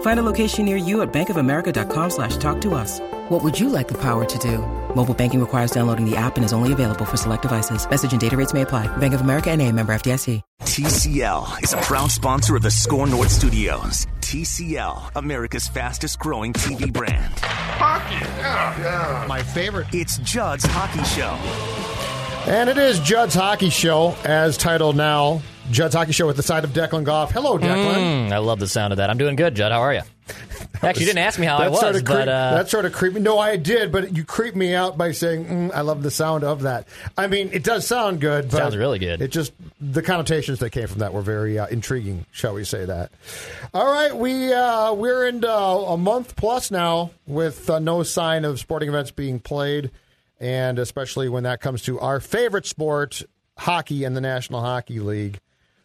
Find 0.00 0.20
a 0.20 0.22
location 0.22 0.66
near 0.66 0.76
you 0.76 1.00
at 1.00 1.10
bankofamerica.com 1.12 2.10
slash 2.10 2.36
talk 2.36 2.60
to 2.62 2.74
us. 2.74 3.00
What 3.30 3.42
would 3.42 3.58
you 3.58 3.70
like 3.70 3.88
the 3.88 3.98
power 3.98 4.24
to 4.24 4.38
do? 4.38 4.58
Mobile 4.94 5.14
banking 5.14 5.40
requires 5.40 5.70
downloading 5.70 6.04
the 6.04 6.16
app 6.16 6.36
and 6.36 6.44
is 6.44 6.52
only 6.52 6.72
available 6.72 7.04
for 7.06 7.16
select 7.16 7.42
devices. 7.42 7.88
Message 7.88 8.12
and 8.12 8.20
data 8.20 8.36
rates 8.36 8.52
may 8.52 8.62
apply. 8.62 8.88
Bank 8.98 9.14
of 9.14 9.20
America 9.22 9.50
and 9.50 9.62
a 9.62 9.72
member 9.72 9.94
FDIC. 9.94 10.42
TCL 10.62 11.62
is 11.62 11.72
a 11.72 11.78
proud 11.78 12.10
sponsor 12.10 12.56
of 12.56 12.62
the 12.62 12.70
SKOR 12.70 13.06
North 13.06 13.30
Studios. 13.30 14.06
TCL, 14.20 15.12
America's 15.16 15.66
fastest 15.68 16.18
growing 16.18 16.52
TV 16.52 16.92
brand. 16.92 17.32
Hockey, 17.38 18.14
yeah, 18.38 18.80
yeah. 18.80 19.26
My 19.26 19.42
favorite. 19.42 19.86
It's 19.92 20.18
Judd's 20.18 20.64
Hockey 20.64 21.02
Show. 21.04 21.34
And 22.50 22.68
it 22.70 22.78
is 22.78 22.98
Judd's 23.00 23.34
Hockey 23.34 23.70
Show, 23.70 24.14
as 24.24 24.56
titled 24.56 24.96
now. 24.96 25.42
Judd's 25.70 25.94
Hockey 25.94 26.12
Show 26.12 26.26
with 26.26 26.36
the 26.36 26.42
side 26.42 26.64
of 26.64 26.70
Declan 26.70 27.04
Goff. 27.04 27.30
Hello, 27.30 27.56
Declan. 27.58 28.28
Mm, 28.28 28.32
I 28.32 28.38
love 28.38 28.58
the 28.58 28.66
sound 28.66 28.92
of 28.92 28.96
that. 28.96 29.08
I'm 29.10 29.18
doing 29.18 29.36
good, 29.36 29.54
Judd. 29.54 29.72
How 29.72 29.80
are 29.80 29.94
you? 29.94 30.02
Actually, 30.82 31.02
you 31.02 31.06
didn't 31.06 31.18
ask 31.18 31.38
me 31.38 31.46
how 31.46 31.58
I 31.58 31.68
was, 31.68 31.80
sort 31.80 31.96
of 31.96 32.04
but 32.04 32.28
uh, 32.28 32.54
that 32.54 32.70
sort 32.70 32.84
of 32.84 32.92
creeped 32.92 33.16
me. 33.16 33.20
No, 33.20 33.38
I 33.38 33.56
did, 33.56 33.92
but 33.92 34.16
you 34.16 34.24
creeped 34.24 34.56
me 34.56 34.74
out 34.74 34.96
by 34.96 35.12
saying, 35.12 35.44
mm, 35.44 35.74
"I 35.74 35.80
love 35.82 36.02
the 36.02 36.10
sound 36.10 36.44
of 36.44 36.62
that." 36.62 36.86
I 37.18 37.26
mean, 37.26 37.50
it 37.52 37.64
does 37.64 37.86
sound 37.86 38.20
good. 38.20 38.50
But 38.50 38.56
Sounds 38.58 38.76
really 38.76 38.98
good. 38.98 39.20
It 39.20 39.30
just 39.30 39.52
the 39.80 40.02
connotations 40.02 40.60
that 40.60 40.70
came 40.70 40.86
from 40.86 41.00
that 41.00 41.12
were 41.12 41.22
very 41.22 41.58
uh, 41.58 41.66
intriguing, 41.66 42.26
shall 42.32 42.54
we 42.54 42.64
say 42.64 42.84
that? 42.84 43.10
All 43.74 43.92
right, 43.92 44.14
we 44.14 44.52
uh, 44.52 44.92
we're 44.94 45.26
into 45.26 45.52
a 45.52 45.96
month 45.96 46.36
plus 46.36 46.70
now 46.70 47.10
with 47.26 47.68
uh, 47.68 47.78
no 47.78 48.02
sign 48.02 48.44
of 48.44 48.58
sporting 48.60 48.88
events 48.88 49.10
being 49.10 49.40
played, 49.40 49.90
and 50.38 50.78
especially 50.78 51.28
when 51.28 51.42
that 51.42 51.60
comes 51.60 51.82
to 51.82 51.98
our 52.00 52.20
favorite 52.20 52.66
sport, 52.66 53.22
hockey, 53.58 54.04
and 54.04 54.16
the 54.16 54.20
National 54.20 54.60
Hockey 54.60 55.00
League. 55.00 55.40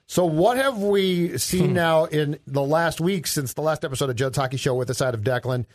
So, 0.07 0.25
what 0.25 0.57
have 0.57 0.77
we 0.77 1.37
seen 1.37 1.73
now 1.73 2.05
in 2.05 2.39
the 2.45 2.61
last 2.61 3.01
week 3.01 3.27
since 3.27 3.53
the 3.53 3.61
last 3.61 3.83
episode 3.83 4.09
of 4.09 4.15
Judd's 4.15 4.37
Hockey 4.37 4.57
Show 4.57 4.75
with 4.75 4.87
the 4.87 4.93
side 4.93 5.13
of 5.13 5.21
Declan? 5.21 5.65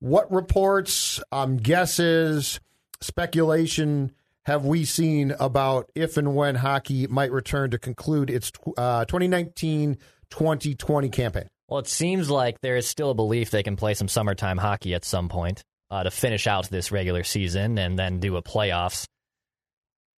What 0.00 0.30
reports, 0.30 1.20
um, 1.32 1.56
guesses, 1.56 2.60
speculation 3.00 4.12
have 4.44 4.64
we 4.64 4.84
seen 4.84 5.34
about 5.40 5.90
if 5.94 6.16
and 6.16 6.34
when 6.34 6.56
hockey 6.56 7.06
might 7.06 7.32
return 7.32 7.70
to 7.70 7.78
conclude 7.78 8.30
its 8.30 8.52
uh, 8.76 9.04
2019 9.04 9.98
2020 10.30 11.08
campaign? 11.08 11.48
well, 11.68 11.80
it 11.80 11.88
seems 11.88 12.30
like 12.30 12.60
there 12.60 12.76
is 12.76 12.86
still 12.86 13.10
a 13.10 13.14
belief 13.14 13.50
they 13.50 13.62
can 13.62 13.76
play 13.76 13.94
some 13.94 14.08
summertime 14.08 14.58
hockey 14.58 14.94
at 14.94 15.04
some 15.04 15.28
point 15.28 15.64
uh, 15.90 16.04
to 16.04 16.10
finish 16.10 16.46
out 16.46 16.68
this 16.70 16.92
regular 16.92 17.24
season 17.24 17.78
and 17.78 17.98
then 17.98 18.20
do 18.20 18.36
a 18.36 18.42
playoffs. 18.42 19.06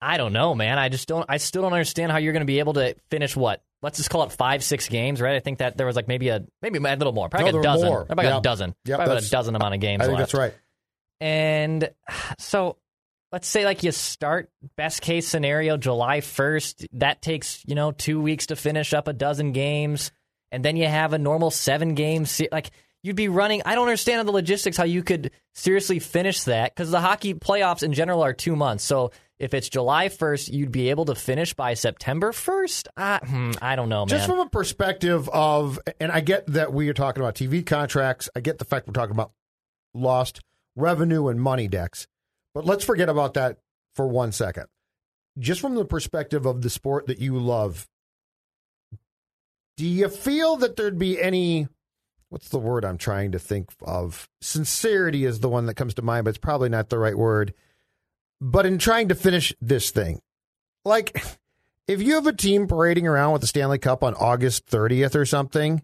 I 0.01 0.17
don't 0.19 0.33
know, 0.33 0.55
man. 0.55 0.79
I 0.79 0.89
just 0.89 1.09
don't. 1.09 1.25
I 1.29 1.39
still 1.39 1.63
don't 1.63 1.73
understand 1.73 2.13
how 2.13 2.19
you're 2.19 2.33
going 2.35 2.43
to 2.43 2.47
be 2.47 2.59
able 2.59 2.75
to 2.75 2.95
finish 3.11 3.35
what. 3.37 3.63
Let's 3.83 3.99
just 3.99 4.11
call 4.11 4.25
it 4.25 4.33
five, 4.33 4.63
six 4.65 4.89
games, 4.89 5.21
right? 5.21 5.37
I 5.37 5.41
think 5.41 5.59
that 5.59 5.77
there 5.77 5.87
was 5.87 5.97
like 5.97 6.09
maybe 6.09 6.29
a 6.29 6.45
maybe 6.63 6.79
a 6.79 6.83
little 6.97 7.13
more, 7.13 7.29
probably 7.29 7.53
No, 7.53 7.61
a 7.61 7.63
dozen, 7.63 7.89
more. 7.89 8.05
probably 8.05 8.25
Yep. 8.27 8.39
a 8.39 8.41
dozen, 8.43 8.75
Yep, 8.85 8.97
probably 8.99 9.13
about 9.15 9.25
a 9.25 9.31
dozen 9.31 9.55
amount 9.57 9.75
of 9.75 9.81
games. 9.81 10.03
I 10.03 10.07
think 10.07 10.19
left. 10.19 10.33
that's 10.33 10.39
right. 10.39 10.55
And 11.21 11.91
so 12.39 12.77
let's 13.33 13.49
say 13.49 13.65
like 13.65 13.83
you 13.83 13.93
start 13.93 14.51
best 14.77 15.03
case 15.03 15.27
scenario 15.29 15.77
July 15.77 16.21
1st, 16.21 16.87
that 16.95 17.23
takes, 17.23 17.63
you 17.67 17.75
know, 17.75 17.93
2 17.93 18.21
weeks 18.21 18.47
to 18.47 18.57
finish 18.57 18.93
up 18.93 19.09
a 19.09 19.13
dozen 19.13 19.53
games 19.53 20.13
and 20.53 20.65
then 20.65 20.77
you 20.77 20.87
have 20.87 21.13
a 21.13 21.19
normal 21.19 21.51
7 21.51 21.95
game 21.95 22.25
se- 22.27 22.49
like 22.53 22.71
you'd 23.03 23.17
be 23.17 23.29
running 23.29 23.63
I 23.65 23.75
don't 23.75 23.87
understand 23.89 24.27
the 24.29 24.33
logistics 24.33 24.77
how 24.77 24.85
you 24.85 25.03
could 25.03 25.31
seriously 25.55 25.99
finish 25.99 26.43
that 26.45 26.75
cuz 26.77 26.91
the 26.91 27.01
hockey 27.01 27.35
playoffs 27.35 27.83
in 27.83 27.93
general 27.93 28.23
are 28.23 28.33
2 28.33 28.55
months. 28.57 28.85
So 28.85 29.11
if 29.39 29.53
it's 29.53 29.69
July 29.69 30.09
1st, 30.09 30.53
you'd 30.53 30.73
be 30.73 30.91
able 30.91 31.05
to 31.07 31.15
finish 31.15 31.53
by 31.55 31.75
September 31.75 32.33
1st? 32.33 32.89
I, 32.97 33.19
hmm, 33.19 33.51
I 33.61 33.77
don't 33.77 33.89
know, 33.89 34.01
man. 34.01 34.09
Just 34.09 34.27
from 34.27 34.39
a 34.39 34.49
perspective 34.49 35.29
of, 35.29 35.79
and 36.01 36.11
I 36.11 36.21
get 36.21 36.47
that 36.49 36.73
we 36.73 36.89
are 36.89 36.95
talking 36.95 37.23
about 37.23 37.35
TV 37.35 37.65
contracts. 37.65 38.29
I 38.35 38.41
get 38.41 38.59
the 38.59 38.65
fact 38.65 38.87
we're 38.87 38.95
talking 38.95 39.15
about 39.15 39.33
lost 39.95 40.41
revenue 40.75 41.29
and 41.29 41.41
money 41.41 41.69
decks. 41.69 42.07
But 42.55 42.65
let's 42.65 42.85
forget 42.85 43.09
about 43.09 43.35
that 43.35 43.59
for 43.95 44.07
one 44.07 44.33
second. 44.33 44.67
Just 45.39 45.61
from 45.61 45.75
the 45.75 45.85
perspective 45.85 46.47
of 46.47 46.63
the 46.63 46.71
sport 46.71 47.07
that 47.09 47.19
you 47.19 47.39
love, 47.39 47.87
do 49.77 49.87
you 49.87 50.09
feel 50.09 50.57
that 50.57 50.77
there'd 50.77 50.99
be 50.99 51.21
any, 51.21 51.69
what's 52.31 52.49
the 52.49 52.59
word 52.59 52.87
I'm 52.87 52.97
trying 52.97 53.33
to 53.33 53.39
think 53.39 53.71
of? 53.83 54.31
Sincerity 54.41 55.27
is 55.27 55.41
the 55.41 55.51
one 55.51 55.67
that 55.67 55.75
comes 55.75 55.93
to 55.95 56.03
mind, 56.03 56.25
but 56.25 56.31
it's 56.31 56.39
probably 56.39 56.71
not 56.71 56.89
the 56.89 56.99
right 56.99 57.17
word. 57.17 57.53
But 58.41 58.67
in 58.67 58.79
trying 58.79 59.09
to 59.09 59.15
finish 59.15 59.55
this 59.61 59.91
thing, 59.91 60.21
like, 60.85 61.25
if 61.89 62.03
you 62.03 62.15
have 62.15 62.27
a 62.27 62.33
team 62.33 62.67
parading 62.67 63.07
around 63.07 63.33
with 63.33 63.41
the 63.41 63.47
Stanley 63.47 63.79
Cup 63.79 64.03
on 64.03 64.15
August 64.15 64.67
30th 64.67 65.15
or 65.15 65.25
something, 65.25 65.83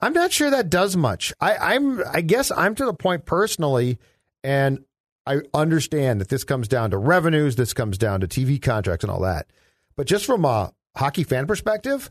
I'm 0.00 0.12
not 0.12 0.32
sure 0.32 0.50
that 0.50 0.70
does 0.70 0.96
much. 0.96 1.32
I, 1.40 1.56
I'm, 1.74 2.02
I 2.12 2.20
guess 2.20 2.50
I'm 2.50 2.74
to 2.76 2.84
the 2.84 2.94
point 2.94 3.24
personally, 3.24 3.98
and 4.44 4.84
I 5.26 5.40
understand 5.52 6.20
that 6.20 6.28
this 6.28 6.44
comes 6.44 6.68
down 6.68 6.90
to 6.90 6.98
revenues, 6.98 7.56
this 7.56 7.74
comes 7.74 7.98
down 7.98 8.20
to 8.20 8.28
TV 8.28 8.60
contracts 8.60 9.04
and 9.04 9.10
all 9.10 9.20
that. 9.20 9.46
But 9.96 10.06
just 10.06 10.24
from 10.24 10.44
a 10.44 10.72
hockey 10.96 11.24
fan 11.24 11.46
perspective, 11.46 12.10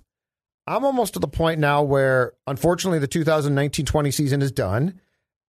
I'm 0.68 0.84
almost 0.84 1.14
to 1.14 1.20
the 1.20 1.28
point 1.28 1.60
now 1.60 1.82
where, 1.82 2.34
unfortunately, 2.46 3.00
the 3.00 3.08
2019-20 3.08 4.14
season 4.14 4.42
is 4.42 4.52
done. 4.52 5.00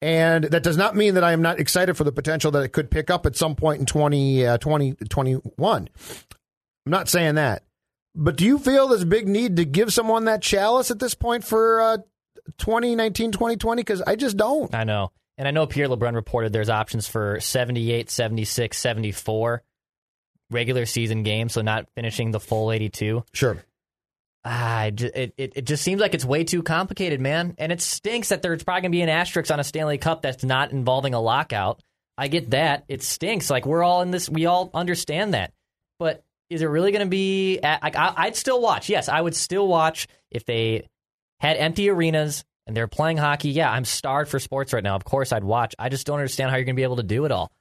And 0.01 0.43
that 0.45 0.63
does 0.63 0.77
not 0.77 0.95
mean 0.95 1.15
that 1.15 1.23
I 1.23 1.33
am 1.33 1.41
not 1.41 1.59
excited 1.59 1.97
for 1.97 2.03
the 2.03 2.11
potential 2.11 2.51
that 2.51 2.63
it 2.63 2.69
could 2.69 2.91
pick 2.91 3.09
up 3.09 3.25
at 3.25 3.35
some 3.35 3.55
point 3.55 3.79
in 3.79 3.85
20, 3.85 4.45
uh, 4.45 4.57
2021. 4.57 5.89
I'm 6.85 6.91
not 6.91 7.09
saying 7.09 7.35
that. 7.35 7.63
But 8.13 8.35
do 8.35 8.45
you 8.45 8.59
feel 8.59 8.87
this 8.87 9.03
big 9.03 9.27
need 9.27 9.57
to 9.57 9.65
give 9.65 9.93
someone 9.93 10.25
that 10.25 10.41
chalice 10.41 10.91
at 10.91 10.99
this 10.99 11.13
point 11.13 11.43
for 11.43 11.81
uh, 11.81 11.97
2019 12.57 13.31
2020? 13.31 13.79
Because 13.79 14.01
I 14.01 14.15
just 14.15 14.37
don't. 14.37 14.73
I 14.73 14.83
know. 14.83 15.11
And 15.37 15.47
I 15.47 15.51
know 15.51 15.67
Pierre 15.67 15.87
LeBrun 15.87 16.15
reported 16.15 16.51
there's 16.51 16.69
options 16.69 17.07
for 17.07 17.39
78, 17.39 18.09
76, 18.09 18.77
74 18.77 19.63
regular 20.49 20.85
season 20.85 21.23
games, 21.23 21.53
so 21.53 21.61
not 21.61 21.87
finishing 21.95 22.31
the 22.31 22.39
full 22.39 22.71
82. 22.71 23.23
Sure. 23.33 23.57
Ah, 24.45 24.85
it, 24.85 25.01
it, 25.01 25.33
it 25.37 25.65
just 25.65 25.83
seems 25.83 25.99
like 25.99 26.13
it's 26.13 26.23
way 26.23 26.43
too 26.43 26.63
complicated, 26.63 27.19
man. 27.19 27.55
And 27.57 27.71
it 27.71 27.81
stinks 27.81 28.29
that 28.29 28.41
there's 28.41 28.63
probably 28.63 28.81
going 28.81 28.91
to 28.91 28.95
be 28.95 29.01
an 29.01 29.09
asterisk 29.09 29.51
on 29.51 29.59
a 29.59 29.63
Stanley 29.63 29.97
Cup 29.97 30.21
that's 30.21 30.43
not 30.43 30.71
involving 30.71 31.13
a 31.13 31.19
lockout. 31.19 31.81
I 32.17 32.29
get 32.29 32.51
that. 32.51 32.85
It 32.87 33.03
stinks. 33.03 33.49
Like, 33.49 33.65
we're 33.65 33.83
all 33.83 34.01
in 34.01 34.11
this, 34.11 34.29
we 34.29 34.45
all 34.45 34.69
understand 34.73 35.33
that. 35.33 35.51
But 35.99 36.23
is 36.49 36.61
it 36.61 36.67
really 36.67 36.91
going 36.91 37.05
to 37.05 37.09
be, 37.09 37.59
like, 37.61 37.95
I'd 37.97 38.35
still 38.35 38.61
watch. 38.61 38.87
Yes, 38.89 39.09
I 39.09 39.19
would 39.19 39.35
still 39.35 39.67
watch 39.67 40.07
if 40.31 40.45
they 40.45 40.87
had 41.39 41.57
empty 41.57 41.89
arenas 41.89 42.45
and 42.65 42.75
they're 42.75 42.87
playing 42.87 43.17
hockey. 43.17 43.49
Yeah, 43.49 43.71
I'm 43.71 43.85
starved 43.85 44.29
for 44.29 44.39
sports 44.39 44.73
right 44.73 44.83
now. 44.83 44.95
Of 44.95 45.03
course, 45.03 45.31
I'd 45.31 45.43
watch. 45.43 45.75
I 45.77 45.89
just 45.89 46.07
don't 46.07 46.19
understand 46.19 46.51
how 46.51 46.57
you're 46.57 46.65
going 46.65 46.75
to 46.75 46.79
be 46.79 46.83
able 46.83 46.97
to 46.97 47.03
do 47.03 47.25
it 47.25 47.31
all. 47.31 47.51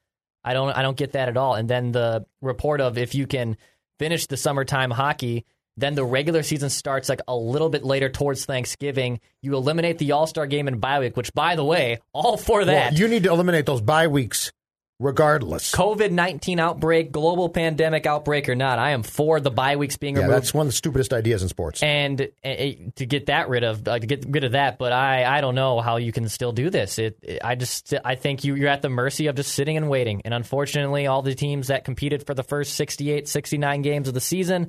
I 0.44 0.54
don't. 0.54 0.70
I 0.70 0.82
don't 0.82 0.96
get 0.96 1.12
that 1.12 1.28
at 1.28 1.36
all. 1.36 1.54
And 1.54 1.68
then 1.68 1.90
the 1.90 2.24
report 2.40 2.80
of 2.80 2.98
if 2.98 3.16
you 3.16 3.26
can 3.26 3.56
finish 3.98 4.26
the 4.26 4.36
summertime 4.36 4.92
hockey, 4.92 5.44
then 5.76 5.94
the 5.94 6.04
regular 6.04 6.42
season 6.42 6.70
starts 6.70 7.08
like 7.08 7.20
a 7.28 7.36
little 7.36 7.68
bit 7.68 7.84
later 7.84 8.08
towards 8.08 8.44
Thanksgiving. 8.44 9.20
You 9.42 9.54
eliminate 9.54 9.98
the 9.98 10.12
All 10.12 10.26
Star 10.26 10.46
game 10.46 10.68
and 10.68 10.80
bye 10.80 11.00
week, 11.00 11.16
which, 11.16 11.32
by 11.34 11.56
the 11.56 11.64
way, 11.64 11.98
all 12.12 12.36
for 12.36 12.64
that. 12.64 12.92
Well, 12.92 13.00
you 13.00 13.08
need 13.08 13.24
to 13.24 13.30
eliminate 13.30 13.66
those 13.66 13.80
bye 13.80 14.06
weeks 14.08 14.52
regardless. 14.98 15.72
COVID 15.74 16.10
nineteen 16.10 16.58
outbreak, 16.58 17.12
global 17.12 17.50
pandemic 17.50 18.06
outbreak 18.06 18.48
or 18.48 18.54
not, 18.54 18.78
I 18.78 18.92
am 18.92 19.02
for 19.02 19.40
the 19.40 19.50
bye 19.50 19.76
weeks 19.76 19.98
being 19.98 20.14
Yeah, 20.16 20.22
removed. 20.22 20.36
that's 20.36 20.54
one 20.54 20.66
of 20.66 20.72
the 20.72 20.76
stupidest 20.76 21.12
ideas 21.12 21.42
in 21.42 21.48
sports. 21.50 21.82
and 21.82 22.20
uh, 22.22 22.54
to 22.94 23.04
get 23.06 23.26
that 23.26 23.50
rid 23.50 23.62
of 23.62 23.86
uh, 23.86 23.98
to 23.98 24.06
get 24.06 24.24
rid 24.28 24.44
of 24.44 24.52
that 24.52 24.78
but 24.78 24.92
i 24.92 25.36
i 25.36 25.40
don't 25.42 25.54
know 25.54 25.80
how 25.80 25.96
you 25.98 26.12
can 26.12 26.28
still 26.30 26.52
do 26.52 26.70
this 26.70 26.98
it, 26.98 27.18
it- 27.22 27.40
i 27.44 27.54
just 27.54 27.92
i 28.04 28.14
think 28.14 28.44
you 28.44 28.54
you're 28.54 28.68
at 28.70 28.80
the 28.82 28.88
mercy 28.88 29.26
of 29.26 29.34
just 29.36 29.52
sitting 29.52 29.76
and 29.76 29.88
waiting 29.90 30.22
and 30.24 30.32
unfortunately 30.32 31.06
all 31.06 31.20
the 31.22 31.34
teams 31.34 31.68
that 31.68 31.84
competed 31.84 32.24
for 32.26 32.32
the 32.34 32.42
first 32.42 32.74
68 32.74 33.28
69 33.28 33.82
games 33.82 34.08
of 34.08 34.14
the 34.14 34.20
season 34.20 34.68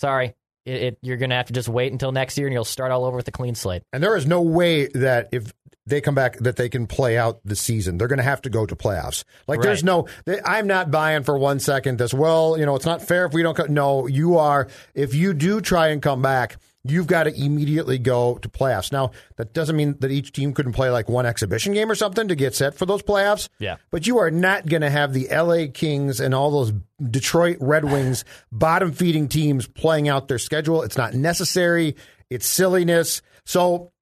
sorry 0.00 0.34
it, 0.66 0.82
it, 0.82 0.98
you're 1.00 1.16
going 1.16 1.30
to 1.30 1.36
have 1.36 1.46
to 1.46 1.52
just 1.52 1.68
wait 1.68 1.90
until 1.90 2.12
next 2.12 2.36
year, 2.36 2.46
and 2.46 2.52
you'll 2.52 2.64
start 2.64 2.92
all 2.92 3.06
over 3.06 3.16
with 3.16 3.26
a 3.28 3.32
clean 3.32 3.54
slate. 3.54 3.82
And 3.94 4.02
there 4.02 4.14
is 4.14 4.26
no 4.26 4.42
way 4.42 4.88
that 4.88 5.30
if 5.32 5.54
they 5.86 6.00
come 6.00 6.14
back 6.14 6.38
that 6.38 6.56
they 6.56 6.68
can 6.68 6.86
play 6.86 7.18
out 7.18 7.40
the 7.44 7.56
season. 7.56 7.98
They're 7.98 8.08
going 8.08 8.18
to 8.18 8.22
have 8.22 8.42
to 8.42 8.50
go 8.50 8.64
to 8.64 8.76
playoffs. 8.76 9.24
Like 9.46 9.58
right. 9.58 9.66
there's 9.66 9.84
no. 9.84 10.08
They, 10.24 10.40
I'm 10.44 10.66
not 10.66 10.90
buying 10.90 11.22
for 11.22 11.36
one 11.36 11.58
second 11.58 11.98
this. 11.98 12.14
Well, 12.14 12.56
you 12.58 12.64
know, 12.64 12.76
it's 12.76 12.86
not 12.86 13.02
fair 13.02 13.26
if 13.26 13.32
we 13.32 13.42
don't. 13.42 13.56
Co-. 13.56 13.66
No, 13.66 14.06
you 14.06 14.38
are. 14.38 14.68
If 14.94 15.14
you 15.14 15.34
do 15.34 15.60
try 15.60 15.88
and 15.88 16.00
come 16.00 16.22
back 16.22 16.56
you've 16.84 17.06
got 17.06 17.24
to 17.24 17.34
immediately 17.34 17.98
go 17.98 18.36
to 18.38 18.48
playoffs. 18.48 18.90
Now, 18.90 19.10
that 19.36 19.52
doesn't 19.52 19.76
mean 19.76 19.96
that 20.00 20.10
each 20.10 20.32
team 20.32 20.54
couldn't 20.54 20.72
play 20.72 20.90
like 20.90 21.08
one 21.08 21.26
exhibition 21.26 21.74
game 21.74 21.90
or 21.90 21.94
something 21.94 22.28
to 22.28 22.34
get 22.34 22.54
set 22.54 22.74
for 22.74 22.86
those 22.86 23.02
playoffs. 23.02 23.48
Yeah. 23.58 23.76
But 23.90 24.06
you 24.06 24.18
are 24.18 24.30
not 24.30 24.66
going 24.66 24.82
to 24.82 24.90
have 24.90 25.12
the 25.12 25.28
LA 25.30 25.70
Kings 25.72 26.20
and 26.20 26.34
all 26.34 26.50
those 26.50 26.72
Detroit 27.02 27.58
Red 27.60 27.84
Wings 27.84 28.24
bottom 28.52 28.92
feeding 28.92 29.28
teams 29.28 29.66
playing 29.66 30.08
out 30.08 30.28
their 30.28 30.38
schedule. 30.38 30.82
It's 30.82 30.96
not 30.96 31.14
necessary. 31.14 31.96
It's 32.30 32.46
silliness. 32.46 33.22
So 33.44 33.92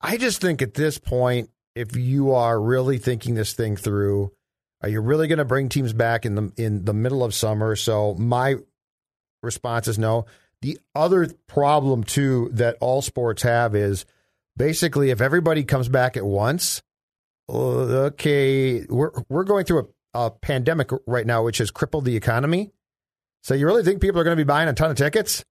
I 0.00 0.16
just 0.16 0.40
think 0.40 0.62
at 0.62 0.74
this 0.74 0.98
point, 0.98 1.50
if 1.74 1.96
you 1.96 2.32
are 2.32 2.60
really 2.60 2.98
thinking 2.98 3.34
this 3.34 3.54
thing 3.54 3.76
through, 3.76 4.32
are 4.82 4.88
you 4.88 5.00
really 5.00 5.28
going 5.28 5.38
to 5.38 5.44
bring 5.44 5.68
teams 5.68 5.92
back 5.92 6.26
in 6.26 6.34
the 6.34 6.52
in 6.56 6.84
the 6.84 6.92
middle 6.92 7.24
of 7.24 7.34
summer? 7.34 7.76
So 7.76 8.14
my 8.14 8.56
response 9.42 9.88
is 9.88 9.98
no. 9.98 10.26
The 10.62 10.78
other 10.94 11.28
problem, 11.46 12.04
too, 12.04 12.48
that 12.54 12.76
all 12.80 13.02
sports 13.02 13.42
have 13.42 13.74
is 13.74 14.06
basically 14.56 15.10
if 15.10 15.20
everybody 15.20 15.64
comes 15.64 15.88
back 15.88 16.16
at 16.16 16.24
once, 16.24 16.82
okay, 17.50 18.84
we're, 18.88 19.10
we're 19.28 19.44
going 19.44 19.64
through 19.64 19.88
a, 20.14 20.26
a 20.26 20.30
pandemic 20.30 20.90
right 21.06 21.26
now, 21.26 21.42
which 21.42 21.58
has 21.58 21.70
crippled 21.70 22.04
the 22.04 22.16
economy. 22.16 22.70
So 23.42 23.54
you 23.54 23.66
really 23.66 23.82
think 23.82 24.00
people 24.00 24.20
are 24.20 24.24
going 24.24 24.36
to 24.36 24.40
be 24.40 24.46
buying 24.46 24.68
a 24.68 24.72
ton 24.72 24.90
of 24.90 24.96
tickets? 24.96 25.44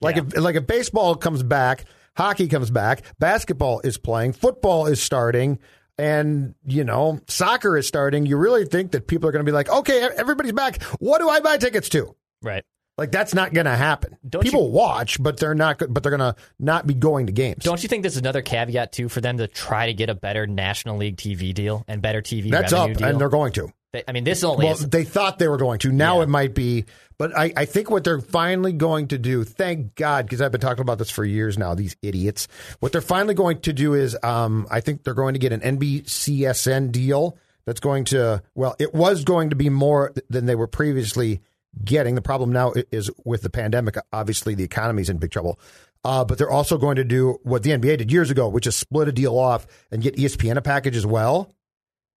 Like 0.00 0.16
yeah. 0.16 0.22
if 0.26 0.36
like 0.36 0.56
if 0.56 0.66
baseball 0.66 1.14
comes 1.14 1.42
back, 1.42 1.84
hockey 2.16 2.48
comes 2.48 2.70
back, 2.70 3.02
basketball 3.18 3.80
is 3.80 3.98
playing, 3.98 4.32
football 4.32 4.86
is 4.86 5.00
starting, 5.00 5.58
and 5.96 6.54
you 6.66 6.84
know 6.84 7.20
soccer 7.28 7.76
is 7.78 7.86
starting. 7.86 8.26
You 8.26 8.36
really 8.36 8.66
think 8.66 8.92
that 8.92 9.06
people 9.06 9.28
are 9.28 9.32
going 9.32 9.44
to 9.44 9.50
be 9.50 9.54
like, 9.54 9.70
okay, 9.70 10.08
everybody's 10.16 10.52
back. 10.52 10.82
What 10.98 11.20
do 11.20 11.28
I 11.28 11.40
buy 11.40 11.56
tickets 11.56 11.88
to? 11.90 12.14
Right. 12.42 12.64
Like 12.98 13.12
that's 13.12 13.34
not 13.34 13.52
going 13.52 13.66
to 13.66 13.76
happen. 13.76 14.16
Don't 14.26 14.42
People 14.42 14.66
you, 14.66 14.72
watch, 14.72 15.22
but 15.22 15.38
they're 15.38 15.54
not. 15.54 15.78
But 15.78 16.02
they're 16.02 16.16
going 16.16 16.34
to 16.34 16.36
not 16.58 16.86
be 16.86 16.94
going 16.94 17.26
to 17.26 17.32
games. 17.32 17.62
Don't 17.62 17.82
you 17.82 17.88
think 17.88 18.02
this 18.02 18.14
is 18.14 18.18
another 18.18 18.40
caveat 18.40 18.92
too 18.92 19.08
for 19.08 19.20
them 19.20 19.36
to 19.38 19.46
try 19.46 19.86
to 19.86 19.94
get 19.94 20.08
a 20.08 20.14
better 20.14 20.46
National 20.46 20.96
League 20.96 21.16
TV 21.16 21.52
deal 21.52 21.84
and 21.88 22.00
better 22.00 22.22
TV? 22.22 22.50
That's 22.50 22.72
up, 22.72 22.94
deal? 22.94 23.06
and 23.06 23.20
they're 23.20 23.28
going 23.28 23.52
to. 23.52 23.70
They, 23.92 24.02
I 24.08 24.12
mean, 24.12 24.24
this 24.24 24.42
only. 24.44 24.64
Well, 24.64 24.74
is, 24.74 24.88
they 24.88 25.04
thought 25.04 25.38
they 25.38 25.48
were 25.48 25.58
going 25.58 25.78
to. 25.80 25.92
Now 25.92 26.18
yeah. 26.18 26.24
it 26.24 26.28
might 26.30 26.54
be. 26.54 26.86
But 27.18 27.36
I, 27.36 27.52
I 27.54 27.64
think 27.66 27.90
what 27.90 28.04
they're 28.04 28.20
finally 28.20 28.72
going 28.72 29.08
to 29.08 29.18
do. 29.18 29.44
Thank 29.44 29.94
God, 29.94 30.24
because 30.24 30.40
I've 30.40 30.52
been 30.52 30.60
talking 30.60 30.82
about 30.82 30.98
this 30.98 31.10
for 31.10 31.24
years 31.24 31.58
now. 31.58 31.74
These 31.74 31.96
idiots. 32.00 32.48
What 32.80 32.92
they're 32.92 33.00
finally 33.02 33.34
going 33.34 33.60
to 33.60 33.72
do 33.74 33.92
is, 33.92 34.16
um, 34.22 34.66
I 34.70 34.80
think 34.80 35.04
they're 35.04 35.14
going 35.14 35.34
to 35.34 35.38
get 35.38 35.52
an 35.52 35.60
NBCSN 35.60 36.92
deal 36.92 37.36
that's 37.66 37.80
going 37.80 38.04
to. 38.06 38.42
Well, 38.54 38.74
it 38.78 38.94
was 38.94 39.24
going 39.24 39.50
to 39.50 39.56
be 39.56 39.68
more 39.68 40.14
than 40.30 40.46
they 40.46 40.54
were 40.54 40.66
previously 40.66 41.42
getting. 41.84 42.14
The 42.14 42.22
problem 42.22 42.52
now 42.52 42.72
is 42.90 43.10
with 43.24 43.42
the 43.42 43.50
pandemic. 43.50 43.96
Obviously, 44.12 44.54
the 44.54 44.64
economy's 44.64 45.10
in 45.10 45.18
big 45.18 45.30
trouble. 45.30 45.58
Uh, 46.04 46.24
but 46.24 46.38
they're 46.38 46.50
also 46.50 46.78
going 46.78 46.96
to 46.96 47.04
do 47.04 47.38
what 47.42 47.62
the 47.62 47.70
NBA 47.70 47.98
did 47.98 48.12
years 48.12 48.30
ago, 48.30 48.48
which 48.48 48.66
is 48.66 48.76
split 48.76 49.08
a 49.08 49.12
deal 49.12 49.36
off 49.36 49.66
and 49.90 50.02
get 50.02 50.16
ESPN 50.16 50.56
a 50.56 50.62
package 50.62 50.96
as 50.96 51.04
well. 51.04 51.52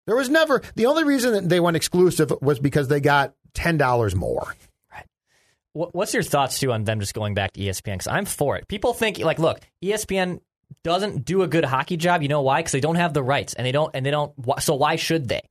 There 0.06 0.16
was 0.16 0.28
never 0.28 0.62
the 0.74 0.86
only 0.86 1.04
reason 1.04 1.32
that 1.32 1.48
they 1.48 1.60
went 1.60 1.76
exclusive 1.76 2.32
was 2.40 2.58
because 2.58 2.88
they 2.88 3.00
got 3.00 3.34
ten 3.54 3.76
dollars 3.76 4.14
more. 4.14 4.54
Right. 4.92 5.06
What's 5.72 6.14
your 6.14 6.22
thoughts 6.22 6.58
too 6.58 6.72
on 6.72 6.84
them 6.84 7.00
just 7.00 7.14
going 7.14 7.34
back 7.34 7.52
to 7.52 7.60
ESPN? 7.60 7.94
Because 7.94 8.06
I'm 8.06 8.24
for 8.24 8.56
it. 8.56 8.66
People 8.68 8.92
think 8.92 9.18
like, 9.18 9.38
look, 9.38 9.60
ESPN 9.82 10.40
doesn't 10.82 11.24
do 11.24 11.42
a 11.42 11.48
good 11.48 11.64
hockey 11.64 11.96
job. 11.96 12.22
You 12.22 12.28
know 12.28 12.42
why? 12.42 12.60
Because 12.60 12.72
they 12.72 12.80
don't 12.80 12.96
have 12.96 13.14
the 13.14 13.22
rights, 13.22 13.54
and 13.54 13.66
they 13.66 13.72
don't, 13.72 13.90
and 13.94 14.04
they 14.06 14.10
don't. 14.10 14.32
So 14.60 14.74
why 14.74 14.96
should 14.96 15.28
they? 15.28 15.42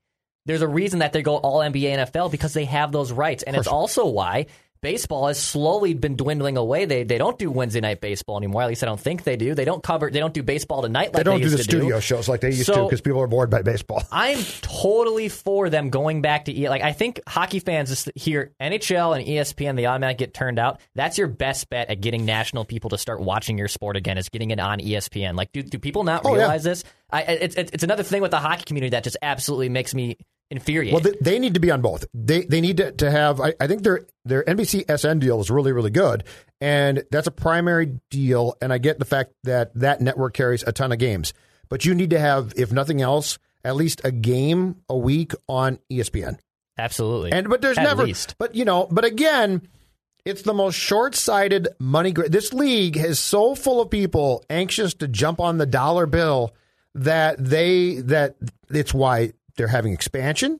There's 0.45 0.61
a 0.61 0.67
reason 0.67 0.99
that 0.99 1.13
they 1.13 1.21
go 1.21 1.37
all 1.37 1.59
NBA 1.59 2.07
NFL 2.07 2.31
because 2.31 2.53
they 2.53 2.65
have 2.65 2.91
those 2.91 3.11
rights. 3.11 3.43
And 3.43 3.55
it's 3.55 3.67
also 3.67 4.05
why 4.05 4.45
baseball 4.85 5.25
has 5.25 5.41
slowly 5.41 5.95
been 5.95 6.15
dwindling 6.15 6.57
away. 6.57 6.85
They 6.85 7.03
they 7.03 7.17
don't 7.17 7.39
do 7.39 7.49
Wednesday 7.49 7.81
night 7.81 8.01
baseball 8.01 8.37
anymore. 8.37 8.61
At 8.61 8.67
least 8.67 8.83
I 8.83 8.85
don't 8.85 8.99
think 8.99 9.23
they 9.23 9.35
do. 9.35 9.55
They 9.55 9.65
don't 9.65 9.81
cover. 9.81 10.11
They 10.11 10.19
don't 10.19 10.33
do 10.33 10.43
baseball 10.43 10.83
tonight 10.83 11.11
like 11.11 11.13
they 11.13 11.23
don't 11.23 11.39
they 11.41 11.47
do 11.47 11.57
the 11.57 11.63
studio 11.63 11.95
do. 11.95 12.01
shows 12.01 12.29
like 12.29 12.41
they 12.41 12.49
used 12.49 12.67
so, 12.67 12.75
to 12.75 12.83
because 12.83 13.01
people 13.01 13.19
are 13.19 13.27
bored 13.27 13.49
by 13.49 13.63
baseball. 13.63 14.03
I'm 14.11 14.37
totally 14.61 15.27
for 15.29 15.71
them 15.71 15.89
going 15.89 16.21
back 16.21 16.45
to 16.45 16.69
like 16.69 16.83
I 16.83 16.93
think 16.93 17.19
hockey 17.27 17.59
fans 17.61 18.07
hear 18.13 18.53
NHL 18.61 19.17
and 19.17 19.25
ESPN 19.25 19.75
they 19.75 19.87
automatically 19.87 20.27
get 20.27 20.35
turned 20.35 20.59
out. 20.59 20.79
That's 20.93 21.17
your 21.17 21.29
best 21.29 21.67
bet 21.71 21.89
at 21.89 21.99
getting 21.99 22.25
national 22.25 22.65
people 22.65 22.91
to 22.91 22.99
start 22.99 23.21
watching 23.21 23.57
your 23.57 23.67
sport 23.67 23.97
again 23.97 24.19
is 24.19 24.29
getting 24.29 24.51
it 24.51 24.59
on 24.59 24.79
ESPN. 24.79 25.35
Like 25.35 25.51
do 25.51 25.63
do 25.63 25.79
people 25.79 26.03
not 26.03 26.21
oh, 26.25 26.35
realize 26.35 26.63
yeah. 26.63 26.71
this? 26.71 26.83
I, 27.11 27.21
it's 27.23 27.55
it's 27.55 27.83
another 27.83 28.03
thing 28.03 28.21
with 28.21 28.31
the 28.31 28.39
hockey 28.39 28.65
community 28.65 28.91
that 28.91 29.03
just 29.03 29.17
absolutely 29.23 29.69
makes 29.69 29.95
me 29.95 30.17
infuriating. 30.49 30.93
Well, 30.93 31.03
they, 31.03 31.17
they, 31.21 31.39
need 31.39 31.53
to 31.55 31.59
be 31.59 31.71
on 31.71 31.81
both. 31.81 32.05
They 32.13 32.43
they 32.45 32.61
need 32.61 32.77
to, 32.77 32.91
to 32.93 33.11
have. 33.11 33.41
I, 33.41 33.53
I, 33.59 33.67
think 33.67 33.83
their 33.83 34.05
their 34.23 34.43
NBC 34.43 34.85
SN 34.97 35.19
deal 35.19 35.39
is 35.39 35.49
really 35.49 35.71
really 35.71 35.89
good, 35.89 36.23
and 36.61 37.03
that's 37.11 37.27
a 37.27 37.31
primary 37.31 37.99
deal. 38.09 38.55
And 38.61 38.71
I 38.71 38.77
get 38.77 38.99
the 38.99 39.05
fact 39.05 39.33
that 39.43 39.73
that 39.75 40.01
network 40.01 40.33
carries 40.33 40.63
a 40.63 40.71
ton 40.71 40.91
of 40.91 40.99
games, 40.99 41.33
but 41.69 41.85
you 41.85 41.95
need 41.95 42.11
to 42.11 42.19
have, 42.19 42.53
if 42.57 42.71
nothing 42.71 43.01
else, 43.01 43.37
at 43.63 43.75
least 43.75 44.01
a 44.03 44.11
game 44.11 44.77
a 44.89 44.97
week 44.97 45.33
on 45.47 45.79
ESPN. 45.91 46.37
Absolutely. 46.77 47.31
And 47.31 47.49
but 47.49 47.61
there's 47.61 47.77
at 47.77 47.83
never. 47.83 48.03
Least. 48.05 48.35
But 48.37 48.55
you 48.55 48.65
know, 48.65 48.87
but 48.89 49.05
again. 49.05 49.67
It's 50.27 50.41
the 50.41 50.55
most 50.55 50.73
short-sighted 50.73 51.67
money. 51.77 52.11
This 52.11 52.51
league 52.51 52.97
is 52.97 53.19
so 53.19 53.53
full 53.53 53.79
of 53.79 53.91
people 53.91 54.43
anxious 54.49 54.95
to 54.95 55.07
jump 55.07 55.39
on 55.39 55.59
the 55.59 55.67
dollar 55.67 56.07
bill 56.07 56.55
that 56.95 57.37
they 57.37 57.97
that 57.97 58.35
it's 58.71 58.91
why 58.91 59.33
they're 59.57 59.67
having 59.67 59.93
expansion 59.93 60.59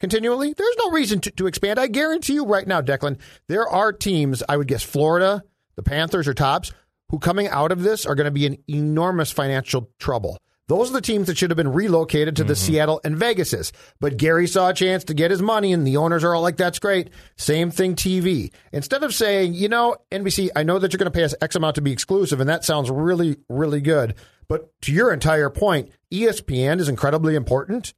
continually. 0.00 0.52
There's 0.52 0.76
no 0.78 0.90
reason 0.90 1.20
to, 1.20 1.30
to 1.32 1.46
expand. 1.46 1.78
I 1.78 1.86
guarantee 1.86 2.34
you 2.34 2.44
right 2.44 2.66
now, 2.66 2.80
Declan, 2.82 3.18
there 3.48 3.68
are 3.68 3.92
teams, 3.92 4.42
I 4.48 4.56
would 4.56 4.68
guess 4.68 4.82
Florida, 4.82 5.42
the 5.76 5.82
Panthers 5.82 6.28
or 6.28 6.34
Tops, 6.34 6.72
who 7.10 7.18
coming 7.18 7.48
out 7.48 7.72
of 7.72 7.82
this 7.82 8.06
are 8.06 8.14
going 8.14 8.26
to 8.26 8.30
be 8.30 8.46
in 8.46 8.58
enormous 8.68 9.30
financial 9.30 9.90
trouble. 9.98 10.38
Those 10.66 10.88
are 10.88 10.94
the 10.94 11.02
teams 11.02 11.26
that 11.26 11.36
should 11.36 11.50
have 11.50 11.58
been 11.58 11.72
relocated 11.72 12.36
to 12.36 12.42
mm-hmm. 12.42 12.48
the 12.48 12.56
Seattle 12.56 13.00
and 13.04 13.16
Vegases. 13.16 13.70
But 14.00 14.16
Gary 14.16 14.46
saw 14.46 14.70
a 14.70 14.74
chance 14.74 15.04
to 15.04 15.14
get 15.14 15.30
his 15.30 15.42
money, 15.42 15.74
and 15.74 15.86
the 15.86 15.98
owners 15.98 16.24
are 16.24 16.34
all 16.34 16.40
like, 16.40 16.56
that's 16.56 16.78
great. 16.78 17.10
Same 17.36 17.70
thing, 17.70 17.94
TV. 17.96 18.50
Instead 18.72 19.02
of 19.02 19.12
saying, 19.12 19.52
you 19.54 19.68
know, 19.68 19.96
NBC, 20.10 20.48
I 20.56 20.62
know 20.62 20.78
that 20.78 20.92
you're 20.92 20.98
going 20.98 21.12
to 21.12 21.16
pay 21.16 21.24
us 21.24 21.34
X 21.42 21.54
amount 21.54 21.74
to 21.74 21.82
be 21.82 21.92
exclusive, 21.92 22.40
and 22.40 22.48
that 22.48 22.64
sounds 22.64 22.90
really, 22.90 23.36
really 23.50 23.82
good. 23.82 24.14
But 24.48 24.70
to 24.82 24.92
your 24.92 25.12
entire 25.12 25.50
point, 25.50 25.90
ESPN 26.10 26.80
is 26.80 26.88
incredibly 26.88 27.34
important. 27.34 27.92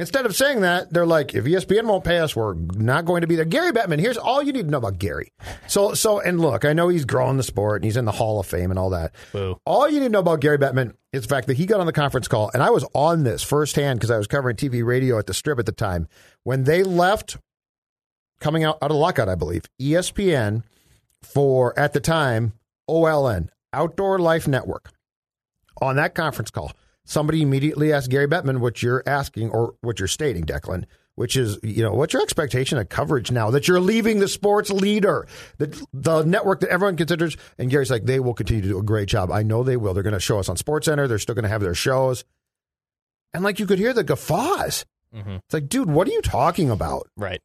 Instead 0.00 0.24
of 0.24 0.34
saying 0.34 0.62
that, 0.62 0.90
they're 0.90 1.04
like, 1.04 1.34
if 1.34 1.44
ESPN 1.44 1.84
won't 1.84 2.04
pay 2.04 2.20
us, 2.20 2.34
we're 2.34 2.54
not 2.54 3.04
going 3.04 3.20
to 3.20 3.26
be 3.26 3.36
there. 3.36 3.44
Gary 3.44 3.70
Bettman, 3.70 4.00
here's 4.00 4.16
all 4.16 4.42
you 4.42 4.50
need 4.50 4.64
to 4.64 4.70
know 4.70 4.78
about 4.78 4.98
Gary. 4.98 5.30
So, 5.66 5.92
so, 5.92 6.20
and 6.20 6.40
look, 6.40 6.64
I 6.64 6.72
know 6.72 6.88
he's 6.88 7.04
growing 7.04 7.36
the 7.36 7.42
sport 7.42 7.82
and 7.82 7.84
he's 7.84 7.98
in 7.98 8.06
the 8.06 8.12
Hall 8.12 8.40
of 8.40 8.46
Fame 8.46 8.70
and 8.70 8.78
all 8.78 8.88
that. 8.90 9.14
Boo. 9.30 9.60
All 9.66 9.90
you 9.90 10.00
need 10.00 10.06
to 10.06 10.12
know 10.12 10.20
about 10.20 10.40
Gary 10.40 10.56
Bettman 10.56 10.94
is 11.12 11.22
the 11.24 11.28
fact 11.28 11.48
that 11.48 11.58
he 11.58 11.66
got 11.66 11.80
on 11.80 11.86
the 11.86 11.92
conference 11.92 12.28
call, 12.28 12.50
and 12.54 12.62
I 12.62 12.70
was 12.70 12.82
on 12.94 13.24
this 13.24 13.42
firsthand 13.42 14.00
because 14.00 14.10
I 14.10 14.16
was 14.16 14.26
covering 14.26 14.56
TV 14.56 14.82
radio 14.82 15.18
at 15.18 15.26
the 15.26 15.34
Strib 15.34 15.58
at 15.58 15.66
the 15.66 15.72
time 15.72 16.08
when 16.44 16.64
they 16.64 16.82
left, 16.82 17.36
coming 18.40 18.64
out 18.64 18.78
out 18.80 18.90
of 18.90 18.96
lockout, 18.96 19.28
I 19.28 19.34
believe, 19.34 19.64
ESPN 19.78 20.62
for 21.22 21.78
at 21.78 21.92
the 21.92 22.00
time 22.00 22.54
OLN 22.88 23.48
Outdoor 23.74 24.18
Life 24.18 24.48
Network. 24.48 24.92
On 25.82 25.96
that 25.96 26.14
conference 26.14 26.50
call, 26.50 26.72
somebody 27.10 27.42
immediately 27.42 27.92
asked 27.92 28.08
Gary 28.08 28.28
Bettman 28.28 28.60
what 28.60 28.84
you're 28.84 29.02
asking 29.04 29.50
or 29.50 29.74
what 29.80 29.98
you're 29.98 30.06
stating, 30.06 30.44
Declan, 30.44 30.84
which 31.16 31.36
is, 31.36 31.58
you 31.64 31.82
know, 31.82 31.92
what's 31.92 32.12
your 32.12 32.22
expectation 32.22 32.78
of 32.78 32.88
coverage 32.88 33.32
now 33.32 33.50
that 33.50 33.66
you're 33.66 33.80
leaving 33.80 34.20
the 34.20 34.28
sports 34.28 34.70
leader, 34.70 35.26
the, 35.58 35.86
the 35.92 36.22
network 36.22 36.60
that 36.60 36.70
everyone 36.70 36.96
considers? 36.96 37.36
And 37.58 37.68
Gary's 37.68 37.90
like, 37.90 38.04
they 38.04 38.20
will 38.20 38.32
continue 38.32 38.62
to 38.62 38.68
do 38.68 38.78
a 38.78 38.82
great 38.84 39.08
job. 39.08 39.32
I 39.32 39.42
know 39.42 39.64
they 39.64 39.76
will. 39.76 39.92
They're 39.92 40.04
going 40.04 40.14
to 40.14 40.20
show 40.20 40.38
us 40.38 40.48
on 40.48 40.56
Sports 40.56 40.84
Center. 40.86 41.08
They're 41.08 41.18
still 41.18 41.34
going 41.34 41.42
to 41.42 41.48
have 41.48 41.62
their 41.62 41.74
shows. 41.74 42.24
And 43.34 43.42
like 43.42 43.58
you 43.58 43.66
could 43.66 43.80
hear 43.80 43.92
the 43.92 44.04
guffaws. 44.04 44.86
Mm-hmm. 45.12 45.30
It's 45.30 45.54
like, 45.54 45.68
dude, 45.68 45.90
what 45.90 46.06
are 46.06 46.12
you 46.12 46.22
talking 46.22 46.70
about? 46.70 47.08
Right. 47.16 47.40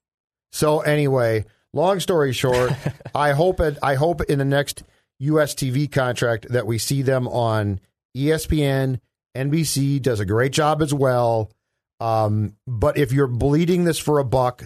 So 0.52 0.82
anyway, 0.82 1.46
long 1.74 2.00
story 2.00 2.34
short, 2.34 2.72
I 3.16 3.32
hope 3.32 3.60
it, 3.60 3.80
I 3.82 3.96
hope 3.96 4.22
in 4.22 4.38
the 4.38 4.46
next 4.46 4.84
US 5.18 5.56
TV 5.56 5.92
contract 5.92 6.50
that 6.50 6.68
we 6.68 6.78
see 6.78 7.02
them 7.02 7.28
on 7.28 7.80
ESPN 8.16 9.00
NBC 9.36 10.02
does 10.02 10.20
a 10.20 10.26
great 10.26 10.52
job 10.54 10.82
as 10.82 10.94
well. 10.94 11.52
Um, 12.00 12.56
but 12.68 12.98
if 12.98 13.12
you're 13.12 13.28
bleeding 13.28 13.84
this 13.86 14.00
for 14.00 14.20
a 14.20 14.24
buck, 14.26 14.66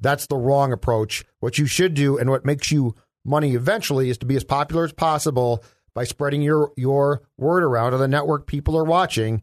that's 0.00 0.26
the 0.26 0.36
wrong 0.36 0.72
approach. 0.72 1.24
What 1.40 1.58
you 1.58 1.66
should 1.66 1.94
do 1.94 2.18
and 2.18 2.30
what 2.30 2.44
makes 2.44 2.70
you 2.72 2.94
money 3.24 3.54
eventually 3.54 4.10
is 4.10 4.18
to 4.18 4.26
be 4.26 4.36
as 4.36 4.44
popular 4.44 4.84
as 4.84 4.92
possible 4.92 5.62
by 5.94 6.04
spreading 6.04 6.40
your 6.42 6.72
your 6.76 7.22
word 7.36 7.62
around 7.62 7.92
on 7.94 8.00
the 8.00 8.08
network 8.08 8.46
people 8.46 8.76
are 8.78 8.84
watching, 8.84 9.42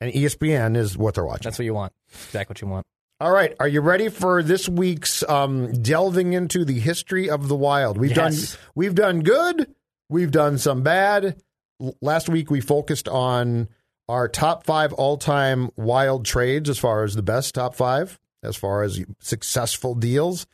and 0.00 0.12
ESPN 0.12 0.76
is 0.76 0.96
what 0.96 1.14
they're 1.14 1.24
watching. 1.26 1.44
That's 1.44 1.58
what 1.58 1.66
you 1.66 1.74
want. 1.74 1.92
Exactly 2.26 2.52
what 2.54 2.60
you 2.62 2.68
want. 2.68 2.86
All 3.20 3.30
right, 3.30 3.54
are 3.60 3.68
you 3.68 3.80
ready 3.82 4.08
for 4.08 4.42
this 4.42 4.68
week's 4.68 5.22
um, 5.28 5.70
delving 5.74 6.32
into 6.32 6.64
the 6.64 6.80
history 6.80 7.30
of 7.30 7.46
the 7.48 7.54
wild? 7.54 7.98
We've 7.98 8.16
Yes. 8.16 8.52
done 8.52 8.60
we've 8.74 8.94
done 8.94 9.20
good, 9.20 9.72
we've 10.08 10.30
done 10.32 10.58
some 10.58 10.82
bad. 10.82 11.40
L- 11.80 11.94
Last 12.00 12.28
week 12.28 12.50
we 12.50 12.60
focused 12.62 13.06
on 13.08 13.68
our 14.08 14.28
top 14.28 14.64
five 14.64 14.92
all 14.92 15.16
time 15.16 15.70
wild 15.76 16.24
trades 16.24 16.68
as 16.68 16.78
far 16.78 17.04
as 17.04 17.14
the 17.14 17.22
best 17.22 17.54
top 17.54 17.74
five, 17.74 18.18
as 18.42 18.56
far 18.56 18.82
as 18.82 19.04
successful 19.20 19.94
deals, 19.94 20.46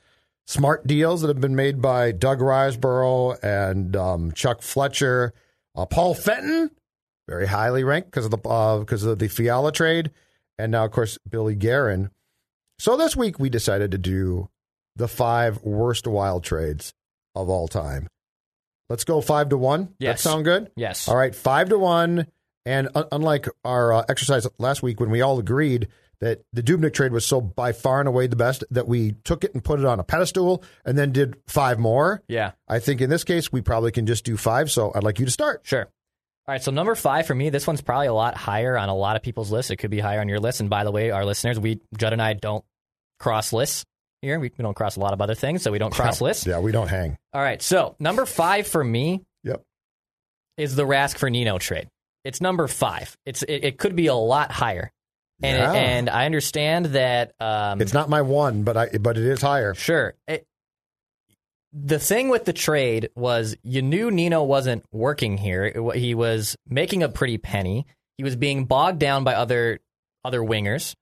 smart 0.46 0.86
deals 0.86 1.22
that 1.22 1.28
have 1.28 1.40
been 1.40 1.56
made 1.56 1.80
by 1.80 2.12
Doug 2.12 2.40
Risebrough 2.40 3.42
and 3.42 3.96
um, 3.96 4.32
Chuck 4.32 4.62
Fletcher, 4.62 5.32
uh, 5.74 5.86
Paul 5.86 6.14
Fenton, 6.14 6.70
very 7.28 7.46
highly 7.46 7.84
ranked 7.84 8.10
because 8.10 8.24
of 8.24 8.30
the 8.30 8.48
uh, 8.48 8.78
because 8.78 9.04
of 9.04 9.18
the 9.18 9.28
Fiala 9.28 9.72
trade, 9.72 10.10
and 10.58 10.72
now 10.72 10.84
of 10.84 10.92
course 10.92 11.18
Billy 11.28 11.54
Guerin. 11.54 12.10
So 12.78 12.96
this 12.96 13.16
week 13.16 13.38
we 13.38 13.50
decided 13.50 13.90
to 13.90 13.98
do 13.98 14.48
the 14.96 15.08
five 15.08 15.62
worst 15.62 16.06
wild 16.06 16.44
trades 16.44 16.92
of 17.34 17.48
all 17.48 17.68
time. 17.68 18.08
Let's 18.88 19.04
go 19.04 19.20
five 19.20 19.50
to 19.50 19.58
one. 19.58 19.94
Yes. 19.98 20.22
That 20.22 20.30
sound 20.30 20.44
good? 20.44 20.70
Yes. 20.76 21.08
All 21.08 21.16
right, 21.16 21.34
five 21.34 21.68
to 21.68 21.78
one. 21.78 22.26
And 22.68 22.88
un- 22.94 23.06
unlike 23.12 23.48
our 23.64 23.92
uh, 23.94 24.04
exercise 24.08 24.46
last 24.58 24.82
week 24.82 25.00
when 25.00 25.10
we 25.10 25.22
all 25.22 25.38
agreed 25.38 25.88
that 26.20 26.42
the 26.52 26.62
Dubnyk 26.62 26.92
trade 26.92 27.12
was 27.12 27.24
so 27.24 27.40
by 27.40 27.72
far 27.72 28.00
and 28.00 28.08
away 28.08 28.26
the 28.26 28.36
best 28.36 28.62
that 28.72 28.86
we 28.88 29.12
took 29.24 29.42
it 29.44 29.54
and 29.54 29.62
put 29.64 29.78
it 29.80 29.86
on 29.86 30.00
a 30.00 30.04
pedestal 30.04 30.62
and 30.84 30.98
then 30.98 31.12
did 31.12 31.36
five 31.46 31.78
more. 31.78 32.22
Yeah. 32.28 32.52
I 32.68 32.78
think 32.80 33.00
in 33.00 33.08
this 33.08 33.24
case 33.24 33.50
we 33.52 33.60
probably 33.62 33.90
can 33.92 34.04
just 34.04 34.24
do 34.24 34.36
five. 34.36 34.70
So 34.70 34.92
I'd 34.94 35.04
like 35.04 35.18
you 35.18 35.24
to 35.24 35.30
start. 35.30 35.60
Sure. 35.64 35.82
All 36.46 36.52
right, 36.52 36.62
so 36.62 36.70
number 36.70 36.94
five 36.94 37.26
for 37.26 37.34
me, 37.34 37.50
this 37.50 37.66
one's 37.66 37.82
probably 37.82 38.06
a 38.08 38.12
lot 38.14 38.34
higher 38.36 38.76
on 38.76 38.88
a 38.88 38.94
lot 38.96 39.16
of 39.16 39.22
people's 39.22 39.50
lists. 39.52 39.70
It 39.70 39.76
could 39.76 39.90
be 39.90 40.00
higher 40.00 40.20
on 40.20 40.28
your 40.28 40.40
list. 40.40 40.60
And 40.60 40.68
by 40.70 40.84
the 40.84 40.90
way, 40.90 41.10
our 41.10 41.24
listeners, 41.24 41.58
we 41.60 41.80
Judd 41.96 42.12
and 42.12 42.20
I 42.22 42.32
don't 42.32 42.64
cross 43.20 43.52
lists 43.52 43.84
here. 44.22 44.40
We, 44.40 44.50
we 44.56 44.62
don't 44.62 44.74
cross 44.74 44.96
a 44.96 45.00
lot 45.00 45.12
of 45.12 45.20
other 45.20 45.34
things, 45.34 45.62
so 45.62 45.70
we 45.70 45.78
don't 45.78 45.92
cross 45.94 46.20
lists. 46.22 46.46
Yeah, 46.46 46.58
we 46.60 46.72
don't 46.72 46.88
hang. 46.88 47.16
All 47.32 47.40
right, 47.42 47.62
so 47.62 47.96
number 48.00 48.26
five 48.26 48.66
for 48.66 48.82
me 48.82 49.22
Yep. 49.44 49.62
is 50.56 50.74
the 50.74 50.84
Rask 50.84 51.16
for 51.18 51.30
Nino 51.30 51.58
trade. 51.58 51.88
It's 52.28 52.40
number 52.40 52.68
five. 52.68 53.16
It's 53.26 53.42
it, 53.42 53.64
it 53.64 53.78
could 53.78 53.96
be 53.96 54.06
a 54.06 54.14
lot 54.14 54.52
higher, 54.52 54.92
and 55.42 55.56
Yeah. 55.58 55.72
and 55.72 56.10
I 56.10 56.26
understand 56.26 56.86
that. 56.86 57.32
Um, 57.40 57.80
It's 57.80 57.94
not 57.94 58.08
my 58.08 58.22
one, 58.22 58.62
but 58.64 58.76
I 58.76 58.88
but 58.98 59.16
it 59.16 59.24
is 59.24 59.40
higher. 59.42 59.74
Sure. 59.74 60.14
It- 60.26 60.46
the 61.72 61.98
thing 61.98 62.28
with 62.30 62.44
the 62.46 62.52
trade 62.54 63.10
was 63.14 63.54
you 63.62 63.82
knew 63.82 64.10
Nino 64.10 64.42
wasn't 64.42 64.84
working 64.90 65.36
here. 65.36 65.64
It 65.64 65.96
He 65.96 66.14
was 66.14 66.56
making 66.66 67.02
a 67.02 67.08
pretty 67.08 67.36
penny. 67.38 67.86
He 68.16 68.24
was 68.24 68.36
being 68.36 68.64
bogged 68.64 68.98
down 68.98 69.24
by 69.24 69.34
other 69.34 69.80
other 70.24 70.40
wingers. 70.40 70.94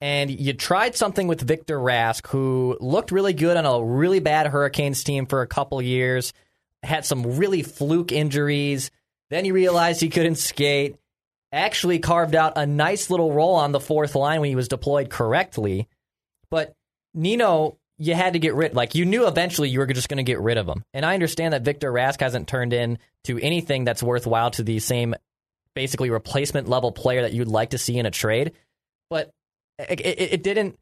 And 0.00 0.30
you 0.30 0.52
tried 0.52 0.96
something 0.96 1.28
with 1.28 1.40
Victor 1.40 1.78
Rask, 1.78 2.26
who 2.28 2.76
looked 2.80 3.12
really 3.12 3.32
good 3.32 3.56
on 3.56 3.64
a 3.66 3.82
really 3.84 4.18
bad 4.20 4.48
Hurricanes 4.48 5.04
team 5.04 5.26
for 5.26 5.42
a 5.42 5.46
couple 5.46 5.80
years, 5.80 6.32
had 6.82 7.04
some 7.06 7.36
really 7.36 7.62
fluke 7.62 8.10
injuries. 8.10 8.90
Then 9.32 9.46
he 9.46 9.50
realized 9.50 10.02
he 10.02 10.10
couldn't 10.10 10.34
skate. 10.34 10.96
Actually, 11.52 12.00
carved 12.00 12.34
out 12.34 12.52
a 12.56 12.66
nice 12.66 13.08
little 13.08 13.32
role 13.32 13.54
on 13.54 13.72
the 13.72 13.80
fourth 13.80 14.14
line 14.14 14.40
when 14.40 14.50
he 14.50 14.56
was 14.56 14.68
deployed 14.68 15.08
correctly. 15.08 15.88
But 16.50 16.74
Nino, 17.14 17.78
you 17.96 18.14
had 18.14 18.34
to 18.34 18.38
get 18.38 18.54
rid. 18.54 18.74
Like 18.74 18.94
you 18.94 19.06
knew 19.06 19.26
eventually 19.26 19.70
you 19.70 19.78
were 19.78 19.86
just 19.86 20.10
going 20.10 20.18
to 20.18 20.22
get 20.22 20.38
rid 20.38 20.58
of 20.58 20.68
him. 20.68 20.84
And 20.92 21.06
I 21.06 21.14
understand 21.14 21.54
that 21.54 21.62
Victor 21.62 21.90
Rask 21.90 22.20
hasn't 22.20 22.46
turned 22.46 22.74
in 22.74 22.98
to 23.24 23.38
anything 23.38 23.84
that's 23.84 24.02
worthwhile 24.02 24.50
to 24.50 24.62
the 24.62 24.78
same, 24.80 25.14
basically 25.74 26.10
replacement 26.10 26.68
level 26.68 26.92
player 26.92 27.22
that 27.22 27.32
you'd 27.32 27.48
like 27.48 27.70
to 27.70 27.78
see 27.78 27.96
in 27.96 28.04
a 28.04 28.10
trade. 28.10 28.52
But 29.08 29.30
it, 29.78 29.98
it, 30.02 30.32
it 30.34 30.42
didn't. 30.42 30.78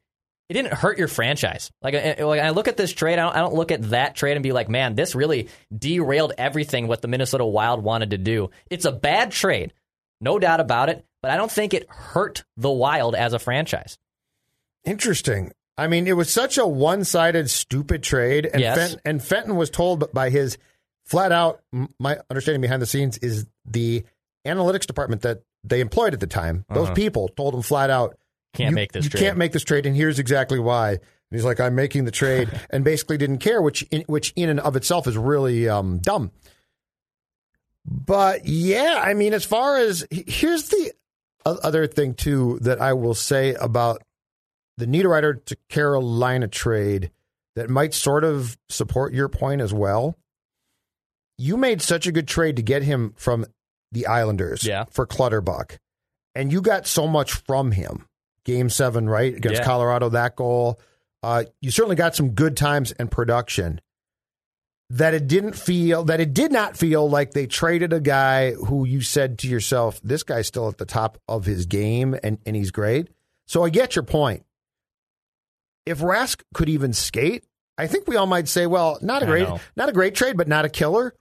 It 0.51 0.55
didn't 0.55 0.73
hurt 0.73 0.97
your 0.97 1.07
franchise. 1.07 1.71
Like, 1.81 1.95
I- 1.95 2.21
like 2.23 2.41
I 2.41 2.49
look 2.49 2.67
at 2.67 2.75
this 2.75 2.91
trade, 2.91 3.13
I 3.19 3.23
don't, 3.23 3.35
I 3.37 3.39
don't 3.39 3.53
look 3.53 3.71
at 3.71 3.89
that 3.91 4.15
trade 4.15 4.35
and 4.35 4.43
be 4.43 4.51
like, 4.51 4.67
man, 4.67 4.95
this 4.95 5.15
really 5.15 5.47
derailed 5.75 6.33
everything 6.37 6.87
what 6.87 7.01
the 7.01 7.07
Minnesota 7.07 7.45
Wild 7.45 7.81
wanted 7.83 8.09
to 8.09 8.17
do. 8.17 8.49
It's 8.69 8.83
a 8.83 8.91
bad 8.91 9.31
trade, 9.31 9.71
no 10.19 10.39
doubt 10.39 10.59
about 10.59 10.89
it. 10.89 11.05
But 11.21 11.31
I 11.31 11.37
don't 11.37 11.51
think 11.51 11.73
it 11.73 11.87
hurt 11.89 12.43
the 12.57 12.69
Wild 12.69 13.15
as 13.15 13.31
a 13.33 13.39
franchise. 13.39 13.97
Interesting. 14.83 15.51
I 15.77 15.87
mean, 15.87 16.07
it 16.07 16.17
was 16.17 16.29
such 16.29 16.57
a 16.57 16.67
one-sided, 16.67 17.49
stupid 17.49 18.03
trade, 18.03 18.45
and 18.51 18.61
Yes. 18.61 18.77
Fenton, 18.77 18.99
and 19.05 19.23
Fenton 19.23 19.55
was 19.55 19.69
told 19.69 20.11
by 20.11 20.29
his 20.29 20.57
flat 21.05 21.31
out. 21.31 21.61
My 21.99 22.17
understanding 22.29 22.61
behind 22.61 22.81
the 22.81 22.85
scenes 22.87 23.17
is 23.19 23.45
the 23.65 24.03
analytics 24.45 24.85
department 24.85 25.21
that 25.21 25.43
they 25.63 25.79
employed 25.79 26.13
at 26.13 26.19
the 26.19 26.27
time. 26.27 26.65
Those 26.69 26.89
people 26.91 27.29
told 27.29 27.53
him 27.53 27.61
flat 27.61 27.89
out, 27.89 28.09
Uh-huh. 28.09 28.17
Can't 28.53 28.71
"You- 28.71 28.75
make 28.75 28.91
this 28.91 29.05
You 29.05 29.09
trade." 29.11 29.19
can't 29.21 29.37
make 29.37 29.51
this 29.53 29.63
trade, 29.63 29.85
and 29.85 29.95
here's 29.95 30.19
exactly 30.19 30.59
why." 30.59 30.91
And 30.91 30.99
he's 31.31 31.45
like, 31.45 31.59
"I'm 31.59 31.75
making 31.75 32.05
the 32.05 32.11
trade," 32.11 32.49
and 32.69 32.83
basically 32.83 33.17
didn't 33.17 33.37
care, 33.39 33.61
which 33.61 33.83
in, 33.83 34.01
which 34.07 34.33
in 34.35 34.49
and 34.49 34.59
of 34.59 34.75
itself 34.75 35.07
is 35.07 35.17
really 35.17 35.69
um, 35.69 35.99
dumb. 35.99 36.31
But 37.85 38.45
yeah, 38.45 39.01
I 39.03 39.13
mean, 39.13 39.33
as 39.33 39.43
far 39.45 39.77
as 39.77 40.05
here's 40.11 40.69
the 40.69 40.91
other 41.45 41.87
thing 41.87 42.13
too 42.13 42.59
that 42.61 42.79
I 42.79 42.93
will 42.93 43.15
say 43.15 43.55
about 43.55 44.03
the 44.77 44.85
Niederreiter 44.85 45.43
to 45.45 45.57
Carolina 45.69 46.47
trade 46.47 47.11
that 47.55 47.69
might 47.69 47.93
sort 47.93 48.23
of 48.23 48.57
support 48.69 49.13
your 49.13 49.27
point 49.29 49.61
as 49.61 49.73
well. 49.73 50.15
You 51.37 51.57
made 51.57 51.81
such 51.81 52.05
a 52.05 52.11
good 52.11 52.27
trade 52.27 52.55
to 52.57 52.61
get 52.61 52.83
him 52.83 53.13
from 53.17 53.45
the 53.91 54.05
Islanders 54.05 54.63
Yeah. 54.63 54.85
for 54.91 55.07
Clutterbuck, 55.07 55.79
and 56.35 56.51
you 56.51 56.61
got 56.61 56.85
so 56.85 57.07
much 57.07 57.33
from 57.33 57.71
him. 57.71 58.05
Game 58.45 58.69
seven, 58.69 59.07
right 59.09 59.35
against 59.35 59.61
Yeah. 59.61 59.65
Colorado, 59.65 60.09
that 60.09 60.35
goal. 60.35 60.79
Uh, 61.23 61.43
you 61.61 61.69
certainly 61.71 61.95
got 61.95 62.15
some 62.15 62.31
good 62.31 62.57
times 62.57 62.91
and 62.93 63.09
production. 63.11 63.79
That 64.89 65.13
it 65.13 65.27
didn't 65.27 65.53
feel 65.53 66.03
that 66.05 66.19
it 66.19 66.33
did 66.33 66.51
not 66.51 66.75
feel 66.75 67.09
like 67.09 67.31
they 67.31 67.47
traded 67.47 67.93
a 67.93 68.01
guy 68.01 68.51
who 68.53 68.83
you 68.85 69.01
said 69.01 69.39
to 69.39 69.47
yourself, 69.47 70.01
"This 70.03 70.23
guy's 70.23 70.47
still 70.47 70.67
at 70.67 70.77
the 70.79 70.85
top 70.85 71.17
of 71.29 71.45
his 71.45 71.65
game 71.65 72.17
and 72.23 72.39
and 72.45 72.55
he's 72.57 72.71
great." 72.71 73.07
So 73.45 73.63
I 73.63 73.69
get 73.69 73.95
your 73.95 74.03
point 74.03 74.43
if 75.85 75.99
Rask 75.99 76.41
could 76.53 76.69
even 76.69 76.93
skate, 76.93 77.43
I 77.77 77.87
think 77.87 78.07
we 78.07 78.15
all 78.15 78.27
might 78.27 78.47
say, 78.47 78.67
well, 78.67 78.97
not 79.01 79.23
a 79.23 79.25
great, 79.25 79.47
not 79.75 79.89
a 79.89 79.93
great 79.93 80.13
trade, 80.15 80.37
but 80.37 80.47
not 80.47 80.65
a 80.65 80.69
killer. 80.69 81.13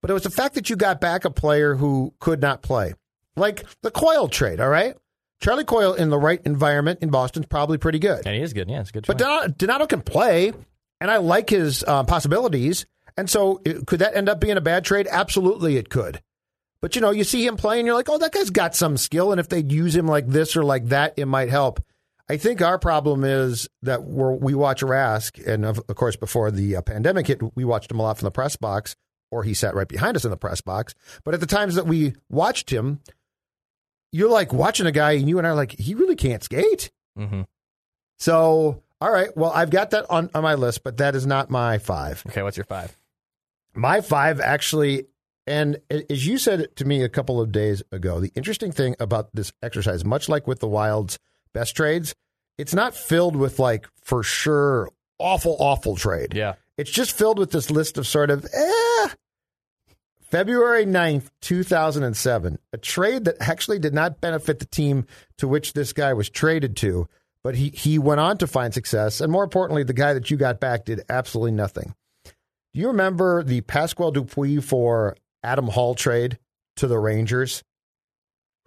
But 0.00 0.10
it 0.10 0.14
was 0.14 0.24
the 0.24 0.30
fact 0.30 0.54
that 0.56 0.68
you 0.68 0.76
got 0.76 1.00
back 1.00 1.24
a 1.24 1.30
player 1.30 1.74
who 1.76 2.12
could 2.18 2.40
not 2.40 2.60
play, 2.62 2.94
like 3.36 3.64
the 3.82 3.90
Coyle 3.90 4.28
trade. 4.28 4.60
All 4.60 4.68
right, 4.68 4.96
Charlie 5.42 5.64
Coyle 5.64 5.92
in 5.94 6.08
the 6.08 6.18
right 6.18 6.40
environment 6.44 7.00
in 7.02 7.10
Boston's 7.10 7.46
probably 7.46 7.76
pretty 7.76 7.98
good, 7.98 8.26
And 8.26 8.34
he 8.34 8.40
is 8.42 8.52
good. 8.52 8.70
Yeah, 8.70 8.80
it's 8.80 8.90
good. 8.90 9.04
but. 9.06 9.18
Donato, 9.18 9.48
Donato 9.48 9.86
can 9.86 10.00
play, 10.00 10.52
and 11.00 11.10
I 11.10 11.18
like 11.18 11.50
his 11.50 11.84
uh, 11.86 12.04
possibilities. 12.04 12.86
And 13.16 13.28
so, 13.28 13.60
it- 13.64 13.86
could 13.86 13.98
that 14.00 14.16
end 14.16 14.28
up 14.28 14.40
being 14.40 14.56
a 14.56 14.60
bad 14.62 14.84
trade? 14.84 15.06
Absolutely, 15.10 15.76
it 15.76 15.90
could. 15.90 16.22
But 16.80 16.94
you 16.94 17.00
know, 17.02 17.10
you 17.10 17.24
see 17.24 17.46
him 17.46 17.56
play, 17.56 17.78
and 17.78 17.86
you're 17.86 17.94
like, 17.94 18.08
oh, 18.08 18.18
that 18.18 18.32
guy's 18.32 18.50
got 18.50 18.74
some 18.74 18.96
skill, 18.96 19.30
and 19.32 19.38
if 19.40 19.48
they'd 19.48 19.70
use 19.70 19.94
him 19.94 20.06
like 20.06 20.26
this 20.28 20.56
or 20.56 20.64
like 20.64 20.86
that, 20.86 21.14
it 21.16 21.26
might 21.26 21.48
help. 21.50 21.82
I 22.28 22.36
think 22.38 22.62
our 22.62 22.78
problem 22.78 23.24
is 23.24 23.68
that 23.82 24.04
we 24.04 24.54
watch 24.54 24.80
Rask, 24.82 25.44
and 25.46 25.64
of, 25.64 25.78
of 25.88 25.96
course, 25.96 26.16
before 26.16 26.50
the 26.50 26.76
uh, 26.76 26.82
pandemic 26.82 27.26
hit, 27.26 27.40
we 27.56 27.64
watched 27.64 27.90
him 27.90 28.00
a 28.00 28.02
lot 28.02 28.18
from 28.18 28.26
the 28.26 28.30
press 28.30 28.56
box, 28.56 28.96
or 29.30 29.42
he 29.44 29.54
sat 29.54 29.74
right 29.74 29.86
behind 29.88 30.16
us 30.16 30.24
in 30.24 30.30
the 30.30 30.36
press 30.36 30.60
box. 30.60 30.94
But 31.24 31.34
at 31.34 31.40
the 31.40 31.46
times 31.46 31.74
that 31.74 31.86
we 31.86 32.14
watched 32.30 32.70
him, 32.70 33.00
you're 34.12 34.30
like 34.30 34.52
watching 34.52 34.86
a 34.86 34.92
guy, 34.92 35.12
and 35.12 35.28
you 35.28 35.38
and 35.38 35.46
I 35.46 35.50
are 35.50 35.54
like, 35.56 35.72
he 35.78 35.94
really 35.94 36.16
can't 36.16 36.42
skate. 36.44 36.90
Mhm. 37.18 37.46
So, 38.18 38.82
all 39.00 39.10
right, 39.10 39.36
well, 39.36 39.50
I've 39.52 39.70
got 39.70 39.90
that 39.90 40.06
on, 40.10 40.30
on 40.34 40.42
my 40.42 40.54
list, 40.54 40.84
but 40.84 40.98
that 40.98 41.14
is 41.14 41.26
not 41.26 41.50
my 41.50 41.78
five. 41.78 42.22
Okay, 42.28 42.42
what's 42.42 42.56
your 42.56 42.64
five? 42.64 42.96
My 43.74 44.00
five 44.00 44.38
actually, 44.40 45.06
and 45.46 45.78
as 45.90 46.26
you 46.26 46.38
said 46.38 46.68
to 46.76 46.84
me 46.84 47.02
a 47.02 47.08
couple 47.08 47.40
of 47.40 47.50
days 47.50 47.82
ago, 47.90 48.20
the 48.20 48.30
interesting 48.36 48.70
thing 48.70 48.94
about 49.00 49.34
this 49.34 49.52
exercise, 49.62 50.04
much 50.04 50.28
like 50.28 50.46
with 50.46 50.60
the 50.60 50.68
Wild's 50.68 51.18
best 51.52 51.74
trades, 51.74 52.14
it's 52.58 52.74
not 52.74 52.94
filled 52.94 53.34
with 53.34 53.58
like 53.58 53.88
for 54.04 54.22
sure 54.22 54.88
awful, 55.18 55.56
awful 55.58 55.96
trade. 55.96 56.34
Yeah. 56.34 56.54
It's 56.78 56.90
just 56.90 57.12
filled 57.12 57.38
with 57.38 57.50
this 57.50 57.70
list 57.70 57.98
of 57.98 58.06
sort 58.06 58.30
of, 58.30 58.44
eh. 58.44 58.91
February 60.32 60.86
9th, 60.86 61.28
2007, 61.42 62.58
a 62.72 62.78
trade 62.78 63.26
that 63.26 63.36
actually 63.38 63.78
did 63.78 63.92
not 63.92 64.18
benefit 64.22 64.60
the 64.60 64.64
team 64.64 65.04
to 65.36 65.46
which 65.46 65.74
this 65.74 65.92
guy 65.92 66.14
was 66.14 66.30
traded 66.30 66.74
to, 66.78 67.06
but 67.44 67.54
he, 67.54 67.68
he 67.68 67.98
went 67.98 68.18
on 68.18 68.38
to 68.38 68.46
find 68.46 68.72
success. 68.72 69.20
And 69.20 69.30
more 69.30 69.44
importantly, 69.44 69.82
the 69.82 69.92
guy 69.92 70.14
that 70.14 70.30
you 70.30 70.38
got 70.38 70.58
back 70.58 70.86
did 70.86 71.02
absolutely 71.10 71.50
nothing. 71.52 71.94
Do 72.24 72.32
you 72.80 72.86
remember 72.86 73.42
the 73.42 73.60
Pascal 73.60 74.10
Dupuis 74.10 74.64
for 74.64 75.18
Adam 75.44 75.66
Hall 75.66 75.94
trade 75.94 76.38
to 76.76 76.86
the 76.86 76.98
Rangers? 76.98 77.62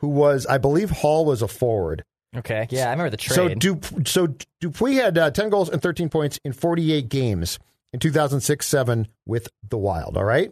Who 0.02 0.10
was, 0.10 0.46
I 0.46 0.60
believe, 0.60 0.92
Hall 0.92 1.26
was 1.26 1.42
a 1.42 1.48
forward. 1.48 2.04
Okay. 2.38 2.68
Yeah, 2.70 2.90
I 2.90 2.92
remember 2.92 3.18
the 3.18 3.24
So, 3.24 3.48
trade. 3.48 3.58
Dup- 3.60 4.08
so 4.08 4.36
Dupuis 4.62 4.98
had 5.02 5.18
uh, 5.18 5.32
10 5.32 5.50
goals 5.50 5.70
and 5.70 5.82
13 5.82 6.10
points 6.10 6.40
in 6.46 6.54
48 6.54 7.10
games 7.10 7.58
in 7.92 8.00
2006 8.00 8.68
7 8.68 9.08
with 9.26 9.48
the 9.68 9.80
Wild. 9.80 10.16
All 10.16 10.24
right. 10.24 10.52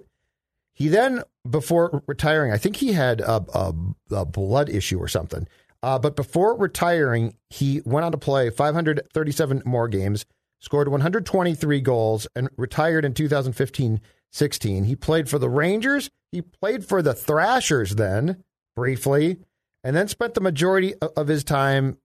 He 0.74 0.88
then, 0.88 1.24
before 1.48 2.04
retiring, 2.08 2.52
I 2.52 2.58
think 2.58 2.78
he 2.78 2.94
had 2.94 3.22
a, 3.22 3.44
a, 3.54 3.74
a 4.12 4.26
blood 4.26 4.70
issue 4.70 4.98
or 4.98 5.08
something. 5.08 5.48
Uh, 5.84 6.00
but 6.00 6.16
before 6.16 6.58
retiring, 6.58 7.36
he 7.50 7.82
went 7.86 8.06
on 8.06 8.12
to 8.12 8.18
play 8.18 8.50
537 8.50 9.62
more 9.66 9.88
games, 9.88 10.26
scored 10.62 10.88
123 10.88 11.82
goals, 11.82 12.28
and 12.36 12.50
retired 12.58 13.06
in 13.06 13.14
2015 13.14 14.02
16. 14.32 14.86
He 14.86 14.96
played 14.96 15.30
for 15.30 15.38
the 15.38 15.50
Rangers. 15.50 16.10
He 16.32 16.42
played 16.42 16.84
for 16.84 17.04
the 17.04 17.14
Thrashers 17.14 17.96
then, 17.96 18.44
briefly, 18.76 19.38
and 19.84 19.96
then 19.96 20.08
spent 20.08 20.34
the 20.34 20.42
majority 20.42 20.96
of- 20.96 21.12
of 21.16 21.28
his 21.28 21.44
time 21.44 22.00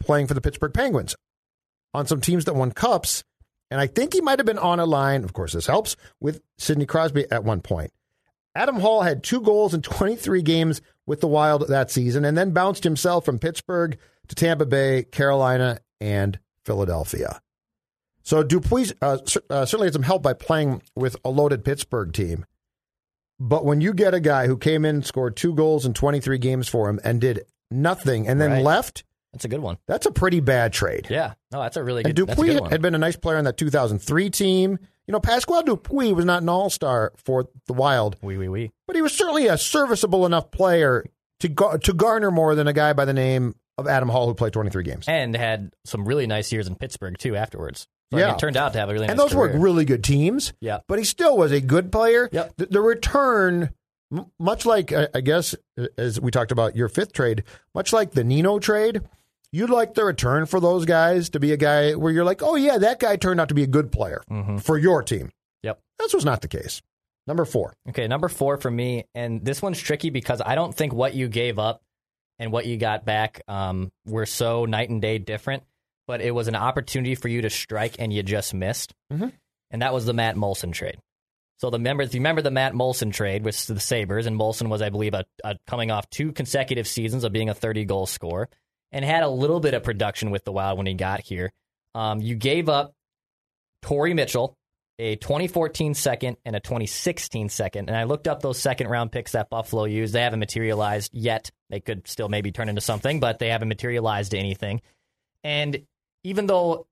playing 0.00 0.26
for 0.26 0.34
the 0.34 0.40
Pittsburgh 0.40 0.74
Penguins 0.74 1.14
on 1.94 2.06
some 2.06 2.20
teams 2.20 2.46
that 2.46 2.56
won 2.56 2.72
cups. 2.72 3.22
And 3.70 3.80
I 3.80 3.86
think 3.86 4.12
he 4.12 4.20
might 4.20 4.38
have 4.38 4.46
been 4.46 4.58
on 4.58 4.78
a 4.80 4.86
line, 4.86 5.24
of 5.24 5.32
course, 5.32 5.52
this 5.52 5.66
helps, 5.66 5.96
with 6.20 6.40
Sidney 6.58 6.86
Crosby 6.86 7.26
at 7.30 7.44
one 7.44 7.60
point. 7.60 7.92
Adam 8.54 8.76
Hall 8.80 9.02
had 9.02 9.22
two 9.22 9.40
goals 9.40 9.74
in 9.74 9.82
23 9.82 10.40
games 10.42 10.80
with 11.04 11.20
the 11.20 11.26
Wild 11.28 11.68
that 11.68 11.90
season 11.90 12.24
and 12.24 12.38
then 12.38 12.52
bounced 12.52 12.84
himself 12.84 13.24
from 13.24 13.38
Pittsburgh 13.38 13.98
to 14.28 14.34
Tampa 14.34 14.66
Bay, 14.66 15.02
Carolina, 15.04 15.80
and 16.00 16.38
Philadelphia. 16.64 17.40
So 18.22 18.42
Dupuis 18.42 18.92
uh, 19.02 19.18
uh, 19.50 19.66
certainly 19.66 19.86
had 19.86 19.92
some 19.92 20.02
help 20.02 20.22
by 20.22 20.32
playing 20.32 20.82
with 20.96 21.16
a 21.24 21.28
loaded 21.30 21.64
Pittsburgh 21.64 22.12
team. 22.12 22.44
But 23.38 23.64
when 23.64 23.80
you 23.80 23.92
get 23.92 24.14
a 24.14 24.20
guy 24.20 24.46
who 24.46 24.56
came 24.56 24.84
in, 24.84 25.02
scored 25.02 25.36
two 25.36 25.54
goals 25.54 25.84
in 25.84 25.92
23 25.92 26.38
games 26.38 26.66
for 26.68 26.88
him, 26.88 26.98
and 27.04 27.20
did 27.20 27.44
nothing, 27.70 28.26
and 28.26 28.40
then 28.40 28.50
Right. 28.52 28.64
left, 28.64 29.04
That's 29.36 29.44
a 29.44 29.48
good 29.48 29.60
one. 29.60 29.78
that's 29.86 30.06
a 30.06 30.10
pretty 30.10 30.40
bad 30.40 30.72
trade. 30.72 31.06
Yeah. 31.10 31.34
No, 31.52 31.62
that's 31.62 31.76
a 31.76 31.84
really 31.84 32.02
And 32.04 32.14
good. 32.14 32.26
that's 32.28 32.38
a 32.38 32.42
Dupuis 32.42 32.54
good 32.54 32.60
one. 32.62 32.70
had 32.70 32.82
been 32.82 32.94
a 32.94 32.98
nice 32.98 33.16
player 33.16 33.36
on 33.38 33.44
that 33.44 33.56
2003 33.56 34.30
team. 34.30 34.78
You 35.06 35.12
know, 35.12 35.20
Pascal 35.20 35.62
Dupuis 35.62 36.14
was 36.14 36.24
not 36.24 36.42
an 36.42 36.48
all 36.48 36.68
star 36.70 37.12
for 37.16 37.46
the 37.66 37.72
Wild, 37.72 38.16
Wee 38.22 38.36
wee 38.36 38.48
wee. 38.48 38.70
but 38.86 38.96
he 38.96 39.02
was 39.02 39.12
certainly 39.12 39.46
a 39.46 39.56
serviceable 39.56 40.26
enough 40.26 40.50
player 40.50 41.04
to 41.40 41.48
gar- 41.48 41.78
to 41.78 41.92
garner 41.92 42.30
more 42.30 42.54
than 42.54 42.66
a 42.66 42.72
guy 42.72 42.92
by 42.92 43.04
the 43.04 43.12
name 43.12 43.54
of 43.78 43.86
Adam 43.86 44.08
Hall 44.08 44.26
who 44.26 44.34
played 44.34 44.52
23 44.54 44.82
games. 44.84 45.04
And 45.06 45.36
had 45.36 45.72
some 45.84 46.06
really 46.06 46.26
nice 46.26 46.50
years 46.50 46.66
in 46.66 46.74
Pittsburgh 46.76 47.16
too 47.18 47.36
afterwards. 47.36 47.86
So, 48.10 48.16
I 48.16 48.20
Yeah. 48.20 48.26
mean, 48.28 48.34
it 48.36 48.38
turned 48.38 48.56
out 48.56 48.72
to 48.72 48.78
have 48.78 48.88
a 48.88 48.92
really 48.94 49.06
and 49.06 49.16
nice 49.18 49.26
those 49.30 49.34
were 49.36 49.48
really 49.58 49.84
good 49.84 50.02
teams. 50.02 50.52
Yeah. 50.60 50.78
But 50.88 50.98
he 50.98 51.04
still 51.04 51.36
was 51.36 51.52
a 51.52 51.60
good 51.60 51.92
player. 51.92 52.28
Yep. 52.32 52.52
The, 52.56 52.66
the 52.66 52.80
return, 52.80 53.70
m- 54.12 54.26
much 54.38 54.64
like, 54.64 54.92
I 54.92 55.08
I 55.14 55.20
guess, 55.20 55.54
as 55.98 56.20
we 56.20 56.30
talked 56.30 56.52
about 56.52 56.74
your 56.74 56.88
fifth 56.88 57.12
trade, 57.12 57.42
much 57.74 57.92
like 57.92 58.12
the 58.12 58.24
Nino 58.24 58.58
trade, 58.58 59.02
you'd 59.56 59.70
like 59.70 59.94
the 59.94 60.04
return 60.04 60.46
for 60.46 60.60
those 60.60 60.84
guys 60.84 61.30
to 61.30 61.40
be 61.40 61.52
a 61.52 61.56
guy 61.56 61.92
where 61.92 62.12
you're 62.12 62.24
like, 62.24 62.42
oh, 62.42 62.54
yeah, 62.56 62.78
that 62.78 63.00
guy 63.00 63.16
turned 63.16 63.40
out 63.40 63.48
to 63.48 63.54
be 63.54 63.62
a 63.62 63.66
good 63.66 63.90
player 63.90 64.22
for 64.62 64.76
your 64.78 65.02
team. 65.02 65.30
Yep. 65.62 65.80
This 65.98 66.14
was 66.14 66.24
not 66.24 66.42
the 66.42 66.48
case. 66.48 66.82
Number 67.26 67.44
four. 67.44 67.72
Okay, 67.88 68.06
number 68.06 68.28
four 68.28 68.56
for 68.58 68.70
me, 68.70 69.04
and 69.14 69.44
this 69.44 69.60
one's 69.60 69.80
tricky 69.80 70.10
because 70.10 70.40
I 70.44 70.54
don't 70.54 70.74
think 70.74 70.92
what 70.92 71.14
you 71.14 71.28
gave 71.28 71.58
up 71.58 71.82
and 72.38 72.52
what 72.52 72.66
you 72.66 72.76
got 72.76 73.04
back 73.04 73.40
um, 73.48 73.90
were 74.06 74.26
so 74.26 74.64
night 74.64 74.90
and 74.90 75.02
day 75.02 75.18
different. 75.18 75.64
But 76.06 76.20
it 76.20 76.30
was 76.32 76.46
an 76.46 76.54
opportunity 76.54 77.16
for 77.16 77.26
you 77.26 77.42
to 77.42 77.50
strike, 77.50 77.96
and 77.98 78.12
you 78.12 78.22
just 78.22 78.54
missed. 78.54 78.94
Mhm. 79.12 79.32
And 79.72 79.82
that 79.82 79.92
was 79.92 80.06
the 80.06 80.12
Matt 80.12 80.36
Moulson 80.36 80.72
trade. 80.72 80.98
So 81.58 81.70
the 81.70 81.80
member, 81.80 82.04
if 82.04 82.14
you 82.14 82.20
remember 82.20 82.42
the 82.42 82.50
Matt 82.52 82.74
Moulson 82.74 83.12
trade 83.12 83.42
with 83.42 83.66
the 83.66 83.80
Sabres, 83.80 84.26
and 84.26 84.36
Moulson 84.38 84.68
was, 84.68 84.82
I 84.82 84.90
believe, 84.90 85.14
a, 85.14 85.24
a 85.42 85.56
coming 85.66 85.90
off 85.90 86.08
two 86.10 86.30
consecutive 86.30 86.86
seasons 86.86 87.24
of 87.24 87.32
being 87.32 87.48
a 87.48 87.54
30 87.54 87.86
goal 87.86 88.06
scorer, 88.06 88.48
and 88.92 89.04
had 89.04 89.22
a 89.22 89.28
little 89.28 89.60
bit 89.60 89.74
of 89.74 89.82
production 89.82 90.30
with 90.30 90.44
the 90.44 90.52
Wild 90.52 90.78
when 90.78 90.86
he 90.86 90.94
got 90.94 91.20
here. 91.20 91.52
Um, 91.94 92.20
you 92.20 92.34
gave 92.34 92.68
up 92.68 92.94
Torrey 93.82 94.14
Mitchell, 94.14 94.56
a 94.98 95.16
2014 95.16 95.94
second 95.94 96.36
and 96.44 96.56
a 96.56 96.60
2016 96.60 97.48
second. 97.48 97.88
And 97.88 97.96
I 97.96 98.04
looked 98.04 98.28
up 98.28 98.40
those 98.40 98.58
second 98.58 98.88
round 98.88 99.12
picks 99.12 99.32
that 99.32 99.50
Buffalo 99.50 99.84
used. 99.84 100.14
They 100.14 100.22
haven't 100.22 100.40
materialized 100.40 101.12
yet. 101.14 101.50
They 101.70 101.80
could 101.80 102.08
still 102.08 102.28
maybe 102.28 102.52
turn 102.52 102.68
into 102.68 102.80
something, 102.80 103.20
but 103.20 103.38
they 103.38 103.48
haven't 103.48 103.68
materialized 103.68 104.32
to 104.32 104.38
anything. 104.38 104.80
And 105.44 105.84
even 106.24 106.46
though 106.46 106.86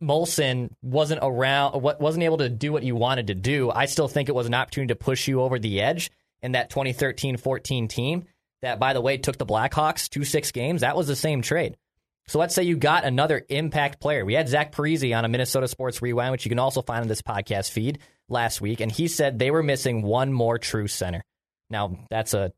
Moulson 0.00 0.70
wasn't 0.82 1.20
around, 1.22 1.82
wasn't 1.82 2.24
able 2.24 2.38
to 2.38 2.48
do 2.48 2.72
what 2.72 2.82
you 2.82 2.96
wanted 2.96 3.28
to 3.28 3.34
do, 3.34 3.70
I 3.70 3.86
still 3.86 4.08
think 4.08 4.28
it 4.28 4.34
was 4.34 4.46
an 4.46 4.54
opportunity 4.54 4.88
to 4.88 4.96
push 4.96 5.28
you 5.28 5.42
over 5.42 5.58
the 5.58 5.80
edge 5.80 6.10
in 6.42 6.52
that 6.52 6.70
2013 6.70 7.36
14 7.36 7.88
team 7.88 8.24
that, 8.62 8.78
by 8.78 8.92
the 8.92 9.00
way, 9.00 9.18
took 9.18 9.38
the 9.38 9.46
Blackhawks 9.46 10.08
to 10.10 10.24
six 10.24 10.52
games. 10.52 10.80
That 10.80 10.96
was 10.96 11.06
the 11.06 11.16
same 11.16 11.42
trade. 11.42 11.76
So 12.28 12.38
let's 12.38 12.54
say 12.54 12.62
you 12.62 12.76
got 12.76 13.04
another 13.04 13.44
impact 13.48 14.00
player. 14.00 14.24
We 14.24 14.34
had 14.34 14.48
Zach 14.48 14.72
Parise 14.72 15.16
on 15.16 15.24
a 15.24 15.28
Minnesota 15.28 15.66
Sports 15.66 16.00
Rewind, 16.00 16.30
which 16.30 16.44
you 16.44 16.48
can 16.48 16.60
also 16.60 16.82
find 16.82 17.02
on 17.02 17.08
this 17.08 17.22
podcast 17.22 17.70
feed 17.70 17.98
last 18.28 18.60
week, 18.60 18.80
and 18.80 18.90
he 18.90 19.08
said 19.08 19.38
they 19.38 19.50
were 19.50 19.62
missing 19.62 20.02
one 20.02 20.32
more 20.32 20.58
true 20.58 20.86
center. 20.86 21.22
Now, 21.68 21.98
that's 22.10 22.34
a 22.34 22.52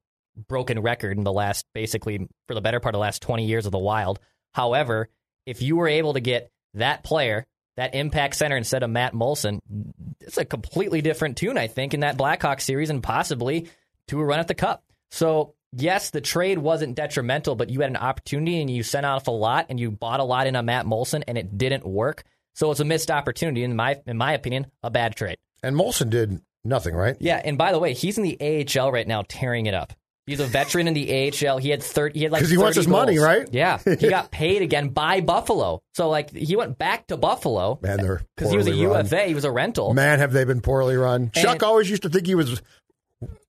broken 0.49 0.81
record 0.81 1.17
in 1.17 1.25
the 1.25 1.33
last, 1.33 1.67
basically, 1.75 2.29
for 2.47 2.55
the 2.55 2.61
better 2.61 2.81
part 2.81 2.95
of 2.95 2.99
the 2.99 3.03
last 3.03 3.23
20 3.23 3.47
years 3.47 3.67
of 3.67 3.73
the 3.73 3.79
Wild. 3.79 4.21
However, 4.53 5.09
if 5.47 5.63
you 5.63 5.77
were 5.77 5.89
able 5.89 6.15
to 6.15 6.21
get 6.21 6.51
that 6.75 7.03
player, 7.03 7.47
that 7.77 7.95
impact 7.95 8.37
center 8.37 8.57
instead 8.57 8.83
of 8.83 8.91
Matt 8.91 9.15
Moulson, 9.15 9.61
it's 10.21 10.39
a 10.39 10.45
completely 10.45 11.01
different 11.01 11.37
tune, 11.37 11.57
I 11.57 11.69
think, 11.69 11.95
in 11.95 12.01
that 12.01 12.17
Blackhawk 12.17 12.61
series 12.61 12.91
and 12.91 13.03
possibly 13.03 13.69
to 14.09 14.21
a 14.21 14.25
run 14.25 14.41
at 14.41 14.49
the 14.49 14.55
cup. 14.55 14.85
So, 15.11 15.55
yes, 15.77 16.11
the 16.11 16.21
trade 16.21 16.59
wasn't 16.59 16.95
detrimental, 16.95 17.55
but 17.57 17.71
you 17.71 17.81
had 17.81 17.91
an 17.91 17.97
opportunity 17.97 18.61
and 18.61 18.71
you 18.71 18.83
sent 18.83 19.07
off 19.07 19.27
a 19.29 19.31
lot 19.33 19.67
and 19.69 19.79
you 19.79 19.91
bought 19.91 20.21
a 20.21 20.25
lot 20.25 20.47
in 20.47 20.57
on 20.57 20.67
Matt 20.67 20.87
Moulson 20.87 21.23
and 21.27 21.37
it 21.39 21.57
didn't 21.59 21.85
work. 21.87 22.25
So 22.55 22.71
it's 22.71 22.81
a 22.81 22.85
missed 22.85 23.11
opportunity, 23.11 23.65
in 23.65 23.75
my 23.77 24.01
in 24.07 24.17
my 24.17 24.33
opinion, 24.33 24.67
a 24.83 24.91
bad 24.91 25.17
trade. 25.17 25.37
And 25.63 25.75
Moulson 25.77 26.09
did 26.11 26.41
nothing, 26.65 26.95
right? 26.95 27.17
Yeah, 27.19 27.41
and 27.45 27.59
by 27.59 27.73
the 27.73 27.79
way, 27.79 27.95
he's 27.95 28.17
in 28.19 28.25
the 28.25 28.39
AHL 28.81 28.93
right 28.93 29.09
now, 29.09 29.25
tearing 29.29 29.67
it 29.67 29.75
up. 29.75 29.93
He's 30.27 30.41
a 30.41 30.47
veteran 30.47 30.89
in 30.89 30.95
the 30.95 31.31
AHL. 31.47 31.59
He 31.59 31.69
had 31.69 31.83
thirty. 31.83 32.21
He 32.21 32.23
had 32.23 32.33
like 32.33 32.41
'Cause 32.43 32.51
he 32.51 32.57
wants 32.57 32.77
30 32.77 32.81
his 32.85 32.89
money, 32.89 33.19
right? 33.19 33.47
Yeah, 33.53 33.79
he 33.85 34.09
got 34.09 34.31
paid 34.31 34.63
again 34.63 34.89
by 34.89 35.21
Buffalo. 35.21 35.83
So 35.95 36.09
like 36.09 36.31
he 36.31 36.57
went 36.57 36.79
back 36.79 37.09
to 37.09 37.19
Buffalo 37.19 37.79
Man, 37.83 37.99
they're 37.99 38.23
because 38.37 38.51
he 38.51 38.57
was 38.57 38.67
a 38.67 38.71
run. 38.71 39.05
UFA. 39.05 39.25
He 39.25 39.35
was 39.35 39.45
a 39.45 39.51
rental. 39.53 39.93
Man, 39.93 40.21
have 40.21 40.33
they 40.33 40.45
been 40.45 40.63
poorly 40.63 40.97
run. 40.97 41.31
Chuck 41.35 41.63
always 41.63 41.91
used 41.91 42.03
to 42.03 42.09
think 42.09 42.27
he 42.27 42.35
was 42.35 42.63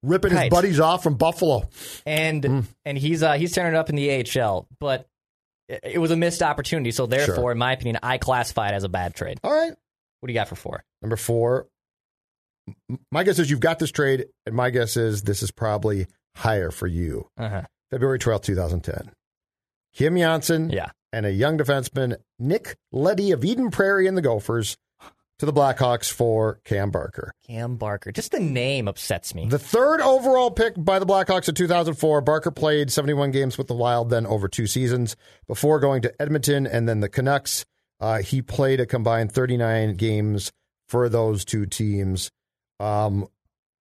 ripping 0.04 0.32
his 0.36 0.50
buddies 0.50 0.80
off 0.80 1.04
from 1.04 1.16
Buffalo. 1.16 1.70
and 2.06 2.44
Hmm. 2.44 2.60
and 2.86 2.98
he's 2.98 3.24
uh, 3.24 3.34
he's 3.34 3.54
turning 3.54 3.74
it 3.74 3.78
up 3.78 3.90
in 3.90 3.96
the 3.96 4.10
AHL, 4.42 4.68
but 4.80 5.08
it, 5.68 5.80
it 5.84 5.98
was 6.00 6.12
a 6.12 6.16
missed 6.18 6.42
opportunity. 6.44 6.92
So 6.92 7.06
therefore, 7.06 7.36
Sure. 7.36 7.52
in 7.52 7.58
my 7.58 7.74
opinion, 7.74 8.00
I 8.04 8.18
classify 8.18 8.70
it 8.70 8.74
as 8.74 8.84
a 8.84 8.90
bad 8.90 9.16
trade. 9.16 9.40
All 9.44 9.52
right. 9.54 9.74
What 10.20 10.28
do 10.28 10.34
you 10.34 10.40
got 10.40 10.48
for 10.48 10.56
four? 10.56 10.84
Number 11.02 11.16
four. 11.18 11.68
My 13.12 13.24
guess 13.24 13.38
is 13.38 13.50
you've 13.52 13.60
got 13.60 13.78
this 13.80 13.92
trade, 13.92 14.26
and 14.48 14.56
my 14.56 14.72
guess 14.72 14.98
is 14.98 15.22
this 15.22 15.44
is 15.44 15.52
probably 15.52 16.08
higher 16.36 16.72
for 16.72 16.88
you. 16.88 17.28
Uh-huh. 17.38 17.62
February 17.92 18.18
twelfth, 18.18 18.46
2010. 18.46 19.12
Kim 19.94 20.18
Johnsson 20.18 20.70
Yeah, 20.72 20.90
and 21.14 21.26
a 21.26 21.32
young 21.32 21.58
defenseman, 21.58 22.18
Nick 22.40 22.76
Leddy 22.92 23.32
of 23.32 23.46
Eden 23.46 23.70
Prairie 23.72 24.08
and 24.08 24.18
the 24.18 24.22
Gophers, 24.22 24.78
to 25.39 25.45
the 25.45 25.54
Blackhawks 25.54 26.10
for 26.12 26.60
Cam 26.63 26.91
Barker. 26.91 27.34
Cam 27.45 27.76
Barker. 27.76 28.12
Just 28.12 28.32
the 28.32 28.39
name 28.39 28.88
upsets 28.88 29.36
me. 29.36 29.48
The 29.50 29.60
third 29.60 30.00
overall 30.02 30.50
pick 30.52 30.74
by 30.78 31.00
the 31.00 31.06
Blackhawks 31.06 31.50
in 31.50 31.56
2004, 31.56 32.21
Barker 32.21 32.52
played 32.52 32.91
71 32.91 33.32
games 33.32 33.58
with 33.58 33.67
the 33.67 33.74
Wild, 33.76 34.10
then 34.10 34.26
over 34.26 34.48
two 34.48 34.67
seasons 34.67 35.15
before 35.48 35.80
going 35.80 36.02
to 36.04 36.21
Edmonton 36.21 36.65
and 36.65 36.88
then 36.88 37.02
the 37.02 37.10
Canucks. 37.10 37.65
Uh, 38.00 38.19
he 38.19 38.41
played 38.41 38.80
a 38.80 38.86
combined 38.86 39.32
39 39.32 39.95
games 39.95 40.52
for 40.88 41.10
those 41.10 41.43
two 41.45 41.65
teams. 41.65 42.30
Um, 42.80 43.28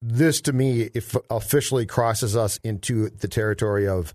this, 0.02 0.40
to 0.42 0.52
me, 0.52 0.90
if 0.94 1.16
officially 1.30 1.86
crosses 1.86 2.36
us 2.36 2.58
into 2.64 3.10
the 3.10 3.28
territory 3.28 3.88
of 3.88 4.14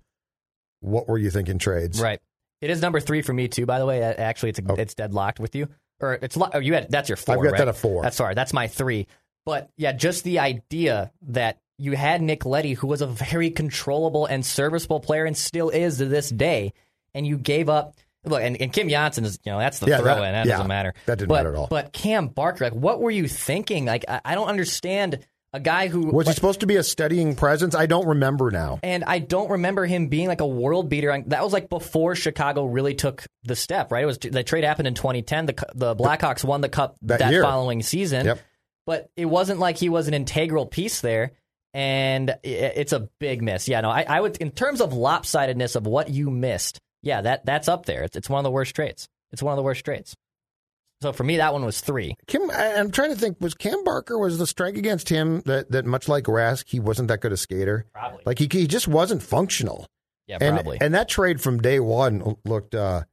what 0.82 1.08
were 1.08 1.18
you 1.18 1.30
thinking 1.30 1.58
trades? 1.58 2.02
Right. 2.02 2.20
It 2.62 2.70
is 2.70 2.82
number 2.82 3.00
three 3.00 3.22
for 3.22 3.34
me 3.34 3.48
too. 3.48 3.66
By 3.66 3.80
the 3.80 3.86
way, 3.86 4.02
actually, 4.04 4.50
it's 4.50 4.60
Oh. 4.68 4.76
it's 4.76 4.94
deadlocked 4.94 5.40
with 5.40 5.56
you, 5.56 5.68
or 6.00 6.14
it's 6.22 6.38
oh, 6.38 6.60
you 6.60 6.74
had 6.74 6.90
that's 6.90 7.10
your 7.10 7.16
4 7.18 7.36
I've 7.36 7.44
got 7.44 7.52
right? 7.52 7.58
that 7.60 7.68
at 7.70 7.76
four. 7.78 8.04
That's 8.04 8.16
sorry, 8.18 8.36
that's 8.36 8.54
my 8.54 8.68
three. 8.68 9.08
But 9.46 9.70
yeah, 9.78 9.92
just 9.94 10.24
the 10.24 10.40
idea 10.40 11.12
that 11.24 11.60
you 11.78 11.94
had 11.94 12.22
Nick 12.22 12.46
Leddy, 12.46 12.74
who 12.74 12.88
was 12.88 13.02
a 13.02 13.08
very 13.08 13.50
controllable 13.52 14.26
and 14.26 14.46
serviceable 14.46 15.00
player, 15.00 15.26
and 15.26 15.36
still 15.36 15.70
is 15.70 15.98
to 15.98 16.06
this 16.06 16.30
day, 16.30 16.74
and 17.14 17.26
you 17.26 17.38
gave 17.38 17.70
up. 17.70 17.96
Look, 18.26 18.42
and, 18.42 18.62
and 18.62 18.74
Kim 18.74 18.90
Johnsson 18.90 19.24
is, 19.24 19.40
you 19.46 19.52
know, 19.54 19.60
that's 19.60 19.80
the 19.80 19.88
Yeah, 19.88 20.00
throw 20.00 20.16
that- 20.16 20.18
in. 20.18 20.34
That 20.34 20.46
yeah, 20.46 20.52
doesn't 20.54 20.68
matter. 20.68 20.94
that 21.06 21.20
didn't 21.20 21.30
but, 21.30 21.36
matter 21.36 21.54
at 21.54 21.56
all. 21.56 21.68
But 21.68 21.94
Cam 21.94 22.28
Barker, 22.28 22.66
like, 22.66 22.74
what 22.74 23.00
were 23.00 23.10
you 23.12 23.30
thinking? 23.30 23.86
Like, 23.86 24.04
I, 24.10 24.20
I 24.26 24.36
don't 24.36 24.50
understand 24.50 25.26
a 25.54 25.60
guy 25.60 25.88
who 25.88 26.08
Was 26.12 26.26
he 26.26 26.30
like, 26.30 26.36
supposed 26.36 26.60
to 26.60 26.68
be 26.68 26.76
a 26.76 26.84
steadying 26.84 27.36
presence? 27.36 27.74
I 27.76 27.86
don't 27.88 28.08
remember 28.08 28.52
now. 28.52 28.80
and 28.84 29.04
I 29.04 29.20
don't 29.20 29.50
remember 29.50 29.86
him 29.86 30.08
being 30.08 30.28
like 30.28 30.42
a 30.42 30.48
world 30.48 30.90
beater. 30.90 31.24
That 31.28 31.44
was 31.44 31.54
like 31.54 31.70
before 31.70 32.16
Chicago 32.16 32.66
really 32.66 32.94
took 32.94 33.26
the 33.44 33.56
step, 33.56 33.92
right? 33.92 34.04
It 34.04 34.08
was 34.08 34.18
the 34.20 34.44
trade 34.44 34.64
happened 34.64 34.88
in 34.88 34.94
2010. 34.94 35.48
The 35.48 35.56
the 35.76 35.96
Blackhawks 35.96 36.44
won 36.44 36.62
the 36.62 36.70
cup 36.70 36.98
That 37.04 37.20
that, 37.20 37.42
following 37.42 37.82
season. 37.82 38.26
Yep. 38.26 38.40
But 38.86 39.10
it 39.16 39.26
wasn't 39.26 39.60
like 39.60 39.78
he 39.78 39.90
was 39.90 40.08
an 40.08 40.14
integral 40.14 40.66
piece 40.66 41.02
there, 41.02 41.34
and 41.74 42.36
it's 42.44 42.94
a 42.94 43.10
big 43.20 43.42
miss. 43.44 43.68
Yeah, 43.68 43.82
no, 43.82 43.90
I, 43.90 44.04
I 44.08 44.20
would 44.22 44.38
in 44.38 44.52
terms 44.52 44.82
of 44.82 44.92
lopsidedness 44.92 45.76
of 45.76 45.86
what 45.86 46.10
you 46.10 46.30
missed. 46.32 46.80
Yeah, 47.04 47.22
that 47.22 47.46
that's 47.46 47.68
up 47.68 47.86
there. 47.86 48.04
It's, 48.04 48.16
it's 48.16 48.30
one 48.30 48.40
of 48.40 48.44
the 48.44 48.52
worst 48.52 48.76
trades. 48.76 49.08
It's 49.32 49.44
one 49.44 49.54
of 49.54 49.58
the 49.58 49.64
worst 49.64 49.86
trades. 49.86 50.16
So 51.02 51.14
for 51.14 51.24
me, 51.24 51.38
that 51.38 51.54
one 51.54 51.64
was 51.64 51.80
three. 51.82 52.16
Kim, 52.28 52.50
I- 52.52 52.76
I'm 52.76 52.92
trying 52.92 53.12
to 53.12 53.16
think. 53.16 53.38
Was 53.40 53.54
Cam 53.54 53.84
Barker 53.84 54.18
was 54.18 54.38
the 54.38 54.46
strike 54.48 54.76
against 54.78 55.08
him 55.10 55.42
that 55.46 55.72
that 55.72 55.86
much 55.86 56.08
like 56.10 56.26
Rask, 56.26 56.66
he 56.68 56.80
wasn't 56.80 57.08
that 57.08 57.22
good 57.22 57.32
a 57.32 57.38
skater. 57.38 57.86
Probably. 57.94 58.22
Like 58.26 58.40
he 58.40 58.48
he 58.52 58.68
just 58.68 58.88
wasn't 58.88 59.24
functional. 59.24 59.88
Yeah, 60.28 60.38
and, 60.42 60.56
probably. 60.58 60.78
And 60.82 60.94
that 60.94 61.08
trade 61.10 61.40
from 61.42 61.60
day 61.60 61.80
one 61.80 62.36
looked 62.46 62.76
uh, 62.76 63.04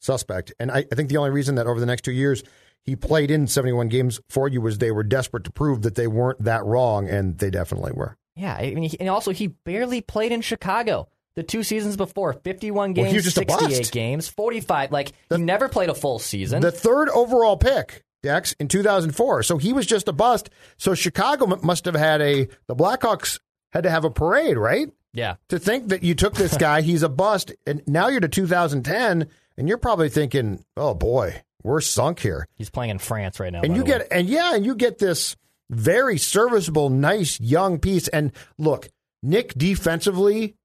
suspect. 0.00 0.52
And 0.58 0.70
I, 0.70 0.86
I 0.90 0.94
think 0.94 1.08
the 1.08 1.16
only 1.18 1.30
reason 1.30 1.56
that 1.56 1.66
over 1.66 1.78
the 1.80 1.86
next 1.86 2.02
two 2.02 2.12
years 2.12 2.42
he 2.84 2.96
played 2.96 3.30
in 3.30 3.46
71 3.46 3.88
games 3.88 4.18
for 4.30 4.48
you 4.48 4.60
was 4.62 4.78
they 4.78 4.90
were 4.90 5.02
desperate 5.02 5.44
to 5.44 5.50
prove 5.50 5.82
that 5.82 5.94
they 5.94 6.06
weren't 6.06 6.42
that 6.44 6.64
wrong, 6.64 7.06
and 7.08 7.36
they 7.38 7.50
definitely 7.50 7.92
were. 7.92 8.16
yeah, 8.36 8.54
I 8.54 8.72
mean, 8.74 8.90
he- 8.90 8.98
and 9.00 9.08
also 9.10 9.32
he 9.32 9.48
barely 9.48 10.00
played 10.00 10.32
in 10.32 10.40
Chicago 10.40 11.08
the 11.38 11.44
two 11.44 11.62
seasons 11.62 11.96
before. 11.96 12.32
51 12.32 12.94
games, 12.94 13.22
just 13.22 13.36
68 13.36 13.92
games, 13.92 14.26
45. 14.26 14.90
Like 14.90 15.12
he 15.30 15.36
never 15.36 15.68
played 15.68 15.88
a 15.88 15.94
full 15.94 16.18
season. 16.18 16.60
The 16.60 16.72
third 16.72 17.08
overall 17.10 17.56
pick, 17.56 18.02
Dex, 18.24 18.54
in 18.58 18.66
2004. 18.66 19.44
So 19.44 19.56
he 19.56 19.72
was 19.72 19.86
just 19.86 20.08
a 20.08 20.12
bust. 20.12 20.50
So 20.78 20.96
Chicago 20.96 21.46
must 21.62 21.84
have 21.84 21.94
had 21.94 22.20
a, 22.20 22.48
the 22.66 22.74
Blackhawks 22.74 23.38
had 23.72 23.84
to 23.84 23.90
have 23.90 24.04
a 24.04 24.10
parade, 24.10 24.58
right? 24.58 24.90
yeah, 25.12 25.36
To 25.50 25.60
think 25.60 25.88
that 25.88 26.02
you 26.02 26.16
took 26.16 26.34
this 26.34 26.56
guy, 26.58 26.80
he's 26.80 27.04
a 27.04 27.08
bust, 27.08 27.52
and 27.66 27.82
now 27.86 28.08
you're 28.08 28.20
to 28.20 28.28
2010, 28.28 29.28
and 29.56 29.68
you're 29.68 29.78
probably 29.78 30.08
thinking, 30.08 30.64
oh 30.76 30.94
boy, 30.94 31.40
we're 31.62 31.80
sunk 31.80 32.18
here. 32.18 32.48
he's 32.56 32.70
playing 32.70 32.90
in 32.90 32.98
France 32.98 33.38
right 33.38 33.52
now. 33.52 33.60
and 33.62 33.76
you 33.76 33.84
the 33.84 33.92
way. 33.92 33.98
get 33.98 34.08
and 34.10 34.28
yeah, 34.28 34.56
and 34.56 34.66
you 34.66 34.74
get 34.74 34.98
this 34.98 35.36
very 35.70 36.18
serviceable, 36.18 36.90
nice 36.90 37.38
young 37.38 37.78
piece. 37.78 38.08
And 38.08 38.32
look, 38.58 38.88
Nick 39.22 39.54
defensively 39.54 40.56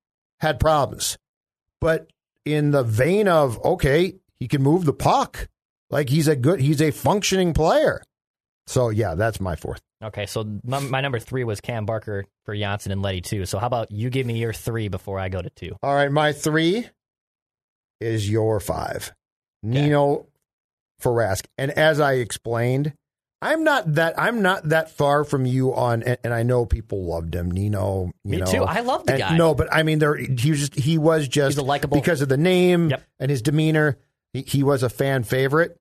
had 0.44 0.60
problems, 0.60 1.18
but 1.82 2.12
in 2.46 2.70
the 2.72 2.84
vein 2.84 3.28
of 3.28 3.60
okay, 3.66 4.14
he 4.40 4.48
can 4.48 4.62
move 4.62 4.86
the 4.86 4.94
puck. 4.94 5.48
Like 5.90 6.10
he's 6.10 6.28
a 6.28 6.36
good, 6.36 6.60
he's 6.60 6.82
a 6.82 6.92
functioning 6.92 7.54
player. 7.54 8.04
So 8.68 8.90
yeah, 8.90 9.16
that's 9.16 9.40
my 9.40 9.56
fourth. 9.56 9.82
Okay, 10.04 10.26
so 10.26 10.46
my, 10.64 10.80
my 10.80 11.02
number 11.02 11.20
three 11.20 11.44
was 11.44 11.62
Cam 11.62 11.86
Barker 11.86 12.26
for 12.44 12.56
Johnsson 12.56 12.92
and 12.92 13.02
Leddy 13.02 13.22
too. 13.22 13.46
So 13.46 13.58
how 13.58 13.68
about 13.68 13.92
you 13.92 14.10
give 14.10 14.28
me 14.28 14.38
your 14.38 14.54
three 14.54 14.90
before 14.90 15.18
I 15.18 15.30
go 15.30 15.42
to 15.42 15.50
two? 15.50 15.78
All 15.82 15.96
right, 15.96 16.12
my 16.12 16.34
three 16.34 16.88
is 18.02 18.30
your 18.30 18.60
five, 18.60 19.14
Nino 19.64 20.28
for 21.00 21.14
Rask. 21.14 21.46
And 21.58 21.72
as 21.72 22.00
I 22.00 22.14
explained, 22.14 22.94
I'm 23.44 23.64
not 23.64 23.94
that 23.96 24.16
I'm 24.18 24.42
not 24.42 24.70
that 24.70 24.92
far 24.92 25.24
from 25.24 25.46
you 25.46 25.74
on, 25.74 26.02
and, 26.04 26.18
and 26.24 26.34
I 26.34 26.44
know 26.44 26.66
people 26.66 27.04
loved 27.06 27.36
him. 27.36 27.52
Nino, 27.52 28.12
you 28.24 28.32
Me 28.32 28.38
know, 28.38 28.46
too. 28.46 28.64
I 28.64 28.80
love 28.80 29.06
the 29.06 29.14
and- 29.14 29.20
guy. 29.22 29.38
No, 29.38 29.54
but 29.54 29.68
I 29.72 29.84
mean, 29.84 30.00
there 30.00 30.16
he 30.16 30.52
was 30.52 30.60
just 30.62 30.76
he 30.76 30.98
was 30.98 31.28
just 31.28 31.58
likable- 31.58 31.98
because 31.98 32.22
of 32.22 32.30
the 32.30 32.38
name 32.38 32.90
Yep. 32.90 33.04
and 33.20 33.30
his 33.30 33.42
demeanor. 33.42 33.98
He, 34.34 34.42
he 34.42 34.64
was 34.64 34.82
a 34.82 34.90
fan 34.90 35.24
favorite. 35.24 35.78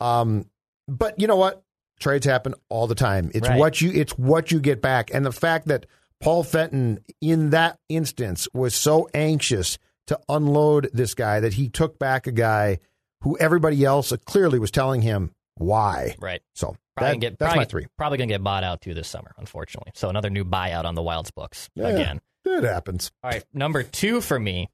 Um, 0.00 0.46
but 0.88 1.18
you 1.18 1.26
know 1.26 1.36
what? 1.36 1.62
Trades 2.00 2.26
happen 2.26 2.54
all 2.68 2.86
the 2.86 2.94
time. 2.94 3.30
It's 3.34 3.48
Right. 3.48 3.58
what 3.58 3.80
you 3.80 3.90
it's 3.92 4.18
what 4.18 4.50
you 4.50 4.60
get 4.60 4.82
back, 4.82 5.10
and 5.14 5.24
the 5.24 5.32
fact 5.32 5.68
that 5.68 5.86
Paul 6.20 6.42
Fenton 6.42 6.98
in 7.20 7.50
that 7.50 7.78
instance 7.88 8.48
was 8.52 8.74
so 8.74 9.08
anxious 9.14 9.78
to 10.08 10.18
unload 10.28 10.90
this 10.92 11.14
guy 11.14 11.40
that 11.40 11.54
he 11.54 11.68
took 11.68 11.98
back 11.98 12.26
a 12.26 12.32
guy 12.32 12.78
who 13.22 13.38
everybody 13.38 13.84
else 13.84 14.12
clearly 14.26 14.58
was 14.58 14.70
telling 14.70 15.00
him 15.02 15.30
why. 15.56 16.14
Right. 16.18 16.40
So 16.54 16.76
Probably 16.96 17.12
that- 17.14 17.20
get 17.20 17.38
that's 17.38 17.50
probably, 17.52 17.60
my 17.60 17.64
three. 17.64 17.86
Probably 17.98 18.18
gonna 18.18 18.28
get 18.28 18.42
bought 18.42 18.64
out 18.64 18.80
too 18.80 18.94
this 18.94 19.08
summer, 19.08 19.32
unfortunately. 19.38 19.92
So 19.94 20.08
another 20.08 20.30
new 20.30 20.44
buyout 20.44 20.84
on 20.84 20.94
the 20.94 21.02
Wild's 21.02 21.30
books 21.30 21.68
Yeah. 21.74 21.88
again. 21.88 22.20
It 22.44 22.64
happens. 22.64 23.10
All 23.22 23.30
right, 23.30 23.44
number 23.52 23.82
two 23.82 24.20
for 24.20 24.38
me 24.38 24.68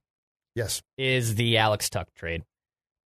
Yes. 0.55 0.83
is 0.99 1.37
the 1.37 1.59
Alex 1.59 1.89
Tuch 1.89 2.09
trade, 2.17 2.43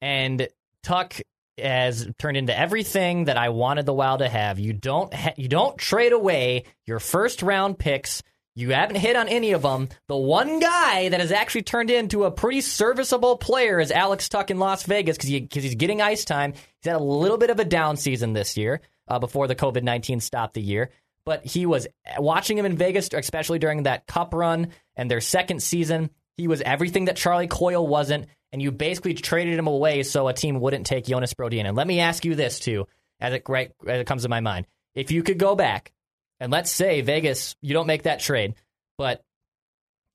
and 0.00 0.48
Tuch 0.82 1.20
has 1.58 2.08
turned 2.18 2.37
into 2.37 2.56
everything 2.58 3.24
that 3.24 3.37
I 3.37 3.50
wanted 3.50 3.85
the 3.87 3.92
Wild 3.92 4.20
to 4.20 4.28
have. 4.28 4.58
You 4.58 4.72
don't 4.72 5.12
ha- 5.12 5.35
you 5.37 5.48
don't 5.48 5.76
trade 5.76 6.12
away 6.12 6.64
your 6.87 6.98
first 7.00 7.42
round 7.42 7.78
picks. 7.78 8.22
You 8.55 8.71
haven't 8.71 8.97
hit 8.97 9.17
on 9.17 9.29
any 9.29 9.53
of 9.53 9.62
them. 9.62 9.88
The 10.09 10.17
one 10.17 10.61
guy 10.61 11.09
that 11.09 11.21
has 11.21 11.33
actually 11.33 11.62
turned 11.62 11.91
into 11.91 12.25
a 12.25 12.31
pretty 12.31 12.61
serviceable 12.61 13.38
player 13.38 13.81
is 13.81 13.91
Alex 13.91 14.29
Tuch 14.29 14.51
in 14.51 14.59
Las 14.59 14.83
Vegas 14.83 15.17
because 15.17 15.31
he, 15.31 15.41
'cause 15.41 15.62
he's 15.62 15.75
getting 15.75 16.03
ice 16.03 16.25
time. 16.27 16.53
He's 16.53 16.91
had 16.91 16.97
a 16.97 17.03
little 17.03 17.38
bit 17.38 17.49
of 17.49 17.61
a 17.61 17.65
down 17.65 17.97
season 17.97 18.35
this 18.35 18.57
year 18.59 18.83
uh, 19.09 19.19
before 19.19 19.47
the 19.47 19.55
COVID 19.55 19.83
19 19.83 20.21
stopped 20.21 20.53
the 20.55 20.61
year. 20.61 20.91
But 21.25 21.47
he 21.47 21.65
was 21.65 21.87
watching 22.19 22.59
him 22.59 22.67
in 22.67 22.77
Vegas, 22.77 23.09
especially 23.12 23.59
during 23.59 23.85
that 23.85 24.07
cup 24.07 24.35
run 24.35 24.69
and 24.97 25.11
their 25.11 25.21
second 25.21 25.62
season. 25.62 26.11
He 26.37 26.47
was 26.49 26.61
everything 26.61 27.07
that 27.07 27.17
Charlie 27.17 27.47
Coyle 27.47 27.87
wasn't, 27.87 28.27
and 28.53 28.61
you 28.61 28.71
basically 28.71 29.15
traded 29.15 29.59
him 29.59 29.67
away 29.67 30.03
so 30.03 30.29
a 30.29 30.35
team 30.35 30.61
wouldn't 30.61 30.85
take 30.87 31.07
Jonas 31.07 31.33
Brodin. 31.33 31.65
And 31.65 31.77
let 31.77 31.87
me 31.87 32.01
ask 32.01 32.25
you 32.25 32.35
this 32.35 32.59
too, 32.59 32.87
as 33.21 33.33
it 33.33 33.45
right 33.49 33.71
as 33.87 34.01
it 34.01 34.07
comes 34.07 34.25
to 34.25 34.29
my 34.29 34.41
mind: 34.41 34.67
if 34.95 35.11
you 35.11 35.23
could 35.23 35.38
go 35.38 35.55
back 35.55 35.93
and 36.42 36.50
let's 36.50 36.72
say 36.72 37.02
Vegas, 37.02 37.55
you 37.62 37.72
don't 37.72 37.87
make 37.87 38.02
that 38.02 38.18
trade, 38.18 38.55
but 38.98 39.22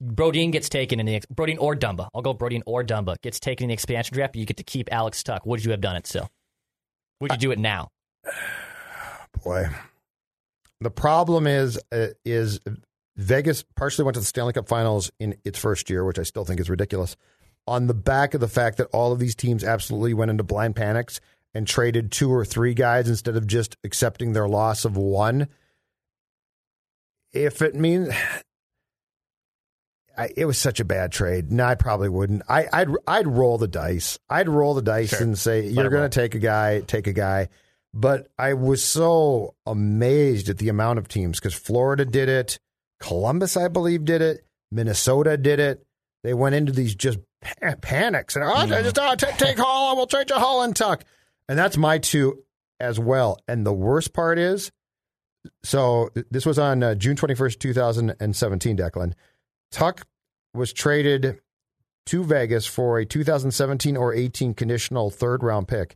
Brodin 0.04 0.52
gets 0.52 0.68
taken 0.68 1.00
in 1.00 1.06
the 1.06 1.22
Brodin 1.34 1.58
or 1.58 1.74
Dumba. 1.74 2.10
I'll 2.14 2.22
go 2.22 2.34
Brodin 2.34 2.64
or 2.66 2.84
Dumba 2.84 3.16
gets 3.22 3.40
taken 3.40 3.64
in 3.64 3.68
the 3.70 3.74
expansion 3.74 4.14
draft. 4.14 4.36
You 4.36 4.46
get 4.46 4.58
to 4.58 4.64
keep 4.64 4.90
Alex 4.92 5.24
Tuch. 5.24 5.42
Would 5.46 5.64
you 5.64 5.72
have 5.72 5.80
done 5.80 5.96
it 5.96 6.06
still? 6.06 6.30
Would 7.22 7.32
you 7.32 7.38
do 7.38 7.52
it 7.52 7.60
now? 7.60 7.88
Boy, 9.44 9.70
the 10.82 10.92
problem 10.92 11.48
is 11.48 11.80
uh, 11.94 12.08
is 12.26 12.60
Vegas 13.16 13.64
partially 13.78 14.04
went 14.04 14.16
to 14.16 14.20
the 14.20 14.26
Stanley 14.26 14.52
Cup 14.52 14.68
Finals 14.68 15.10
in 15.22 15.38
its 15.46 15.58
first 15.58 15.90
year, 15.90 16.04
which 16.04 16.20
I 16.20 16.24
still 16.24 16.44
think 16.44 16.60
is 16.60 16.70
ridiculous. 16.70 17.16
On 17.68 17.88
the 17.88 17.94
back 17.94 18.34
of 18.34 18.42
the 18.42 18.50
fact 18.50 18.78
that 18.80 18.88
all 18.92 19.14
of 19.14 19.20
these 19.20 19.34
teams 19.34 19.64
absolutely 19.64 20.14
went 20.14 20.30
into 20.30 20.44
blind 20.44 20.76
panics 20.76 21.22
and 21.54 21.66
traded 21.66 22.12
two 22.12 22.30
or 22.34 22.44
three 22.44 22.74
guys 22.74 23.08
instead 23.08 23.38
of 23.38 23.48
just 23.48 23.78
accepting 23.86 24.34
their 24.34 24.50
loss 24.50 24.84
of 24.84 24.98
one. 24.98 25.48
If 27.34 27.62
it 27.62 27.76
means 27.76 28.10
I, 30.18 30.30
it 30.36 30.46
was 30.46 30.58
such 30.58 30.80
a 30.80 30.86
bad 30.86 31.12
trade, 31.12 31.52
no, 31.52 31.66
I 31.66 31.76
probably 31.76 32.10
wouldn't. 32.10 32.42
I, 32.50 32.66
I'd 32.74 32.88
I'd 33.06 33.28
roll 33.28 33.60
the 33.60 33.68
dice. 33.68 34.18
I'd 34.30 34.50
roll 34.50 34.74
the 34.74 34.82
dice 34.82 35.10
Sure. 35.10 35.22
and 35.22 35.38
say 35.38 35.68
you're 35.68 35.90
going 35.90 36.10
to 36.10 36.20
take 36.20 36.34
a 36.34 36.40
guy, 36.40 36.82
take 36.82 37.06
a 37.06 37.14
guy. 37.14 37.50
But 37.94 38.28
I 38.38 38.56
was 38.56 38.84
so 38.84 39.54
amazed 39.66 40.50
at 40.50 40.58
the 40.58 40.70
amount 40.70 41.00
of 41.00 41.08
teams 41.08 41.40
because 41.40 41.54
Florida 41.54 42.04
did 42.04 42.30
it, 42.30 42.58
Columbus, 43.00 43.56
I 43.56 43.68
believe, 43.68 44.06
did 44.06 44.22
it, 44.22 44.44
Minnesota 44.72 45.38
did 45.38 45.60
it. 45.60 45.86
They 46.24 46.34
went 46.34 46.56
into 46.56 46.72
these 46.72 46.96
just 46.96 47.20
pa- 47.42 47.76
panics 47.82 48.36
and 48.36 48.44
oh, 48.44 48.54
I 48.54 48.82
just 48.82 48.98
oh, 49.00 49.16
take, 49.16 49.38
take 49.38 49.58
Haula, 49.58 49.96
we'll 49.96 50.08
trade 50.08 50.30
you 50.30 50.36
Haula 50.36 50.66
and 50.66 50.76
Tuch, 50.76 51.02
and 51.48 51.58
that's 51.58 51.78
my 51.78 52.00
two 52.00 52.44
as 52.80 53.00
well. 53.00 53.40
And 53.48 53.66
the 53.66 53.74
worst 53.74 54.14
part 54.14 54.40
is, 54.40 54.72
so 55.64 56.10
this 56.32 56.46
was 56.46 56.58
on 56.60 56.84
uh, 56.84 56.96
June 56.96 57.16
twenty 57.16 57.36
first, 57.36 57.60
two 57.60 57.74
thousand 57.74 58.16
and 58.20 58.36
seventeen. 58.36 58.78
Declan 58.78 59.14
Tuch 59.72 60.02
was 60.54 60.74
traded 60.74 61.40
to 62.08 62.24
Vegas 62.24 62.66
for 62.66 63.00
a 63.00 63.06
2017 63.06 63.98
or 63.98 64.14
18 64.14 64.54
conditional 64.54 65.10
third 65.10 65.44
round 65.44 65.68
pick. 65.68 65.96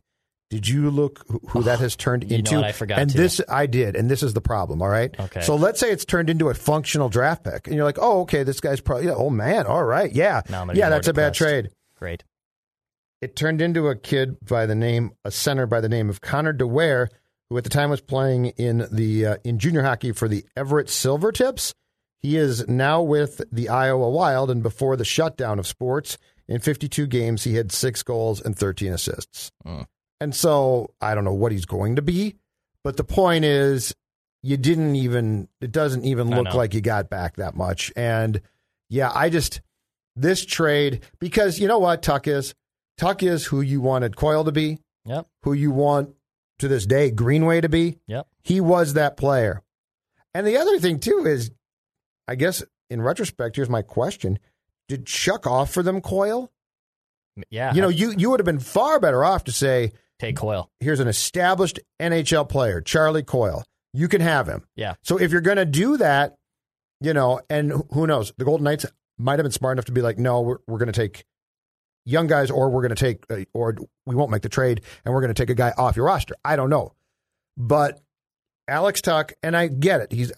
Did 0.50 0.68
you 0.68 0.90
look 0.90 1.24
who, 1.48 1.62
that 1.62 1.80
has 1.80 1.96
turned 1.96 2.24
into? 2.30 2.58
I 2.62 2.72
forgot 2.72 2.98
And 2.98 3.10
to. 3.10 3.16
this 3.16 3.40
I 3.48 3.64
did, 3.64 3.96
and 3.96 4.10
this 4.10 4.22
is 4.22 4.34
the 4.34 4.42
problem. 4.42 4.82
All 4.82 4.88
right. 4.90 5.18
Okay. 5.18 5.40
So 5.40 5.56
let's 5.56 5.80
say 5.80 5.90
it's 5.90 6.04
turned 6.04 6.28
into 6.28 6.50
a 6.50 6.54
functional 6.54 7.08
draft 7.08 7.44
pick, 7.44 7.66
and 7.66 7.74
you're 7.74 7.86
like, 7.86 7.98
oh, 7.98 8.20
okay, 8.22 8.42
this 8.42 8.60
guy's 8.60 8.80
probably, 8.82 9.06
yeah, 9.06 9.14
oh 9.16 9.30
man, 9.30 9.66
all 9.66 9.82
right, 9.84 10.12
yeah, 10.12 10.42
Now 10.50 10.60
I'm 10.60 10.66
gonna 10.66 10.74
be 10.74 10.80
yeah, 10.80 10.90
that's 10.90 11.08
a 11.08 11.14
bad 11.14 11.32
trade. 11.32 11.70
Great. 11.98 12.24
It 13.22 13.34
turned 13.34 13.62
into 13.62 13.88
a 13.88 13.96
kid 13.96 14.36
by 14.44 14.66
the 14.66 14.74
name, 14.74 15.12
a 15.24 15.30
center 15.30 15.66
by 15.66 15.80
the 15.80 15.88
name 15.88 16.10
of 16.10 16.20
Connor 16.20 16.52
Dewar, 16.52 17.08
who 17.52 17.58
at 17.58 17.64
the 17.64 17.70
time 17.70 17.90
was 17.90 18.00
playing 18.00 18.46
in 18.56 18.88
the 18.90 19.26
uh, 19.26 19.36
in 19.44 19.58
junior 19.58 19.82
hockey 19.82 20.10
for 20.12 20.26
the 20.26 20.42
Everett 20.56 20.86
Silvertips. 20.86 21.74
He 22.18 22.38
is 22.38 22.66
now 22.66 23.02
with 23.02 23.42
the 23.52 23.68
Iowa 23.68 24.08
Wild, 24.08 24.50
and 24.50 24.62
before 24.62 24.96
the 24.96 25.04
shutdown 25.04 25.58
of 25.58 25.66
sports, 25.66 26.16
in 26.48 26.60
52 26.60 27.06
games, 27.06 27.44
he 27.44 27.56
had 27.56 27.70
six 27.70 28.02
goals 28.02 28.40
and 28.40 28.56
13 28.56 28.94
assists. 28.94 29.50
Mm. 29.66 29.86
And 30.18 30.34
so 30.34 30.94
I 31.00 31.14
don't 31.14 31.24
know 31.24 31.34
what 31.34 31.52
he's 31.52 31.66
going 31.66 31.96
to 31.96 32.02
be, 32.02 32.36
but 32.82 32.96
the 32.96 33.04
point 33.04 33.44
is, 33.44 33.94
you 34.42 34.56
didn't 34.56 34.96
even, 34.96 35.48
it 35.60 35.72
doesn't 35.72 36.04
even 36.06 36.30
look 36.30 36.54
like 36.54 36.72
you 36.72 36.80
got 36.80 37.10
back 37.10 37.36
that 37.36 37.54
much. 37.54 37.92
And 37.96 38.40
yeah, 38.88 39.12
I 39.14 39.28
just, 39.28 39.60
this 40.16 40.46
trade, 40.46 41.02
because 41.18 41.58
you 41.60 41.68
know 41.68 41.80
what 41.80 42.02
Tuch 42.02 42.26
is? 42.28 42.54
Tuch 42.96 43.22
is 43.22 43.44
who 43.44 43.60
you 43.60 43.82
wanted 43.82 44.16
Coyle 44.16 44.44
to 44.44 44.52
be, 44.52 44.78
Yep. 45.04 45.26
who 45.42 45.52
you 45.52 45.70
want 45.70 46.14
to 46.62 46.68
this 46.68 46.86
day 46.86 47.10
Greenway 47.10 47.60
to 47.60 47.68
be. 47.68 47.98
Yep. 48.06 48.26
He 48.42 48.60
was 48.60 48.94
that 48.94 49.16
player. 49.16 49.62
And 50.34 50.46
the 50.46 50.56
other 50.56 50.78
thing, 50.78 50.98
too, 50.98 51.26
is 51.26 51.50
I 52.26 52.34
guess 52.34 52.62
in 52.88 53.02
retrospect, 53.02 53.56
here's 53.56 53.68
my 53.68 53.82
question 53.82 54.38
Did 54.88 55.06
Chuck 55.06 55.46
offer 55.46 55.82
them 55.82 56.00
Coyle? 56.00 56.50
Yeah. 57.50 57.74
You 57.74 57.82
know, 57.82 57.88
you, 57.88 58.12
you 58.16 58.30
would 58.30 58.40
have 58.40 58.46
been 58.46 58.58
far 58.58 59.00
better 59.00 59.24
off 59.24 59.44
to 59.44 59.52
say, 59.52 59.92
take 60.18 60.36
Coyle. 60.36 60.70
here's 60.80 61.00
an 61.00 61.08
established 61.08 61.80
NHL 62.00 62.48
player, 62.48 62.80
Charlie 62.80 63.22
Coyle. 63.22 63.64
You 63.94 64.08
can 64.08 64.20
have 64.20 64.46
him. 64.46 64.64
Yeah. 64.76 64.94
So 65.02 65.18
if 65.18 65.32
you're 65.32 65.40
going 65.40 65.56
to 65.58 65.64
do 65.64 65.98
that, 65.98 66.36
you 67.00 67.12
know, 67.12 67.40
and 67.50 67.72
who 67.92 68.06
knows, 68.06 68.32
the 68.38 68.44
Golden 68.44 68.64
Knights 68.64 68.86
might 69.18 69.38
have 69.38 69.44
been 69.44 69.52
smart 69.52 69.76
enough 69.76 69.86
to 69.86 69.92
be 69.92 70.02
like, 70.02 70.18
no, 70.18 70.40
we're, 70.40 70.58
we're 70.66 70.78
going 70.78 70.92
to 70.92 70.98
take 70.98 71.24
young 72.04 72.26
guys, 72.26 72.50
or 72.50 72.68
we're 72.70 72.82
going 72.82 72.94
to 72.94 73.04
take, 73.04 73.24
uh, 73.30 73.44
or 73.54 73.76
we 74.06 74.14
won't 74.14 74.30
make 74.30 74.42
the 74.42 74.48
trade, 74.48 74.80
and 75.04 75.14
we're 75.14 75.20
going 75.20 75.32
to 75.34 75.40
take 75.40 75.50
a 75.50 75.54
guy 75.54 75.72
off 75.76 75.96
your 75.96 76.06
roster. 76.06 76.34
I 76.44 76.56
don't 76.56 76.70
know, 76.70 76.92
but 77.56 78.00
Alex 78.68 79.00
Tuch, 79.00 79.32
and 79.42 79.56
I 79.56 79.66
get 79.68 80.00
it. 80.00 80.12
He's 80.12 80.32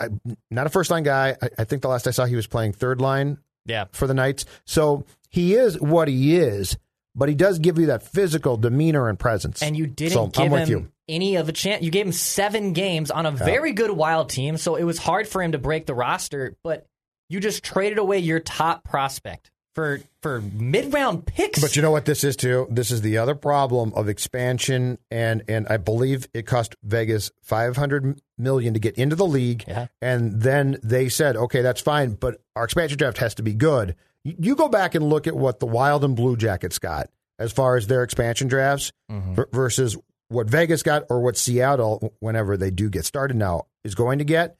not 0.50 0.66
a 0.66 0.70
first 0.70 0.90
line 0.90 1.02
guy. 1.02 1.36
I, 1.42 1.48
I 1.58 1.64
think 1.64 1.82
the 1.82 1.88
last 1.88 2.06
I 2.06 2.10
saw, 2.10 2.24
he 2.24 2.36
was 2.36 2.46
playing 2.46 2.72
third 2.72 3.00
line 3.00 3.38
Yeah. 3.66 3.84
for 3.92 4.06
the 4.06 4.14
Knights. 4.14 4.46
So 4.64 5.04
he 5.28 5.54
is 5.54 5.78
what 5.80 6.08
he 6.08 6.36
is, 6.36 6.76
but 7.14 7.28
he 7.28 7.34
does 7.34 7.58
give 7.58 7.78
you 7.78 7.86
that 7.86 8.02
physical 8.02 8.56
demeanor 8.56 9.08
and 9.08 9.18
presence. 9.18 9.62
And 9.62 9.76
you 9.76 9.86
didn't 9.86 10.12
So, 10.14 10.26
give 10.28 10.50
him 10.52 10.68
you. 10.68 10.88
any 11.08 11.36
of 11.36 11.48
a 11.48 11.52
chance. 11.52 11.82
You 11.82 11.90
gave 11.90 12.06
him 12.06 12.12
seven 12.12 12.72
games 12.72 13.10
on 13.10 13.26
a 13.26 13.30
very 13.30 13.72
good 13.72 13.90
wild 13.90 14.30
team, 14.30 14.56
so 14.56 14.74
it 14.76 14.84
was 14.84 14.98
hard 14.98 15.28
for 15.28 15.42
him 15.42 15.52
to 15.52 15.58
break 15.58 15.86
the 15.86 15.94
roster. 15.94 16.56
But 16.64 16.86
you 17.28 17.40
just 17.40 17.62
traded 17.62 17.98
away 17.98 18.18
your 18.18 18.40
top 18.40 18.84
prospect 18.84 19.50
for 19.74 20.00
for 20.22 20.40
mid 20.40 20.92
round 20.92 21.26
picks. 21.26 21.60
But 21.60 21.76
you 21.76 21.82
know 21.82 21.90
what 21.90 22.04
this 22.04 22.24
is 22.24 22.36
too? 22.36 22.66
This 22.70 22.90
is 22.90 23.02
the 23.02 23.18
other 23.18 23.34
problem 23.34 23.92
of 23.94 24.08
expansion 24.08 24.98
and 25.10 25.42
and 25.48 25.66
I 25.68 25.76
believe 25.76 26.28
it 26.32 26.46
cost 26.46 26.76
Vegas 26.82 27.30
500 27.42 28.20
million 28.38 28.74
to 28.74 28.80
get 28.80 28.96
into 28.96 29.16
the 29.16 29.26
league 29.26 29.64
Yeah. 29.66 29.86
and 30.00 30.40
then 30.40 30.78
they 30.82 31.08
said, 31.08 31.36
"Okay, 31.36 31.62
that's 31.62 31.80
fine, 31.80 32.14
but 32.14 32.40
our 32.56 32.64
expansion 32.64 32.98
draft 32.98 33.18
has 33.18 33.34
to 33.36 33.42
be 33.42 33.54
good." 33.54 33.96
You, 34.22 34.34
you 34.38 34.56
go 34.56 34.68
back 34.68 34.94
and 34.94 35.08
look 35.08 35.26
at 35.26 35.36
what 35.36 35.60
the 35.60 35.66
Wild 35.66 36.04
and 36.04 36.16
Blue 36.16 36.36
Jackets 36.36 36.78
got 36.78 37.10
as 37.38 37.52
far 37.52 37.76
as 37.76 37.86
their 37.86 38.02
expansion 38.02 38.48
drafts 38.48 38.92
mm-hmm. 39.10 39.34
ver- 39.34 39.48
versus 39.52 39.96
what 40.28 40.48
Vegas 40.48 40.82
got 40.82 41.04
or 41.10 41.20
what 41.20 41.36
Seattle 41.36 42.14
whenever 42.20 42.56
they 42.56 42.70
do 42.70 42.88
get 42.88 43.04
started 43.04 43.36
now 43.36 43.66
is 43.84 43.94
going 43.94 44.18
to 44.18 44.24
get. 44.24 44.56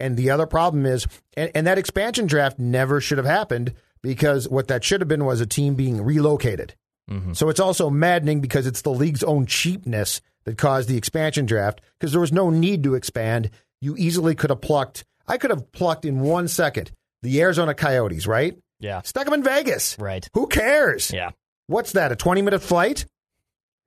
And 0.00 0.16
the 0.16 0.30
other 0.30 0.46
problem 0.46 0.84
is, 0.84 1.06
and, 1.36 1.50
and 1.54 1.66
that 1.66 1.78
expansion 1.78 2.26
draft 2.26 2.58
never 2.58 3.00
should 3.00 3.18
have 3.18 3.26
happened 3.26 3.74
because 4.02 4.48
what 4.48 4.68
that 4.68 4.84
should 4.84 5.00
have 5.00 5.08
been 5.08 5.24
was 5.24 5.40
a 5.40 5.46
team 5.46 5.74
being 5.74 6.02
relocated. 6.02 6.74
Mm-hmm. 7.10 7.32
So 7.32 7.48
it's 7.48 7.60
also 7.60 7.90
maddening 7.90 8.40
because 8.40 8.66
it's 8.66 8.82
the 8.82 8.92
league's 8.92 9.22
own 9.22 9.46
cheapness 9.46 10.20
that 10.44 10.58
caused 10.58 10.88
the 10.88 10.96
expansion 10.96 11.46
draft 11.46 11.80
because 11.98 12.12
there 12.12 12.20
was 12.20 12.32
no 12.32 12.50
need 12.50 12.82
to 12.84 12.94
expand. 12.94 13.50
You 13.80 13.96
easily 13.96 14.34
could 14.34 14.50
have 14.50 14.60
plucked, 14.60 15.04
I 15.26 15.38
could 15.38 15.50
have 15.50 15.72
plucked 15.72 16.04
in 16.04 16.20
one 16.20 16.48
second 16.48 16.90
the 17.22 17.40
Arizona 17.40 17.74
Coyotes, 17.74 18.26
right? 18.26 18.56
yeah, 18.80 19.00
Stuck 19.02 19.24
them 19.26 19.34
in 19.34 19.44
Vegas. 19.44 19.96
right. 20.00 20.28
Who 20.34 20.48
cares? 20.48 21.12
Yeah. 21.12 21.30
What's 21.68 21.92
that, 21.92 22.10
a 22.10 22.16
20 22.16 22.42
minute 22.42 22.62
flight? 22.62 23.06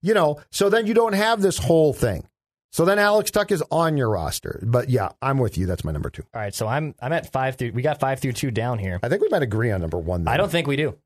You 0.02 0.14
know, 0.14 0.40
so 0.52 0.70
then 0.70 0.88
you 0.88 0.94
don't 0.94 1.14
have 1.14 1.42
this 1.42 1.58
whole 1.58 1.92
thing. 1.92 2.28
So 2.76 2.84
then 2.84 3.00
Alex 3.00 3.32
Tuch 3.32 3.54
is 3.54 3.64
on 3.72 3.96
your 3.96 4.10
roster. 4.10 4.60
But 4.62 4.90
yeah, 4.90 5.08
I'm 5.22 5.38
with 5.38 5.58
you. 5.58 5.66
That's 5.66 5.86
my 5.86 5.94
number 5.94 6.10
two. 6.10 6.24
All 6.34 6.42
right, 6.42 6.54
so 6.54 6.68
I'm 6.68 6.94
I'm 7.02 7.14
at 7.14 7.32
five 7.32 7.56
through. 7.56 7.72
We 7.72 7.82
got 7.82 8.02
five 8.02 8.20
through 8.20 8.34
two 8.34 8.52
down 8.52 8.80
here. 8.80 9.00
I 9.02 9.08
think 9.08 9.22
we 9.22 9.30
might 9.30 9.44
agree 9.44 9.72
on 9.72 9.80
number 9.80 9.98
one. 9.98 10.26
Then. 10.26 10.34
I 10.34 10.36
don't 10.36 10.50
think 10.52 10.68
we 10.68 10.76
do. 10.76 10.98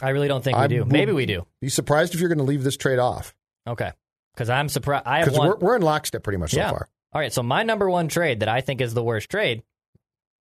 I 0.00 0.10
really 0.10 0.28
don't 0.28 0.44
think 0.44 0.56
we 0.56 0.68
do. 0.68 0.78
would- 0.84 0.92
Maybe 0.92 1.10
we 1.10 1.26
do. 1.26 1.44
Be 1.60 1.70
surprised 1.70 2.14
if 2.14 2.20
you're 2.20 2.28
going 2.28 2.38
to 2.38 2.44
leave 2.44 2.62
this 2.62 2.76
trade 2.76 3.00
off 3.00 3.34
Okay, 3.66 3.90
because 4.32 4.48
I'm 4.48 4.68
surprised. 4.68 5.08
I 5.08 5.18
have 5.18 5.36
one. 5.36 5.48
we're, 5.48 5.56
we're 5.56 5.74
in 5.76 5.82
lockstep 5.82 6.22
pretty 6.22 6.36
much 6.38 6.52
so 6.52 6.60
far. 6.62 6.88
All 7.12 7.20
right, 7.20 7.32
so 7.32 7.42
my 7.42 7.64
number 7.64 7.90
one 7.90 8.06
trade 8.06 8.38
that 8.38 8.48
I 8.48 8.60
think 8.60 8.80
is 8.80 8.94
the 8.94 9.02
worst 9.02 9.28
trade 9.28 9.64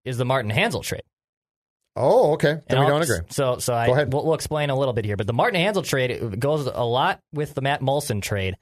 is 0.05 0.19
the 0.19 0.25
Martin 0.25 0.51
Hanzal 0.51 0.83
trade. 0.83 1.01
Oh, 1.95 2.33
okay. 2.33 2.51
Then 2.53 2.63
And 2.67 2.79
we 2.81 2.85
I'll- 2.85 2.91
don't 2.91 3.01
agree. 3.01 3.17
So, 3.31 3.57
so 3.57 3.73
I. 3.73 3.87
We'll, 4.03 4.25
we'll 4.25 4.35
explain 4.35 4.69
a 4.69 4.77
little 4.77 4.93
bit 4.93 5.05
here. 5.05 5.17
But 5.17 5.25
the 5.25 5.33
Martin 5.33 5.59
Hanzal 5.59 5.83
trade 5.83 6.39
goes 6.39 6.67
a 6.67 6.85
lot 6.85 7.19
with 7.33 7.55
the 7.55 7.61
Matt 7.61 7.81
Moulson 7.81 8.21
trade. 8.21 8.57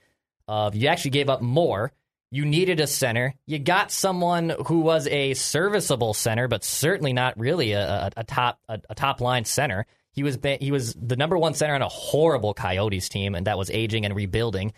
Of 0.47 0.75
you 0.75 0.87
actually 0.87 1.11
gave 1.11 1.29
up 1.29 1.41
more. 1.41 1.91
You 2.31 2.45
needed 2.45 2.79
a 2.79 2.87
center. 2.87 3.35
You 3.45 3.59
got 3.59 3.91
someone 3.91 4.53
who 4.67 4.79
was 4.79 5.07
a 5.07 5.33
serviceable 5.33 6.13
center, 6.13 6.47
but 6.47 6.63
certainly 6.63 7.13
not 7.13 7.37
really 7.39 7.71
a, 7.71 7.87
a, 7.87 8.11
a 8.17 8.23
top 8.23 8.59
a, 8.67 8.79
a 8.89 8.95
top 8.95 9.21
line 9.21 9.45
center. 9.45 9.85
He 10.11 10.23
was 10.23 10.37
he 10.59 10.71
was 10.71 10.93
the 10.93 11.15
number 11.15 11.37
one 11.37 11.53
center 11.53 11.75
on 11.75 11.81
a 11.81 11.87
horrible 11.87 12.53
Coyotes 12.53 13.07
team, 13.07 13.35
and 13.35 13.47
that 13.47 13.57
was 13.57 13.69
aging 13.69 14.05
and 14.05 14.15
rebuilding. 14.15 14.73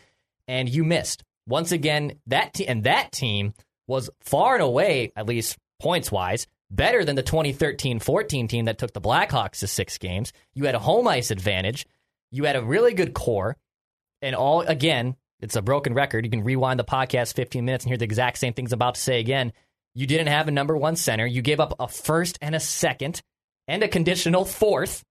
And 0.48 0.68
you 0.68 0.84
missed 0.84 1.24
once 1.48 1.72
again. 1.72 2.20
That 2.28 2.54
te- 2.54 2.68
and 2.68 2.84
that 2.84 3.12
team 3.12 3.54
was 3.88 4.10
far 4.22 4.56
and 4.56 4.64
away, 4.64 5.12
at 5.16 5.26
least 5.26 5.58
points 5.80 6.12
wise, 6.12 6.46
better 6.70 7.04
than 7.04 7.16
the 7.16 7.24
2013-14 7.24 8.48
team 8.48 8.66
that 8.66 8.78
took 8.78 8.94
the 8.94 9.02
Blackhawks 9.02 9.60
to 9.60 9.68
six 9.68 9.98
games. 9.98 10.32
You 10.54 10.66
had 10.66 10.76
a 10.76 10.80
home 10.80 11.08
ice 11.08 11.32
advantage. 11.32 11.88
You 12.32 12.44
had 12.44 12.56
a 12.56 12.64
really 12.64 12.94
good 12.94 13.14
core, 13.14 13.58
and 14.22 14.36
all 14.36 14.62
again, 14.62 15.16
it's 15.40 15.56
a 15.56 15.62
broken 15.62 15.94
record. 15.94 16.26
You 16.26 16.32
can 16.32 16.44
rewind 16.44 16.80
the 16.80 16.86
podcast 16.86 17.36
15 17.36 17.64
minutes 17.64 17.86
and 17.86 17.90
hear 17.90 17.98
the 17.98 18.06
exact 18.06 18.38
same 18.38 18.54
things 18.54 18.74
I'm 18.74 18.78
about 18.78 18.96
to 18.96 19.02
say 19.02 19.20
again. 19.20 19.54
You 19.96 20.06
didn't 20.06 20.28
have 20.28 20.48
a 20.48 20.52
number 20.52 20.78
one 20.78 20.96
center. 20.96 21.26
You 21.26 21.42
gave 21.42 21.60
up 21.60 21.74
a 21.80 21.88
first 21.88 22.38
and 22.42 22.56
a 22.56 22.60
second 22.60 23.22
and 23.68 23.84
a 23.84 23.88
conditional 23.88 24.46
fourth 24.46 25.04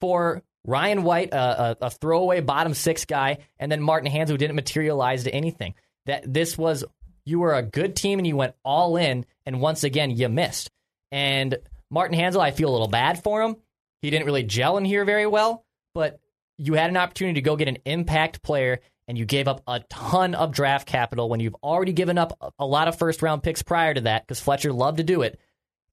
for 0.00 0.42
Ryan 0.64 1.02
White, 1.02 1.32
a, 1.32 1.62
a, 1.62 1.76
a 1.82 1.90
throwaway 1.90 2.40
bottom 2.40 2.74
six 2.74 3.04
guy, 3.04 3.38
and 3.58 3.70
then 3.70 3.80
Martin 3.80 4.10
Hands, 4.10 4.28
who 4.28 4.36
didn't 4.36 4.56
materialize 4.56 5.24
to 5.24 5.34
anything. 5.34 5.74
That 6.06 6.32
this 6.32 6.56
was 6.56 6.84
you 7.24 7.40
were 7.40 7.54
a 7.54 7.62
good 7.62 7.96
team 7.96 8.18
and 8.18 8.26
you 8.26 8.36
went 8.36 8.54
all 8.64 8.96
in, 8.96 9.26
and 9.44 9.60
once 9.60 9.84
again 9.84 10.10
you 10.10 10.28
missed. 10.28 10.70
And 11.10 11.56
Martin 11.90 12.18
Hanzal, 12.18 12.40
I 12.40 12.50
feel 12.50 12.68
a 12.68 12.72
little 12.72 12.88
bad 12.88 13.22
for 13.22 13.42
him. 13.42 13.56
He 14.02 14.10
didn't 14.10 14.26
really 14.26 14.42
gel 14.42 14.76
in 14.76 14.84
here 14.84 15.04
very 15.04 15.26
well, 15.26 15.64
but 15.94 16.20
you 16.58 16.74
had 16.74 16.90
an 16.90 16.96
opportunity 16.96 17.40
to 17.40 17.44
go 17.44 17.56
get 17.56 17.68
an 17.68 17.78
impact 17.84 18.42
player 18.42 18.80
and 19.08 19.16
you 19.16 19.24
gave 19.24 19.48
up 19.48 19.62
a 19.66 19.80
ton 19.88 20.34
of 20.34 20.52
draft 20.52 20.86
capital 20.86 21.28
when 21.28 21.40
you've 21.40 21.56
already 21.62 21.92
given 21.92 22.18
up 22.18 22.54
a- 22.58 22.66
lot 22.66 22.88
of 22.88 22.98
first 22.98 23.22
round 23.22 23.42
picks 23.42 23.62
prior 23.62 23.94
to 23.94 24.02
that 24.02 24.26
because 24.26 24.40
Fletcher 24.40 24.72
loved 24.72 24.98
to 24.98 25.04
do 25.04 25.22
it 25.22 25.38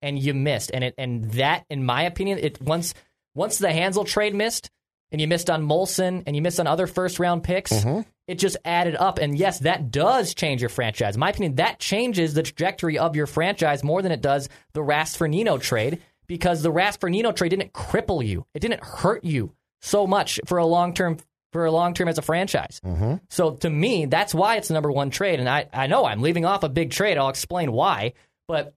and 0.02 0.18
you 0.18 0.34
missed. 0.34 0.72
And 0.74 0.84
it 0.84 0.96
and 0.98 1.26
that 1.32 1.66
in 1.70 1.86
my 1.86 2.04
opinion 2.04 2.40
it 2.40 2.62
once 2.62 2.94
once 3.36 3.58
the 3.58 3.68
Hanzal 3.68 4.06
trade 4.06 4.36
missed 4.36 4.70
and 5.12 5.22
you 5.22 5.28
missed 5.28 5.50
on 5.50 5.64
Moulson 5.64 6.24
and 6.26 6.36
you 6.36 6.42
missed 6.42 6.60
on 6.60 6.68
other 6.68 6.88
first 6.88 7.20
round 7.20 7.44
picks 7.44 7.72
mm-hmm. 7.72 8.02
it 8.28 8.36
just 8.36 8.58
added 8.66 8.96
up. 8.96 9.20
And 9.20 9.38
yes 9.38 9.60
that 9.60 9.92
does 9.92 10.34
change 10.34 10.62
your 10.62 10.70
franchise. 10.70 11.16
In 11.16 11.20
my 11.20 11.30
opinion 11.30 11.56
that 11.56 11.80
changes 11.80 12.34
the 12.34 12.44
trajectory 12.44 12.98
of 12.98 13.16
your 13.16 13.28
franchise 13.28 13.84
more 13.84 14.02
than 14.02 14.12
it 14.12 14.22
does 14.22 14.50
the 14.74 14.82
Rask 14.82 15.18
for 15.18 15.28
Nino 15.28 15.58
trade 15.58 16.02
because 16.28 16.64
the 16.64 16.72
Rask 16.72 17.00
for 17.00 17.10
Nino 17.10 17.32
trade 17.32 17.50
didn't 17.50 17.74
cripple 17.74 18.26
you. 18.26 18.46
It 18.54 18.60
didn't 18.60 18.84
hurt 18.84 19.24
you 19.24 19.54
so 19.82 20.08
much 20.08 20.40
for 20.46 20.58
a 20.58 20.66
long 20.66 20.94
term 20.94 21.18
for 21.54 21.66
a 21.66 21.72
long 21.72 21.94
term 21.94 22.08
as 22.08 22.18
a 22.18 22.22
franchise. 22.22 22.82
Mm-hmm. 22.84 23.16
So 23.30 23.52
to 23.52 23.70
me, 23.70 24.06
that's 24.06 24.34
why 24.34 24.58
it's 24.58 24.68
the 24.68 24.74
number 24.74 24.92
one 24.92 25.10
trade. 25.10 25.40
And 25.40 25.48
I, 25.48 25.70
I 25.72 25.88
know 25.88 26.06
I'm 26.06 26.22
leaving 26.22 26.46
off 26.46 26.64
a 26.64 26.70
big 26.70 26.92
trade. 26.92 27.18
I'll 27.18 27.30
explain 27.30 27.72
why. 27.72 28.14
But 28.48 28.74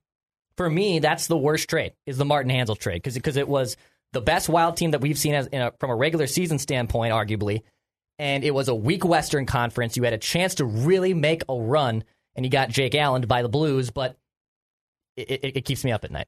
for 0.57 0.69
me, 0.69 1.01
that's 1.01 1.27
the 1.27 1.37
worst 1.37 1.69
trade 1.69 1.93
is 2.07 2.19
the 2.19 2.25
Martin 2.25 2.53
Hanzal 2.53 2.79
trade 2.79 3.03
because 3.03 3.37
it 3.37 3.49
was 3.49 3.77
the 4.13 4.21
best 4.21 4.49
wild 4.49 4.77
team 4.77 4.93
that 4.93 5.01
we've 5.01 5.19
seen 5.19 5.35
as 5.35 5.47
in 5.49 5.61
a, 5.61 5.73
from 5.79 5.91
a 5.91 5.97
regular 5.97 6.27
season 6.27 6.59
standpoint, 6.59 7.13
arguably. 7.13 7.63
And 8.19 8.45
it 8.45 8.53
was 8.55 8.69
a 8.69 8.75
weak 8.75 9.05
Western 9.05 9.45
Conference. 9.45 9.97
You 9.97 10.05
had 10.05 10.15
a 10.15 10.19
chance 10.19 10.57
to 10.57 10.65
really 10.65 11.13
make 11.13 11.43
a 11.49 11.55
run, 11.55 12.03
and 12.35 12.47
you 12.47 12.51
got 12.51 12.71
Jake 12.71 12.95
Allen 12.95 13.23
by 13.23 13.43
the 13.43 13.49
Blues, 13.49 13.91
but 13.91 14.17
it, 15.17 15.31
it, 15.31 15.57
it 15.59 15.65
keeps 15.67 15.85
me 15.85 15.93
up 15.93 16.05
at 16.05 16.11
night. 16.11 16.27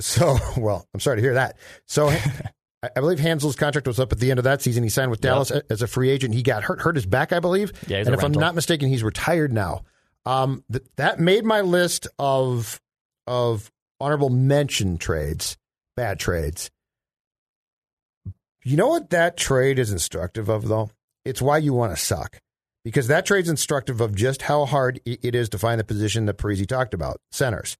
So, 0.00 0.36
well, 0.58 0.86
I'm 0.92 1.00
sorry 1.00 1.16
to 1.16 1.22
hear 1.22 1.34
that. 1.34 1.56
So, 1.86 2.14
I 2.94 3.00
believe 3.00 3.18
Hanzal's 3.18 3.56
contract 3.56 3.86
was 3.86 3.98
up 3.98 4.12
at 4.12 4.18
the 4.18 4.30
end 4.30 4.38
of 4.38 4.44
that 4.44 4.62
season. 4.62 4.82
He 4.82 4.88
signed 4.88 5.10
with 5.10 5.20
Dallas 5.20 5.50
as 5.70 5.82
a 5.82 5.86
free 5.86 6.10
agent. 6.10 6.34
He 6.34 6.42
got 6.42 6.64
hurt, 6.64 6.80
hurt 6.80 6.96
his 6.96 7.06
back, 7.06 7.32
I 7.32 7.40
believe. 7.40 7.72
Yeah, 7.88 7.98
and 7.98 8.14
if 8.14 8.22
I'm 8.22 8.32
not 8.32 8.54
mistaken, 8.54 8.88
he's 8.88 9.02
retired 9.02 9.52
now. 9.52 9.82
Um, 10.24 10.64
th- 10.70 10.84
that 10.96 11.20
made 11.20 11.44
my 11.44 11.60
list 11.60 12.08
of 12.18 12.80
of 13.26 13.70
honorable 14.00 14.30
mention 14.30 14.98
trades, 14.98 15.56
bad 15.96 16.18
trades. 16.18 16.70
You 18.64 18.76
know 18.76 18.88
what 18.88 19.10
that 19.10 19.36
trade 19.36 19.78
is 19.78 19.92
instructive 19.92 20.48
of, 20.48 20.66
though? 20.66 20.90
It's 21.24 21.40
why 21.40 21.58
you 21.58 21.72
want 21.72 21.96
to 21.96 22.02
suck. 22.02 22.40
Because 22.84 23.08
that 23.08 23.26
trade's 23.26 23.48
instructive 23.48 24.00
of 24.00 24.14
just 24.14 24.42
how 24.42 24.64
hard 24.64 25.00
it 25.04 25.34
is 25.34 25.48
to 25.50 25.58
find 25.58 25.80
the 25.80 25.84
position 25.84 26.26
that 26.26 26.38
Parise 26.38 26.66
talked 26.66 26.94
about, 26.94 27.18
centers. 27.32 27.76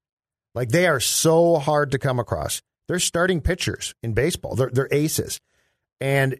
Like 0.55 0.71
they 0.71 0.87
are 0.87 1.01
so 1.01 1.59
hard 1.59 1.90
to 1.92 1.99
come 1.99 2.19
across. 2.19 2.62
They're 2.88 2.99
starting 2.99 3.40
pitchers 3.40 3.94
in 4.03 4.12
baseball. 4.12 4.55
They're, 4.55 4.70
they're 4.70 4.88
aces. 4.90 5.40
And 6.01 6.38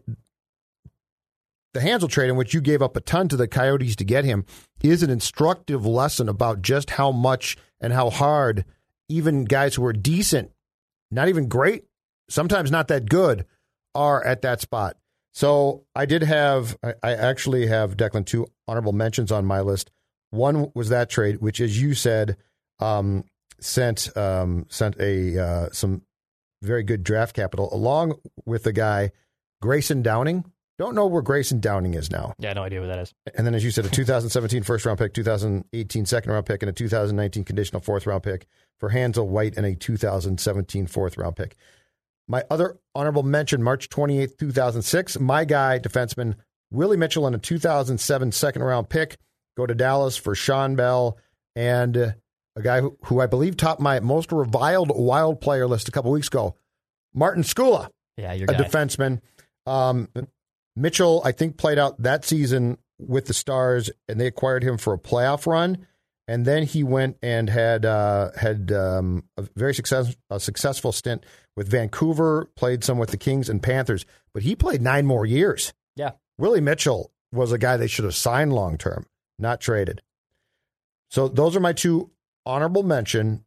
the 1.73 1.79
Hanzal 1.79 2.09
trade, 2.09 2.29
in 2.29 2.35
which 2.35 2.53
you 2.53 2.61
gave 2.61 2.81
up 2.81 2.95
a 2.95 3.01
ton 3.01 3.27
to 3.29 3.37
the 3.37 3.47
Coyotes 3.47 3.95
to 3.97 4.03
get 4.03 4.25
him, 4.25 4.45
is 4.81 5.03
an 5.03 5.09
instructive 5.09 5.85
lesson 5.85 6.29
about 6.29 6.61
just 6.61 6.91
how 6.91 7.11
much 7.11 7.57
and 7.79 7.93
how 7.93 8.09
hard 8.09 8.65
even 9.09 9.45
guys 9.45 9.75
who 9.75 9.85
are 9.85 9.93
decent, 9.93 10.51
not 11.11 11.29
even 11.29 11.47
great, 11.47 11.85
sometimes 12.29 12.71
not 12.71 12.87
that 12.87 13.09
good, 13.09 13.45
are 13.93 14.23
at 14.25 14.41
that 14.41 14.61
spot. 14.61 14.97
So 15.33 15.85
I 15.95 16.05
did 16.05 16.23
have, 16.23 16.77
I, 16.83 17.13
actually 17.13 17.67
have 17.67 17.95
Declan 17.95 18.25
two 18.25 18.47
honorable 18.67 18.91
mentions 18.91 19.31
on 19.31 19.45
my 19.45 19.61
list. 19.61 19.91
One 20.31 20.71
was 20.73 20.89
that 20.89 21.09
trade, 21.09 21.37
which, 21.41 21.61
as 21.61 21.79
you 21.79 21.93
said, 21.93 22.37
um, 22.79 23.23
sent 23.59 24.15
um, 24.17 24.65
sent 24.69 24.99
a 24.99 25.39
uh, 25.39 25.69
some 25.71 26.01
very 26.61 26.83
good 26.83 27.03
draft 27.03 27.35
capital 27.35 27.73
along 27.73 28.15
with 28.45 28.63
the 28.63 28.73
guy 28.73 29.11
Grayson 29.61 30.01
Downing. 30.01 30.45
Don't 30.77 30.93
know 30.93 31.07
where 31.07 31.23
Grayson 31.23 31.59
Downing 31.59 31.95
is 31.95 32.11
now. 32.11 32.33
Yeah, 32.37 32.53
no 32.53 32.61
idea 32.61 32.79
what 32.79 32.87
that 32.87 32.99
is. 32.99 33.13
And 33.35 33.47
then, 33.47 33.55
as 33.55 33.63
you 33.63 33.71
said, 33.71 33.85
a 33.85 33.89
2017 33.89 34.61
first 34.61 34.85
round 34.85 34.99
pick, 34.99 35.13
2018 35.13 36.05
second 36.05 36.31
round 36.31 36.45
pick, 36.45 36.61
and 36.61 36.69
a 36.69 36.73
2019 36.73 37.43
conditional 37.43 37.81
fourth 37.81 38.05
round 38.05 38.21
pick 38.21 38.45
for 38.79 38.91
Hanzal 38.91 39.27
White 39.27 39.57
and 39.57 39.65
a 39.65 39.75
2017 39.75 40.85
fourth 40.85 41.17
round 41.17 41.35
pick. 41.35 41.55
My 42.27 42.43
other 42.51 42.77
honorable 42.93 43.23
mention, 43.23 43.63
March 43.63 43.89
28th, 43.89 44.37
2006, 44.37 45.19
my 45.19 45.45
guy, 45.45 45.79
defenseman 45.79 46.35
Willie 46.69 46.97
Mitchell, 46.97 47.25
and 47.25 47.35
a 47.35 47.39
2007 47.39 48.31
second 48.31 48.61
round 48.61 48.89
pick 48.89 49.17
go 49.55 49.65
to 49.65 49.73
Dallas 49.73 50.17
for 50.17 50.35
Shawn 50.35 50.75
Belle 50.75 51.17
and 51.55 51.97
uh, 51.97 52.11
a 52.57 52.61
guy 52.61 52.81
who, 52.81 52.97
who 53.03 53.21
I 53.21 53.27
believe 53.27 53.55
topped 53.55 53.79
my 53.79 53.99
most 53.99 54.31
reviled 54.31 54.91
wild 54.93 55.39
player 55.39 55.67
list 55.67 55.87
a 55.87 55.91
couple 55.91 56.11
weeks 56.11 56.27
ago, 56.27 56.55
Martin 57.13 57.43
Skoula. 57.43 57.89
Yeah, 58.17 58.33
your 58.33 58.49
a 58.49 58.53
guy. 58.53 58.63
defenseman. 58.63 59.21
Um, 59.67 60.09
Mitchell, 60.75 61.21
I 61.23 61.31
think, 61.31 61.57
played 61.57 61.77
out 61.77 62.01
that 62.01 62.25
season 62.25 62.79
with 62.99 63.27
the 63.27 63.33
Stars, 63.33 63.91
and 64.09 64.19
they 64.19 64.25
acquired 64.27 64.63
him 64.63 64.77
for 64.77 64.93
a 64.93 64.97
playoff 64.97 65.45
run. 65.45 65.85
And 66.27 66.45
then 66.45 66.63
he 66.63 66.83
went 66.83 67.17
and 67.21 67.49
had 67.49 67.85
uh, 67.85 68.31
had 68.35 68.71
um, 68.71 69.23
a 69.37 69.43
very 69.55 69.73
success, 69.73 70.15
a 70.29 70.39
successful 70.39 70.91
stint 70.91 71.25
with 71.55 71.69
Vancouver. 71.69 72.49
Played 72.55 72.83
some 72.83 72.97
with 72.97 73.11
the 73.11 73.17
Kings 73.17 73.49
and 73.49 73.63
Panthers, 73.63 74.05
but 74.33 74.43
he 74.43 74.55
played 74.55 74.81
nine 74.81 75.05
more 75.05 75.25
years. 75.25 75.73
Yeah. 75.95 76.11
Willie 76.37 76.59
Mitchell 76.59 77.11
was 77.31 77.51
a 77.51 77.57
guy 77.57 77.77
they 77.77 77.87
should 77.87 78.03
have 78.03 78.15
signed 78.15 78.51
long 78.51 78.77
term, 78.77 79.05
not 79.39 79.61
traded. 79.61 80.01
So 81.09 81.27
those 81.29 81.55
are 81.55 81.61
my 81.61 81.73
two 81.73 82.11
honorable 82.47 82.83
mention. 82.83 83.43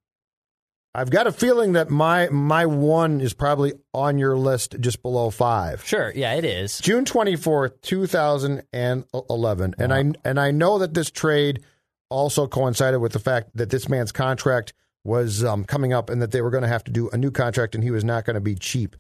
I've 0.95 1.11
got 1.11 1.27
a 1.27 1.33
feeling 1.33 1.73
that 1.73 1.89
my 1.89 2.29
my 2.29 2.67
one 2.67 3.21
is 3.21 3.33
probably 3.33 3.73
on 3.95 4.19
your 4.19 4.37
list 4.37 4.77
just 4.81 5.03
below 5.03 5.31
five. 5.31 5.85
Sure, 5.87 6.13
yeah, 6.15 6.35
it 6.35 6.45
is. 6.45 6.79
June 6.81 7.05
twenty 7.05 7.37
fourth, 7.37 7.81
two 7.81 8.07
thousand 8.07 8.63
and 8.73 9.05
eleven, 9.13 9.75
and 9.79 9.93
I 9.93 10.13
and 10.25 10.39
I 10.39 10.51
know 10.51 10.79
that 10.79 10.95
this 10.95 11.11
trade 11.11 11.65
also 12.09 12.49
coincided 12.49 12.99
with 12.99 13.13
the 13.13 13.21
fact 13.21 13.51
that 13.55 13.71
this 13.71 13.89
man's 13.89 14.11
contract 14.11 14.73
was 15.05 15.45
um, 15.45 15.65
coming 15.65 15.93
up 15.93 16.11
and 16.11 16.21
that 16.21 16.33
they 16.33 16.43
were 16.43 16.51
going 16.51 16.63
to 16.63 16.69
have 16.69 16.85
to 16.85 16.91
do 16.91 17.09
a 17.11 17.17
new 17.17 17.31
contract, 17.31 17.77
and 17.77 17.85
he 17.85 17.93
was 17.93 18.05
not 18.05 18.25
going 18.25 18.35
to 18.35 18.41
be 18.41 18.57
cheap. 18.57 18.97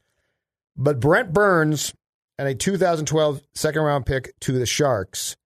But 0.77 1.01
Brent 1.01 1.33
Burns 1.33 1.93
and 2.39 2.47
a 2.47 2.55
2012 2.55 3.41
second 3.55 3.83
round 3.83 4.07
pick 4.07 4.39
to 4.41 4.53
the 4.53 4.65
Sharks, 4.65 5.37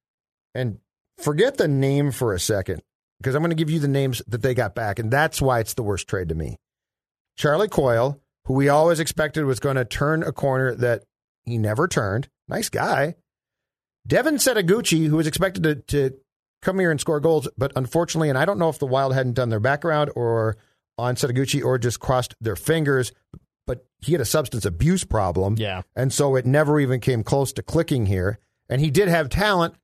and 0.55 0.79
forget 1.17 1.57
the 1.57 1.69
name 1.69 2.13
for 2.13 2.35
a 2.35 2.39
second 2.39 2.83
because 3.25 3.35
I'm 3.35 3.41
going 3.41 3.49
to 3.49 3.57
give 3.57 3.71
you 3.71 3.81
the 3.81 3.89
names 3.89 4.21
that 4.29 4.43
they 4.43 4.53
got 4.53 4.75
back, 4.75 4.99
and 4.99 5.11
that's 5.11 5.41
why 5.41 5.59
it's 5.59 5.73
the 5.73 5.83
worst 5.83 6.07
trade 6.07 6.29
to 6.29 6.35
me. 6.35 6.59
Charlie 7.39 7.69
Coyle, 7.69 8.21
who 8.45 8.53
we 8.53 8.69
always 8.69 9.01
expected 9.01 9.47
was 9.47 9.61
going 9.61 9.77
to 9.77 9.85
turn 9.87 10.23
a 10.23 10.31
corner 10.31 10.75
that 10.75 11.05
he 11.47 11.57
never 11.57 11.89
turned. 11.89 12.29
Nice 12.49 12.69
guy. 12.69 13.15
Devin 14.07 14.35
Setoguchi, 14.35 15.07
who 15.07 15.17
was 15.17 15.27
expected 15.27 15.63
to, 15.63 15.75
to 15.77 16.19
come 16.61 16.79
here 16.79 16.91
and 16.91 17.01
score 17.01 17.19
goals, 17.19 17.49
but 17.57 17.73
unfortunately, 17.77 18.29
and 18.29 18.37
I 18.37 18.45
don't 18.45 18.59
know 18.59 18.69
if 18.69 18.79
the 18.79 18.87
Wild 18.87 19.15
hadn't 19.15 19.33
done 19.33 19.49
their 19.49 19.59
background 19.59 20.11
or 20.15 20.59
on 20.99 21.15
Setoguchi 21.15 21.65
or 21.65 21.79
just 21.79 22.01
crossed 22.01 22.35
their 22.43 22.57
fingers, 22.57 23.11
but 23.67 23.87
he 24.03 24.13
had 24.13 24.21
a 24.21 24.27
substance 24.27 24.67
abuse 24.67 25.05
problem. 25.05 25.57
Yeah. 25.57 25.81
And 25.97 26.13
so 26.13 26.37
it 26.37 26.45
never 26.45 26.79
even 26.79 27.01
came 27.01 27.25
close 27.25 27.55
to 27.55 27.63
clicking 27.63 28.05
here. 28.05 28.39
And 28.69 28.83
he 28.83 28.91
did 28.91 29.09
have 29.09 29.31
talent, 29.31 29.77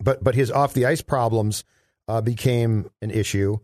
but 0.00 0.24
but 0.24 0.34
his 0.34 0.50
off 0.50 0.72
the 0.72 0.86
ice 0.86 1.02
problems 1.02 1.64
uh, 2.12 2.20
became 2.20 2.90
an 3.00 3.10
issue. 3.10 3.58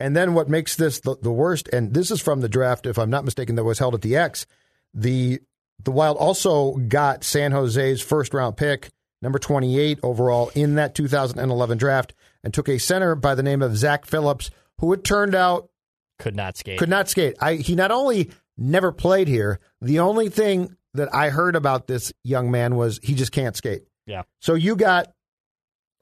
And 0.00 0.16
then 0.16 0.34
what 0.34 0.48
makes 0.48 0.74
this 0.76 1.00
the, 1.00 1.16
the 1.22 1.30
worst, 1.30 1.68
and 1.68 1.94
this 1.94 2.10
is 2.10 2.20
from 2.20 2.40
the 2.40 2.48
draft, 2.48 2.86
if 2.86 2.98
I'm 2.98 3.10
not 3.10 3.24
mistaken, 3.24 3.54
that 3.54 3.64
was 3.64 3.78
held 3.78 3.94
at 3.94 4.02
the 4.02 4.16
X. 4.16 4.46
The 4.94 5.40
the 5.84 5.92
Wild 5.92 6.16
also 6.16 6.74
got 6.76 7.24
San 7.24 7.52
Jose's 7.52 8.00
first 8.02 8.34
round 8.34 8.56
pick, 8.56 8.90
number 9.20 9.38
28 9.38 10.00
overall 10.02 10.50
in 10.54 10.74
that 10.76 10.94
2011 10.94 11.78
draft, 11.78 12.14
and 12.44 12.52
took 12.52 12.68
a 12.68 12.78
center 12.78 13.14
by 13.14 13.34
the 13.34 13.42
name 13.42 13.62
of 13.62 13.76
Zach 13.76 14.04
Phillips, 14.06 14.50
who 14.78 14.92
it 14.92 15.04
turned 15.04 15.34
out 15.34 15.70
Could 16.18 16.34
not 16.36 16.56
skate. 16.56 16.78
could 16.78 16.88
not 16.90 17.08
skate. 17.08 17.36
I 17.40 17.54
he 17.54 17.74
not 17.76 17.90
only 17.92 18.30
never 18.58 18.90
played 18.92 19.28
here, 19.28 19.60
the 19.80 20.00
only 20.00 20.28
thing 20.28 20.76
that 20.94 21.14
I 21.14 21.30
heard 21.30 21.54
about 21.56 21.86
this 21.86 22.12
young 22.24 22.50
man 22.50 22.74
was 22.76 22.98
he 23.02 23.14
just 23.14 23.32
can't 23.32 23.56
skate. 23.56 23.82
Yeah. 24.06 24.22
So 24.40 24.54
you 24.54 24.74
got 24.76 25.12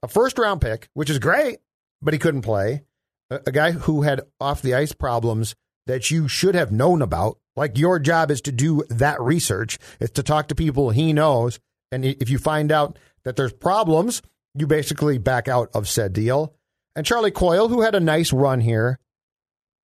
a 0.02 0.08
first 0.08 0.38
round 0.38 0.60
pick, 0.62 0.88
which 0.94 1.10
is 1.10 1.18
great, 1.18 1.58
but 2.02 2.14
he 2.14 2.18
couldn't 2.18 2.42
play. 2.42 2.82
A, 3.30 3.40
a 3.46 3.52
guy 3.52 3.72
who 3.72 4.02
had 4.02 4.22
off 4.40 4.62
the 4.62 4.74
ice 4.74 4.92
problems 4.92 5.54
that 5.86 6.10
you 6.10 6.28
should 6.28 6.54
have 6.54 6.72
known 6.72 7.02
about. 7.02 7.38
Like 7.56 7.76
your 7.76 7.98
job 7.98 8.30
is 8.30 8.40
to 8.42 8.52
do 8.52 8.84
that 8.88 9.20
research. 9.20 9.78
It's 9.98 10.12
to 10.12 10.22
talk 10.22 10.48
to 10.48 10.54
people 10.54 10.90
he 10.90 11.12
knows, 11.12 11.58
and 11.92 12.04
if 12.04 12.30
you 12.30 12.38
find 12.38 12.70
out 12.70 12.98
that 13.24 13.36
there's 13.36 13.52
problems, 13.52 14.22
you 14.54 14.66
basically 14.66 15.18
back 15.18 15.48
out 15.48 15.70
of 15.74 15.88
said 15.88 16.12
deal. 16.12 16.54
And 16.96 17.04
Charlie 17.06 17.30
Coyle, 17.30 17.68
who 17.68 17.82
had 17.82 17.94
a 17.94 18.00
nice 18.00 18.32
run 18.32 18.60
here, 18.60 18.98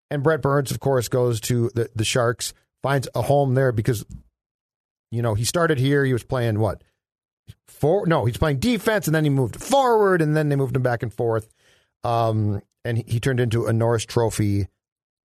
and 0.09 0.23
Brett 0.23 0.41
Burns, 0.41 0.71
of 0.71 0.79
course, 0.79 1.07
goes 1.07 1.39
to 1.41 1.71
the, 1.73 1.89
the 1.95 2.03
Sharks, 2.03 2.53
finds 2.83 3.07
a 3.15 3.21
home 3.21 3.53
there 3.53 3.71
because, 3.71 4.05
you 5.11 5.21
know, 5.21 5.33
he 5.33 5.45
started 5.45 5.77
here. 5.77 6.03
He 6.03 6.13
was 6.13 6.23
playing 6.23 6.59
what? 6.59 6.83
For, 7.67 8.05
no, 8.05 8.25
he's 8.25 8.37
playing 8.37 8.59
defense, 8.59 9.07
and 9.07 9.15
then 9.15 9.23
he 9.23 9.29
moved 9.29 9.55
forward, 9.63 10.21
and 10.21 10.35
then 10.35 10.49
they 10.49 10.55
moved 10.55 10.75
him 10.75 10.83
back 10.83 11.01
and 11.01 11.13
forth. 11.13 11.49
Um, 12.03 12.61
and 12.83 12.97
he, 12.97 13.19
turned 13.19 13.39
into 13.39 13.65
a 13.67 13.73
Norris 13.73 14.05
Trophy 14.05 14.67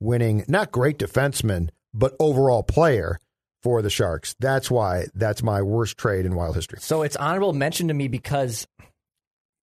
winning, 0.00 0.44
not 0.46 0.72
great 0.72 0.98
defenseman, 0.98 1.70
but 1.94 2.14
overall 2.20 2.62
player 2.62 3.18
for 3.62 3.82
the 3.82 3.90
Sharks. 3.90 4.34
That's 4.38 4.70
why 4.70 5.06
that's 5.14 5.42
my 5.42 5.62
worst 5.62 5.96
trade 5.96 6.26
in 6.26 6.34
Wild 6.34 6.54
history. 6.54 6.78
So 6.80 7.02
it's 7.02 7.16
honorable 7.16 7.52
mention 7.52 7.88
to 7.88 7.94
me 7.94 8.08
because 8.08 8.66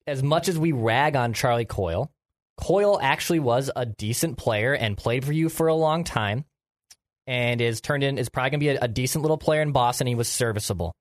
as 0.08 0.24
much 0.24 0.50
as 0.50 0.58
we 0.58 0.72
rag 0.72 1.16
on 1.16 1.34
Charlie 1.34 1.66
Coyle, 1.66 2.12
Coyle 2.58 3.00
actually 3.02 3.40
was 3.40 3.72
a 3.76 3.86
decent 3.86 4.38
player 4.38 4.74
and 4.74 4.98
played 4.98 5.24
for 5.24 5.32
you 5.32 5.50
for 5.50 5.68
a 5.68 5.76
long 5.76 6.04
time 6.04 6.46
and 7.28 7.62
is 7.62 7.82
turned 7.82 8.04
in 8.04 8.18
is 8.18 8.30
probably 8.30 8.50
gonna 8.52 8.60
be 8.60 8.70
a, 8.70 8.80
a 8.82 8.88
decent 8.88 9.22
little 9.22 9.38
player 9.38 9.62
in 9.62 9.72
Boston. 9.72 10.08
He 10.08 10.16
was 10.16 10.28
serviceable. 10.28 10.94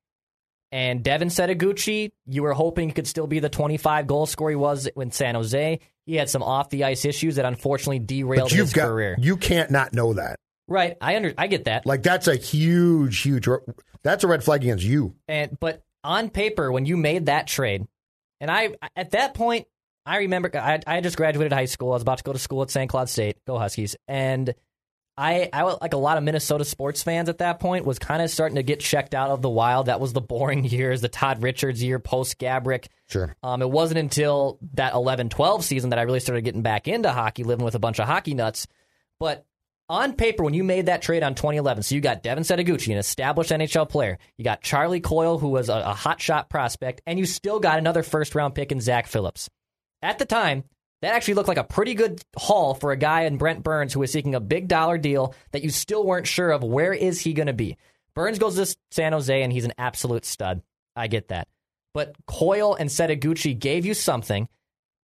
And 0.73 1.03
Devin 1.03 1.27
Setoguchi, 1.27 2.13
you 2.25 2.41
were 2.41 2.53
hoping 2.53 2.89
he 2.89 2.93
could 2.95 3.05
still 3.05 3.27
be 3.27 3.37
the 3.37 3.47
25 3.47 4.07
goal 4.07 4.25
scorer 4.25 4.49
he 4.49 4.55
was 4.55 4.87
in 4.87 5.11
San 5.11 5.35
Jose. 5.35 5.79
He 6.07 6.15
had 6.15 6.31
some 6.31 6.41
off 6.41 6.71
the 6.71 6.85
ice 6.85 7.05
issues 7.05 7.35
that 7.35 7.45
unfortunately 7.45 7.99
derailed 7.99 8.45
But 8.49 8.53
you've 8.53 8.65
his 8.69 8.73
got 8.73 8.87
career. 8.87 9.15
you 9.19 9.37
can't 9.37 9.69
not 9.69 9.93
know 9.93 10.13
that. 10.13 10.39
right, 10.67 10.97
I 10.99 11.15
under 11.15 11.31
I 11.37 11.45
get 11.45 11.65
that. 11.65 11.85
Like 11.85 12.01
that's 12.01 12.27
a 12.27 12.35
huge, 12.35 13.21
huge. 13.21 13.47
That's 14.01 14.23
a 14.23 14.27
red 14.27 14.43
flag 14.43 14.63
against 14.63 14.83
you. 14.83 15.13
And 15.27 15.55
but 15.59 15.83
on 16.03 16.31
paper, 16.31 16.71
when 16.71 16.87
you 16.87 16.97
made 16.97 17.27
that 17.27 17.45
trade, 17.45 17.85
and 18.41 18.49
I 18.49 18.73
at 18.95 19.11
that 19.11 19.35
point, 19.35 19.67
I 20.07 20.17
remember 20.17 20.49
I 20.55 20.79
I 20.87 21.01
just 21.01 21.17
graduated 21.17 21.53
high 21.53 21.65
school. 21.65 21.91
I 21.91 21.93
was 21.93 22.01
about 22.01 22.17
to 22.17 22.23
go 22.23 22.33
to 22.33 22.39
school 22.39 22.63
at 22.63 22.71
St. 22.71 22.89
Cloud 22.89 23.09
State, 23.09 23.37
go 23.45 23.59
Huskies, 23.59 23.95
and 24.07 24.55
I 25.17 25.49
I 25.53 25.63
was- 25.63 25.77
like 25.81 25.93
a 25.93 25.97
lot 25.97 26.17
of 26.17 26.23
Minnesota 26.23 26.65
sports 26.65 27.03
fans 27.03 27.29
at 27.29 27.37
that 27.37 27.59
point 27.59 27.85
was 27.85 27.99
kind 27.99 28.21
of 28.21 28.29
starting 28.31 28.55
to 28.55 28.63
get 28.63 28.79
checked 28.79 29.13
out 29.13 29.29
of 29.29 29.41
the 29.41 29.49
Wild. 29.49 29.85
That 29.85 29.99
was 29.99 30.13
the 30.13 30.21
boring 30.21 30.63
years, 30.65 31.01
the 31.01 31.09
Todd 31.09 31.43
Richards 31.43 31.83
year 31.83 31.99
post 31.99 32.39
Gaborik. 32.39 32.87
Sure. 33.07 33.35
Um, 33.43 33.61
it 33.61 33.69
wasn't 33.69 33.99
until 33.99 34.57
that 34.73 34.93
11-12 34.93 35.61
season 35.61 35.91
that 35.91 35.99
I 35.99 36.03
really 36.03 36.19
started 36.19 36.43
getting 36.43 36.63
back 36.63 36.87
into 36.87 37.11
hockey, 37.11 37.43
living 37.43 37.63
with 37.65 37.75
a 37.75 37.79
bunch 37.79 37.99
of 37.99 38.07
hockey 38.07 38.33
nuts. 38.33 38.65
But 39.19 39.45
on 39.89 40.13
paper, 40.13 40.43
when 40.43 40.55
you 40.55 40.63
made 40.63 40.87
that 40.87 41.01
trade 41.03 41.21
on 41.21 41.35
2011, 41.35 41.83
so 41.83 41.93
you 41.93 42.01
got 42.01 42.23
Devin 42.23 42.43
Setoguchi, 42.43 42.91
an 42.91 42.97
established 42.97 43.51
NHL 43.51 43.87
player, 43.87 44.17
you 44.37 44.43
got 44.43 44.61
Charlie 44.61 45.01
Coyle, 45.01 45.37
who 45.37 45.49
was 45.49 45.69
a, 45.69 45.73
a 45.75 45.93
hot 45.93 46.19
shot 46.21 46.49
prospect, 46.49 47.01
and 47.05 47.19
you 47.19 47.25
still 47.25 47.59
got 47.59 47.77
another 47.77 48.01
first 48.01 48.33
round 48.33 48.55
pick 48.55 48.71
in 48.71 48.79
Zach 48.81 49.05
Phillips. 49.07 49.49
At 50.01 50.17
the 50.17 50.25
time, 50.25 50.63
that 51.03 51.13
actually 51.13 51.35
looked 51.35 51.47
like 51.47 51.57
a 51.57 51.63
pretty 51.63 51.93
good 51.93 52.21
haul 52.37 52.73
for 52.73 52.91
a 52.91 52.97
guy 52.97 53.23
in 53.23 53.37
Brent 53.37 53.63
Burns 53.63 53.93
who 53.93 53.99
was 53.99 54.11
seeking 54.11 54.35
a 54.35 54.39
big 54.39 54.67
dollar 54.67 54.97
deal 54.97 55.35
that 55.51 55.63
you 55.63 55.69
still 55.69 56.03
weren't 56.05 56.27
sure 56.27 56.51
of 56.51 56.63
where 56.63 56.93
is 56.93 57.19
he 57.21 57.33
going 57.33 57.47
to 57.47 57.53
be. 57.53 57.77
Burns 58.15 58.39
goes 58.39 58.55
to 58.55 58.75
San 58.91 59.13
Jose 59.13 59.41
and 59.41 59.51
he's 59.51 59.65
an 59.65 59.73
absolute 59.77 60.25
stud. 60.25 60.61
I 60.95 61.07
get 61.07 61.29
that. 61.29 61.47
But 61.93 62.15
Coyle 62.27 62.75
and 62.75 62.89
Setoguchi 62.89 63.57
gave 63.57 63.85
you 63.85 63.93
something 63.93 64.47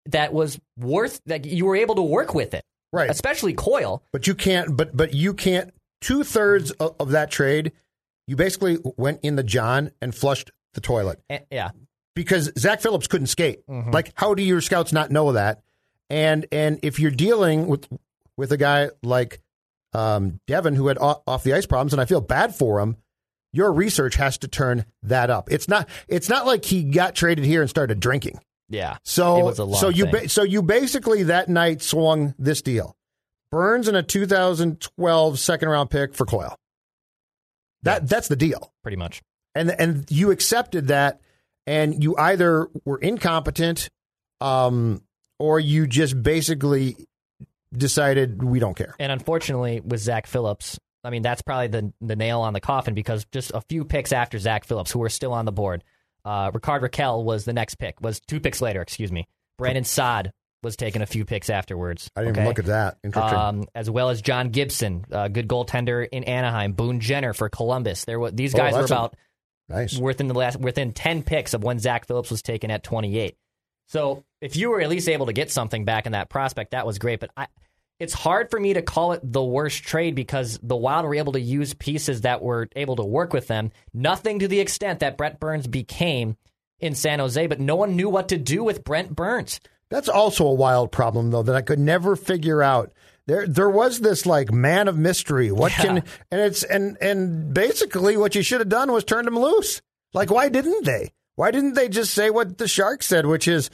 that 0.07 0.33
was 0.33 0.59
worth 0.79 1.21
that 1.27 1.45
you 1.45 1.65
were 1.67 1.77
able 1.77 1.97
to 1.97 2.03
work 2.03 2.35
with 2.35 2.55
it. 2.55 2.65
Right. 2.93 3.11
Especially 3.11 3.53
Coyle. 3.55 4.03
But 4.13 4.27
you 4.27 4.35
can't. 4.35 4.77
But 4.77 4.97
but 4.97 5.13
you 5.15 5.35
can't. 5.35 5.73
Two 6.01 6.23
thirds 6.25 6.71
of, 6.73 6.95
of 7.01 7.11
that 7.11 7.31
trade, 7.31 7.73
you 8.27 8.37
basically 8.37 8.79
went 8.97 9.21
in 9.23 9.35
the 9.37 9.43
John 9.43 9.91
and 10.01 10.15
flushed 10.15 10.51
the 10.75 10.81
toilet 10.81 11.21
Eh, 11.31 11.41
Yeah. 11.51 11.71
because 12.15 12.53
Zach 12.59 12.81
Phillips 12.81 13.07
couldn't 13.07 13.27
skate. 13.29 13.67
Mm-hmm. 13.67 13.91
Like, 13.91 14.13
how 14.15 14.35
do 14.35 14.43
your 14.43 14.61
scouts 14.61 14.93
not 14.93 15.11
know 15.11 15.33
that? 15.33 15.63
And 16.11 16.47
and 16.53 16.79
if 16.83 16.99
you're 17.01 17.11
dealing 17.11 17.66
with 17.66 17.88
with 18.37 18.53
a 18.53 18.57
guy 18.57 18.90
like 19.03 19.40
um, 19.92 20.40
Devin 20.47 20.75
who 20.75 20.88
had 20.88 20.99
off, 20.99 21.42
the 21.42 21.55
ice 21.55 21.66
problems, 21.66 21.92
and 21.92 22.01
I 22.01 22.05
feel 22.05 22.21
bad 22.21 22.55
for 22.55 22.81
him. 22.81 22.97
Your 23.53 23.73
research 23.73 24.16
has 24.16 24.37
to 24.38 24.49
turn 24.49 24.85
that 25.05 25.31
up. 25.31 25.51
It's 25.51 25.69
not. 25.69 25.88
It's 26.09 26.29
not 26.29 26.45
like 26.47 26.64
he 26.64 26.85
got 26.85 27.14
traded 27.14 27.45
here 27.45 27.62
and 27.62 27.71
started 27.71 27.99
drinking. 28.01 28.38
Yeah. 28.69 28.99
So 29.05 29.39
It 29.39 29.45
was 29.45 29.59
a 29.59 29.64
long 29.64 29.81
so 29.81 29.89
you 29.89 30.07
ba- 30.07 30.28
so 30.28 30.43
you 30.43 30.61
basically 30.62 31.22
that 31.24 31.49
night 31.49 31.81
swung 31.81 32.35
this 32.39 32.61
deal. 32.62 32.95
Burns 33.51 33.89
and 33.89 33.97
a 33.97 34.03
2012 34.03 35.39
second 35.39 35.68
round 35.68 35.89
pick 35.89 36.14
for 36.14 36.26
Coyle. 36.26 36.57
That 37.83 38.09
that's 38.09 38.28
the 38.28 38.37
deal. 38.37 38.72
pretty 38.83 38.97
much. 38.97 39.22
And 39.55 39.70
and 39.70 40.05
you 40.11 40.31
accepted 40.33 40.89
that 40.89 41.20
and 41.66 42.03
you 42.03 42.16
either 42.18 42.68
were 42.85 42.99
incompetent 42.99 43.89
um 44.41 45.03
or 45.39 45.59
you 45.61 45.87
just 45.87 46.22
basically 46.22 46.97
decided 47.76 48.43
we 48.43 48.59
don't 48.59 48.76
care. 48.76 48.95
And 48.99 49.11
unfortunately, 49.12 49.80
with 49.80 50.01
Zach 50.01 50.26
Phillips, 50.26 50.78
I 51.05 51.11
mean, 51.11 51.22
that's 51.22 51.43
probably 51.43 51.68
the, 51.68 51.93
the 52.01 52.16
nail 52.16 52.41
on 52.41 52.53
the 52.53 52.61
coffin 52.61 52.95
because 52.95 53.24
just 53.32 53.53
a 53.55 53.61
few 53.62 53.84
picks 53.84 54.12
after 54.12 54.39
Zach 54.39 54.64
Phillips, 54.64 54.91
who 54.91 54.99
were 54.99 55.09
still 55.09 55.32
on 55.32 55.45
the 55.45 55.53
board, 55.53 55.84
uh, 56.24 56.51
Rickard 56.53 56.82
Rakell 56.82 57.22
was 57.24 57.45
the 57.45 57.53
next 57.53 57.76
pick, 57.76 58.01
was 58.01 58.20
two 58.20 58.41
picks 58.41 58.61
later, 58.61 58.80
excuse 58.82 59.12
me. 59.12 59.28
Brandon 59.59 59.84
Saad 59.84 60.32
was 60.62 60.74
taking 60.76 61.03
a 61.03 61.07
few 61.07 61.24
picks 61.24 61.49
afterwards. 61.49 62.11
I 62.16 62.22
didn't 62.22 62.32
okay? 62.32 62.41
even 62.41 62.49
look 62.49 62.59
at 62.59 62.64
that. 62.66 62.99
Interesting. 63.05 63.39
Um, 63.39 63.64
as 63.74 63.89
well 63.89 64.09
as 64.11 64.20
John 64.22 64.49
Gibson, 64.49 65.05
a 65.11 65.28
good 65.28 65.47
goaltender 65.49 66.07
in 66.11 66.24
Anaheim. 66.24 66.72
Boone 66.72 66.99
Jenner 67.01 67.32
for 67.32 67.49
Columbus. 67.49 68.05
There, 68.05 68.18
were, 68.18 68.30
these 68.32 68.55
Oh, 68.55 68.59
guys 68.59 68.72
were 68.72 68.80
that's 68.80 68.91
a- 68.91 68.95
about 68.95 69.16
nice. 69.68 69.97
within 69.97 70.26
the 70.26 70.34
last 70.34 70.59
within 70.59 70.93
ten 70.93 71.22
picks 71.22 71.55
of 71.55 71.62
when 71.62 71.78
Zach 71.78 72.07
Phillips 72.07 72.30
was 72.30 72.43
taken 72.43 72.70
at 72.72 72.82
28. 72.82 73.37
So 73.87 74.24
if 74.47 74.57
you 74.57 74.70
were 74.70 74.80
at 74.80 74.88
least 74.88 75.09
able 75.09 75.26
to 75.26 75.32
get 75.32 75.51
something 75.51 75.84
back 75.84 76.07
in 76.07 76.12
that 76.12 76.28
prospect, 76.30 76.70
that 76.70 76.86
was 76.86 76.99
great. 76.99 77.18
But 77.20 77.30
I, 77.36 77.49
it's 77.99 78.14
hard 78.14 78.51
for 78.51 78.61
me 78.61 78.74
to 78.74 78.82
call 78.82 79.12
it 79.12 79.20
the 79.24 79.42
worst 79.42 79.82
trade 79.82 80.14
because 80.14 80.59
the 80.62 80.76
Wild 80.76 81.05
were 81.05 81.14
able 81.16 81.32
to 81.32 81.40
use 81.40 81.74
pieces 81.74 82.20
that 82.20 82.42
were 82.42 82.68
able 82.76 82.97
to 82.97 83.05
work 83.05 83.32
with 83.32 83.49
them. 83.49 83.72
Nothing 83.92 84.38
to 84.38 84.49
the 84.49 84.61
extent 84.61 85.01
that 85.01 85.16
Brett 85.16 85.40
Burns 85.40 85.66
became 85.66 86.36
in 86.78 86.94
San 86.94 87.18
Jose, 87.18 87.47
but 87.47 87.59
no 87.59 87.74
one 87.74 87.97
knew 87.97 88.09
what 88.09 88.28
to 88.28 88.38
do 88.38 88.62
with 88.62 88.84
Brent 88.84 89.16
Burns. 89.16 89.61
That's 89.90 90.09
also 90.09 90.47
a 90.47 90.55
wild 90.55 90.92
problem, 90.92 91.30
though, 91.30 91.42
that 91.42 91.57
I 91.57 91.62
could 91.62 91.78
never 91.78 92.16
figure 92.16 92.62
out. 92.62 92.92
There, 93.26 93.47
there 93.49 93.70
was 93.70 93.99
this 94.01 94.24
like 94.26 94.53
man 94.53 94.86
of 94.86 94.97
mystery. 94.97 95.51
What 95.51 95.72
Yeah. 95.72 95.82
can 95.84 95.97
and 96.30 96.40
it's 96.40 96.62
and 96.62 96.97
and 97.01 97.53
basically 97.53 98.16
what 98.16 98.36
you 98.36 98.42
should 98.42 98.61
have 98.61 98.68
done 98.68 98.92
was 98.92 99.03
turned 99.03 99.26
him 99.26 99.36
loose. 99.38 99.82
Like, 100.14 100.30
why 100.30 100.49
didn't 100.49 100.84
they? 100.84 101.12
Why 101.34 101.51
didn't 101.51 101.74
they 101.74 101.88
just 101.88 102.14
say 102.14 102.30
what 102.30 102.57
the 102.59 102.68
Sharks 102.68 103.07
said, 103.07 103.26
which 103.26 103.49
is, 103.49 103.68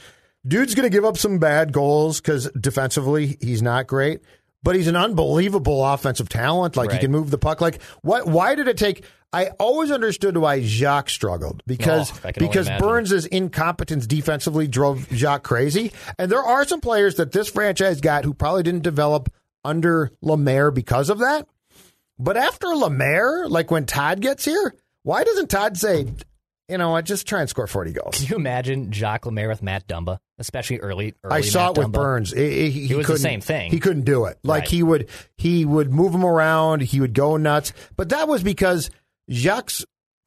dude's 0.45 0.75
going 0.75 0.89
to 0.89 0.95
give 0.95 1.05
up 1.05 1.17
some 1.17 1.39
bad 1.39 1.71
goals 1.73 2.19
because 2.21 2.49
defensively 2.51 3.37
he's 3.41 3.61
not 3.61 3.87
great, 3.87 4.21
but 4.61 4.75
he's 4.75 4.87
an 4.87 4.95
unbelievable 4.95 5.85
offensive 5.85 6.29
talent. 6.29 6.75
Like 6.75 6.91
he 6.91 6.97
can 6.99 7.11
move 7.11 7.29
the 7.31 7.37
puck. 7.37 7.61
Like 7.61 7.81
what? 8.01 8.27
Why 8.27 8.55
did 8.55 8.67
it 8.67 8.77
take? 8.77 9.03
I 9.35 9.47
always 9.59 9.89
understood 9.89 10.37
why 10.37 10.61
Jacques 10.61 11.09
struggled 11.09 11.63
because 11.65 12.11
Oh, 12.11 12.19
I 12.23 12.31
can 12.33 12.43
only 12.43 12.49
because 12.51 12.67
imagine. 12.67 12.87
Burns' 12.87 13.25
incompetence 13.25 14.05
defensively 14.05 14.67
drove 14.67 15.07
Jacques 15.11 15.43
crazy, 15.43 15.91
and 16.19 16.31
there 16.31 16.43
are 16.43 16.65
some 16.65 16.81
players 16.81 17.15
that 17.15 17.31
this 17.31 17.49
franchise 17.49 17.99
got 17.99 18.25
who 18.25 18.33
probably 18.35 18.61
didn't 18.61 18.83
develop 18.83 19.33
under 19.65 20.11
Lemaire 20.21 20.69
because 20.69 21.09
of 21.09 21.17
that. 21.19 21.47
But 22.19 22.37
after 22.37 22.67
Lemaire, 22.67 23.47
like 23.49 23.71
when 23.71 23.87
Todd 23.87 24.21
gets 24.21 24.45
here, 24.45 24.75
why 25.01 25.23
doesn't 25.23 25.49
Todd 25.49 25.77
say, 25.77 26.05
you 26.73 26.77
know 26.79 26.89
what, 26.89 27.05
just 27.05 27.25
try 27.27 27.39
and 27.39 27.49
score 27.49 27.67
forty 27.67 27.91
goals? 27.93 28.17
Can 28.17 28.25
you 28.27 28.35
imagine 28.35 28.91
Jacques 28.91 29.25
Lemaire 29.25 29.47
with 29.47 29.63
Matt 29.63 29.87
Dumba, 29.87 30.17
especially 30.39 30.79
early? 30.79 31.13
early 31.23 31.35
I 31.37 31.41
saw 31.41 31.67
Matt 31.67 31.77
it 31.77 31.79
with 31.79 31.87
Dumba? 31.87 31.91
Burns. 31.93 32.31
He, 32.33 32.69
he, 32.69 32.91
It 32.91 32.97
was 32.97 33.05
the 33.07 33.13
couldn't- 33.13 33.21
same 33.21 33.41
thing. 33.41 33.71
He 33.71 33.79
couldn't 33.79 34.03
do 34.03 34.25
it. 34.25 34.37
Like 34.43 34.61
Right. 34.63 34.69
he 34.69 34.83
would, 34.83 35.09
he 35.37 35.63
would 35.65 35.93
move 35.93 36.13
him 36.13 36.25
around. 36.25 36.81
He 36.81 36.99
would 36.99 37.13
go 37.13 37.37
nuts. 37.37 37.71
But 37.95 38.09
that 38.09 38.27
was 38.27 38.43
because 38.43 38.89
Jacques' 39.31 39.71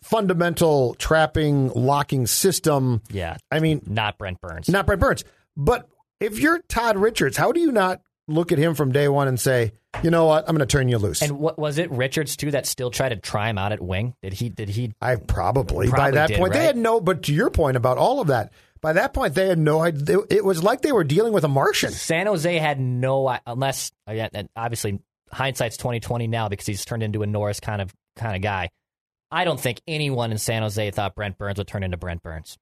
fundamental 0.02 0.94
trapping, 0.94 1.68
locking 1.74 2.26
system. 2.26 3.02
Yeah, 3.10 3.36
I 3.50 3.60
mean, 3.60 3.82
not 3.86 4.18
Brent 4.18 4.40
Burns. 4.40 4.68
not 4.68 4.86
Brent 4.86 5.00
Burns. 5.00 5.24
But 5.56 5.88
if 6.20 6.38
you're 6.38 6.60
Todd 6.68 6.96
Richards, 6.96 7.36
how 7.36 7.52
do 7.52 7.60
you 7.60 7.72
not 7.72 8.00
look 8.28 8.52
at 8.52 8.58
him 8.58 8.74
from 8.74 8.92
day 8.92 9.08
one 9.08 9.28
and 9.28 9.38
say, 9.38 9.72
you 10.02 10.10
know 10.10 10.26
what, 10.26 10.48
I'm 10.48 10.56
going 10.56 10.66
to 10.66 10.70
turn 10.70 10.88
you 10.88 10.98
loose? 10.98 11.22
And 11.22 11.38
what 11.38 11.58
was 11.58 11.78
it 11.78 11.90
Richards 11.90 12.36
too 12.36 12.50
that 12.52 12.66
still 12.66 12.90
tried 12.90 13.10
to 13.10 13.16
try 13.16 13.48
him 13.50 13.58
out 13.58 13.72
at 13.72 13.80
wing? 13.80 14.14
Did 14.22 14.32
he? 14.32 14.48
Did 14.48 14.68
he? 14.68 14.92
I 15.00 15.16
probably, 15.16 15.88
by 15.90 16.10
that 16.12 16.28
did, 16.28 16.38
point 16.38 16.52
they 16.52 16.64
had 16.64 16.76
no. 16.76 17.00
But 17.00 17.24
to 17.24 17.34
your 17.34 17.50
point 17.50 17.76
about 17.76 17.98
all 17.98 18.20
of 18.20 18.28
that, 18.28 18.52
by 18.80 18.92
that 18.94 19.14
point 19.14 19.34
they 19.34 19.48
had 19.48 19.58
no 19.58 19.80
idea. 19.80 20.18
It 20.30 20.44
was 20.44 20.62
like 20.62 20.82
they 20.82 20.92
were 20.92 21.04
dealing 21.04 21.32
with 21.32 21.44
a 21.44 21.48
Martian. 21.48 21.90
San 21.92 22.26
Jose 22.26 22.58
had 22.58 22.80
no 22.80 23.36
unless 23.46 23.92
obviously 24.56 25.00
hindsight's 25.32 25.76
twenty 25.76 26.00
twenty 26.00 26.26
now 26.26 26.48
because 26.48 26.66
he's 26.66 26.84
turned 26.84 27.02
into 27.02 27.22
a 27.22 27.26
Norris 27.26 27.60
kind 27.60 27.82
of 27.82 27.94
kind 28.16 28.36
of 28.36 28.42
guy. 28.42 28.70
I 29.30 29.44
don't 29.44 29.60
think 29.60 29.80
anyone 29.88 30.30
in 30.30 30.38
San 30.38 30.62
Jose 30.62 30.90
thought 30.92 31.14
Brent 31.16 31.36
Burns 31.36 31.58
would 31.58 31.66
turn 31.66 31.82
into 31.82 31.96
Brent 31.96 32.22
Burns. 32.22 32.56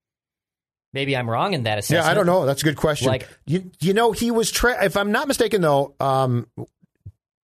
Maybe 0.94 1.16
I'm 1.16 1.28
wrong 1.28 1.54
in 1.54 1.64
that 1.64 1.78
assessment. 1.78 2.04
Yeah, 2.04 2.10
I 2.10 2.14
don't 2.14 2.24
know. 2.24 2.46
That's 2.46 2.62
a 2.62 2.64
good 2.64 2.76
question. 2.76 3.08
Like- 3.08 3.28
you, 3.46 3.70
you 3.80 3.92
know, 3.94 4.12
he 4.12 4.30
was. 4.30 4.50
Tra- 4.50 4.84
if 4.84 4.96
I'm 4.96 5.10
not 5.10 5.26
mistaken, 5.26 5.60
though, 5.60 5.92
um, 5.98 6.46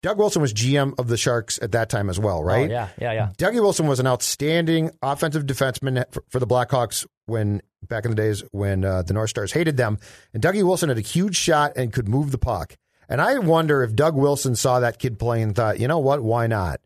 Doug 0.02 0.18
Wilson 0.18 0.40
was 0.40 0.54
GM 0.54 0.98
of 0.98 1.08
the 1.08 1.16
Sharks 1.16 1.58
at 1.60 1.72
that 1.72 1.90
time 1.90 2.08
as 2.08 2.18
well, 2.18 2.38
Oh, 2.38 2.42
right? 2.42 2.70
yeah, 2.70 2.88
yeah, 2.98 3.12
yeah. 3.12 3.28
Dougie 3.36 3.60
Wilson 3.60 3.86
was 3.86 4.00
an 4.00 4.06
outstanding 4.06 4.90
offensive 5.02 5.44
defenseman 5.44 6.04
for, 6.10 6.24
for 6.28 6.38
the 6.40 6.46
Blackhawks 6.46 7.06
when 7.26 7.60
back 7.86 8.04
in 8.04 8.10
the 8.10 8.14
days 8.14 8.42
when 8.52 8.84
uh, 8.84 9.02
the 9.02 9.12
North 9.12 9.30
Stars 9.30 9.52
hated 9.52 9.76
them. 9.76 9.98
And 10.32 10.42
Dougie 10.42 10.62
Wilson 10.62 10.88
had 10.88 10.96
a 10.98 11.02
huge 11.02 11.36
shot 11.36 11.72
and 11.76 11.92
could 11.92 12.08
move 12.08 12.30
the 12.30 12.38
puck. 12.38 12.76
And 13.10 13.20
I 13.20 13.38
wonder 13.38 13.82
if 13.82 13.94
Doug 13.94 14.14
Wilson 14.16 14.54
saw 14.56 14.80
that 14.80 14.98
kid 14.98 15.18
play 15.18 15.42
and 15.42 15.54
thought, 15.54 15.80
you 15.80 15.88
know 15.88 15.98
what, 15.98 16.22
why 16.22 16.46
not? 16.46 16.80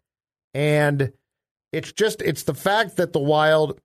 And 0.52 1.12
it's 1.72 1.92
just 1.92 2.20
it's 2.22 2.44
the 2.44 2.54
fact 2.54 2.96
that 2.96 3.12
the 3.12 3.20
Wild 3.20 3.78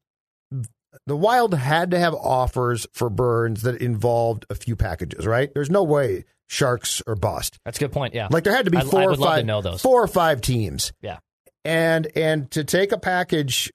the 1.06 1.16
Wild 1.18 1.54
had 1.54 1.92
to 1.92 2.00
have 2.00 2.14
offers 2.16 2.88
for 2.94 3.10
Burns 3.10 3.62
that 3.64 3.82
involved 3.82 4.46
a 4.50 4.56
few 4.56 4.76
packages, 4.76 5.28
right? 5.28 5.54
There's 5.54 5.70
no 5.70 5.84
way 5.84 6.26
Sharks 6.50 7.02
or 7.06 7.16
bust. 7.16 7.60
That's 7.64 7.78
a 7.78 7.82
good 7.82 7.92
point. 7.92 8.14
Yeah, 8.16 8.28
Like 8.32 8.44
there 8.44 8.56
had 8.56 8.66
to 8.66 8.72
be 8.72 8.78
I- 8.78 8.82
I 8.82 8.84
four 8.84 9.02
or 9.04 9.10
would 9.12 9.20
love 9.20 9.46
to 9.46 9.62
five 9.72 9.82
four 9.82 10.04
or 10.04 10.08
five 10.08 10.42
teams 10.42 10.92
yeah. 11.02 11.20
and 11.64 12.08
and 12.16 12.50
to 12.52 12.64
take 12.64 12.92
a 12.92 12.98
package 12.98 13.72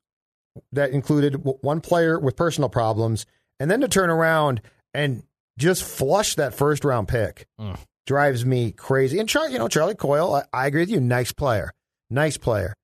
that 0.72 0.91
included 0.91 1.35
one 1.62 1.81
player 1.81 2.18
with 2.18 2.37
personal 2.37 2.68
problems 2.68 3.27
and 3.61 3.70
then 3.70 3.81
to 3.81 3.89
turn 3.89 4.11
around 4.11 4.61
and 4.93 5.22
just 5.59 5.83
flush 5.85 6.35
that 6.35 6.53
first 6.55 6.85
round 6.85 7.07
pick 7.09 7.47
Mm. 7.61 7.79
drives 8.07 8.45
me 8.45 8.72
crazy. 8.72 9.18
And 9.20 9.29
Char- 9.29 9.49
you 9.49 9.59
know 9.59 9.68
Charlie 9.68 9.95
Coyle, 9.95 10.35
I, 10.35 10.43
I 10.53 10.66
agree 10.66 10.83
with 10.83 10.91
you, 10.91 11.01
nice 11.01 11.33
player, 11.33 11.70
nice 12.11 12.37
player. 12.37 12.75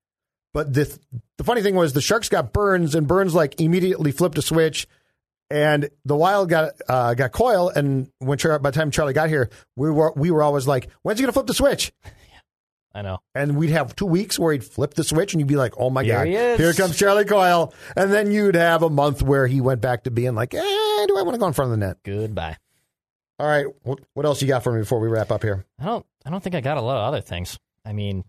But 0.53 0.73
the 0.73 0.97
the 1.37 1.43
funny 1.43 1.61
thing 1.61 1.75
was 1.75 1.91
the 1.93 2.01
Sharks 2.01 2.29
got 2.29 2.53
Burns 2.53 2.95
and 2.95 3.07
Burns 3.07 3.33
like 3.35 3.59
immediately 3.59 4.11
flipped 4.13 4.37
a 4.37 4.41
switch. 4.41 4.87
And 5.51 5.89
the 6.05 6.15
Wild 6.15 6.49
got 6.49 6.71
uh, 6.87 7.13
got 7.13 7.31
Coyle, 7.31 7.69
and 7.69 8.09
when 8.19 8.37
Char- 8.37 8.59
by 8.59 8.71
the 8.71 8.75
time 8.79 8.91
Charlie 8.91 9.13
got 9.13 9.29
here, 9.29 9.49
we 9.75 9.91
were 9.91 10.13
we 10.15 10.31
were 10.31 10.43
always 10.43 10.67
like, 10.67 10.89
"When's 11.01 11.19
he 11.19 11.23
gonna 11.23 11.33
flip 11.33 11.47
the 11.47 11.53
switch?" 11.53 11.91
I 12.93 13.03
know. 13.03 13.19
and 13.33 13.55
we'd 13.55 13.69
have 13.69 13.95
two 13.95 14.05
weeks 14.05 14.37
where 14.37 14.51
he'd 14.51 14.65
flip 14.65 14.95
the 14.95 15.05
switch, 15.05 15.33
and 15.33 15.39
you'd 15.39 15.47
be 15.47 15.55
like, 15.55 15.73
"Oh 15.77 15.89
my 15.89 16.03
Here 16.03 16.13
god, 16.17 16.27
he 16.27 16.35
is." 16.35 16.59
here 16.59 16.73
comes 16.73 16.97
Charlie 16.97 17.23
Coyle!" 17.25 17.73
And 17.95 18.11
then 18.11 18.31
you'd 18.31 18.55
have 18.55 18.83
a 18.83 18.89
month 18.89 19.21
where 19.21 19.47
he 19.47 19.61
went 19.61 19.79
back 19.79 20.03
to 20.03 20.11
being 20.11 20.35
like, 20.35 20.53
eh, 20.53 20.59
"Do 21.07 21.17
I 21.17 21.21
want 21.21 21.35
to 21.35 21.39
go 21.39 21.47
in 21.47 21.53
front 21.53 21.71
of 21.71 21.79
the 21.79 21.85
net?" 21.85 21.97
Goodbye. 22.03 22.57
All 23.39 23.47
right, 23.47 23.65
what, 23.83 23.99
what 24.13 24.25
else 24.25 24.41
you 24.41 24.47
got 24.47 24.61
for 24.63 24.71
me 24.73 24.81
before 24.81 24.99
we 24.99 25.07
wrap 25.07 25.31
up 25.31 25.41
here? 25.41 25.65
I 25.79 25.85
don't. 25.85 26.05
I 26.25 26.29
don't 26.29 26.43
think 26.43 26.53
I 26.53 26.61
got 26.61 26.77
a 26.77 26.81
lot 26.81 26.97
of 26.97 27.03
other 27.07 27.21
things. 27.21 27.57
I 27.85 27.93
mean, 27.93 28.23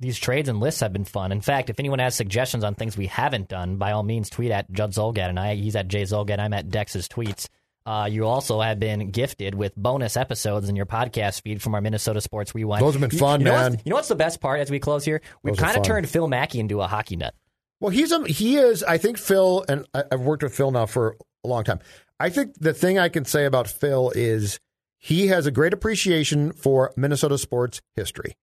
these 0.00 0.18
trades 0.18 0.48
and 0.48 0.60
lists 0.60 0.80
have 0.80 0.92
been 0.92 1.04
fun. 1.04 1.32
In 1.32 1.40
fact, 1.40 1.70
if 1.70 1.78
anyone 1.78 1.98
has 2.00 2.14
suggestions 2.14 2.64
on 2.64 2.74
things 2.74 2.96
we 2.96 3.06
haven't 3.06 3.48
done, 3.48 3.76
by 3.76 3.92
all 3.92 4.02
means, 4.02 4.28
tweet 4.28 4.50
at 4.50 4.70
Judd 4.72 4.92
Zulgad 4.92 5.28
and 5.28 5.38
I. 5.38 5.54
He's 5.54 5.76
at 5.76 5.88
Jay 5.88 6.02
Zulgad. 6.02 6.38
I'm 6.40 6.52
at 6.52 6.68
Dex's 6.68 7.08
tweets. 7.08 7.48
Uh, 7.86 8.08
you 8.10 8.26
also 8.26 8.60
have 8.60 8.80
been 8.80 9.10
gifted 9.10 9.54
with 9.54 9.74
bonus 9.76 10.16
episodes 10.16 10.68
in 10.70 10.74
your 10.76 10.86
podcast 10.86 11.42
feed 11.42 11.60
from 11.60 11.74
our 11.74 11.80
Minnesota 11.82 12.20
Sports 12.20 12.54
Rewind. 12.54 12.82
Those 12.82 12.94
have 12.94 13.00
been 13.02 13.10
You- 13.10 13.18
fun, 13.18 13.40
you 13.40 13.44
know 13.44 13.52
man. 13.52 13.72
What's, 13.72 13.82
you 13.86 13.90
know 13.90 13.96
what's 13.96 14.08
the 14.08 14.14
best 14.14 14.40
part 14.40 14.60
as 14.60 14.70
we 14.70 14.78
close 14.80 15.04
here? 15.04 15.20
We've 15.42 15.56
kind 15.56 15.76
of 15.76 15.82
turned 15.82 16.08
Phil 16.08 16.26
Mackey 16.26 16.60
into 16.60 16.80
a 16.80 16.86
hockey 16.86 17.16
nut. 17.16 17.34
Well, 17.80 17.90
he's 17.90 18.10
a, 18.10 18.26
he 18.26 18.56
is. 18.56 18.82
I 18.82 18.96
think 18.96 19.18
Phil, 19.18 19.64
and 19.68 19.84
I, 19.92 20.04
I've 20.10 20.20
worked 20.20 20.42
with 20.42 20.54
Phil 20.56 20.70
now 20.70 20.86
for 20.86 21.16
a 21.44 21.48
long 21.48 21.62
time. 21.64 21.80
I 22.18 22.30
think 22.30 22.54
the 22.58 22.72
thing 22.72 22.98
I 22.98 23.10
can 23.10 23.26
say 23.26 23.44
about 23.44 23.68
Phil 23.68 24.10
is 24.14 24.58
he 24.98 25.26
has 25.26 25.44
a 25.44 25.50
great 25.50 25.74
appreciation 25.74 26.52
for 26.52 26.92
Minnesota 26.96 27.36
sports 27.36 27.82
history, 27.96 28.34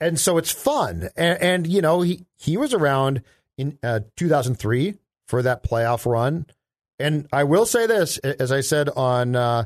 and 0.00 0.18
so 0.18 0.38
it's 0.38 0.50
fun. 0.50 1.08
And, 1.16 1.42
and 1.42 1.66
you 1.66 1.80
know, 1.80 2.02
he 2.02 2.26
he 2.36 2.56
was 2.56 2.74
around 2.74 3.22
in 3.56 3.78
uh, 3.82 4.00
2003 4.16 4.94
for 5.26 5.42
that 5.42 5.64
playoff 5.64 6.10
run. 6.10 6.46
And 6.98 7.26
I 7.32 7.44
will 7.44 7.66
say 7.66 7.86
this, 7.86 8.18
as 8.18 8.52
I 8.52 8.60
said 8.60 8.88
on 8.90 9.36
uh, 9.36 9.64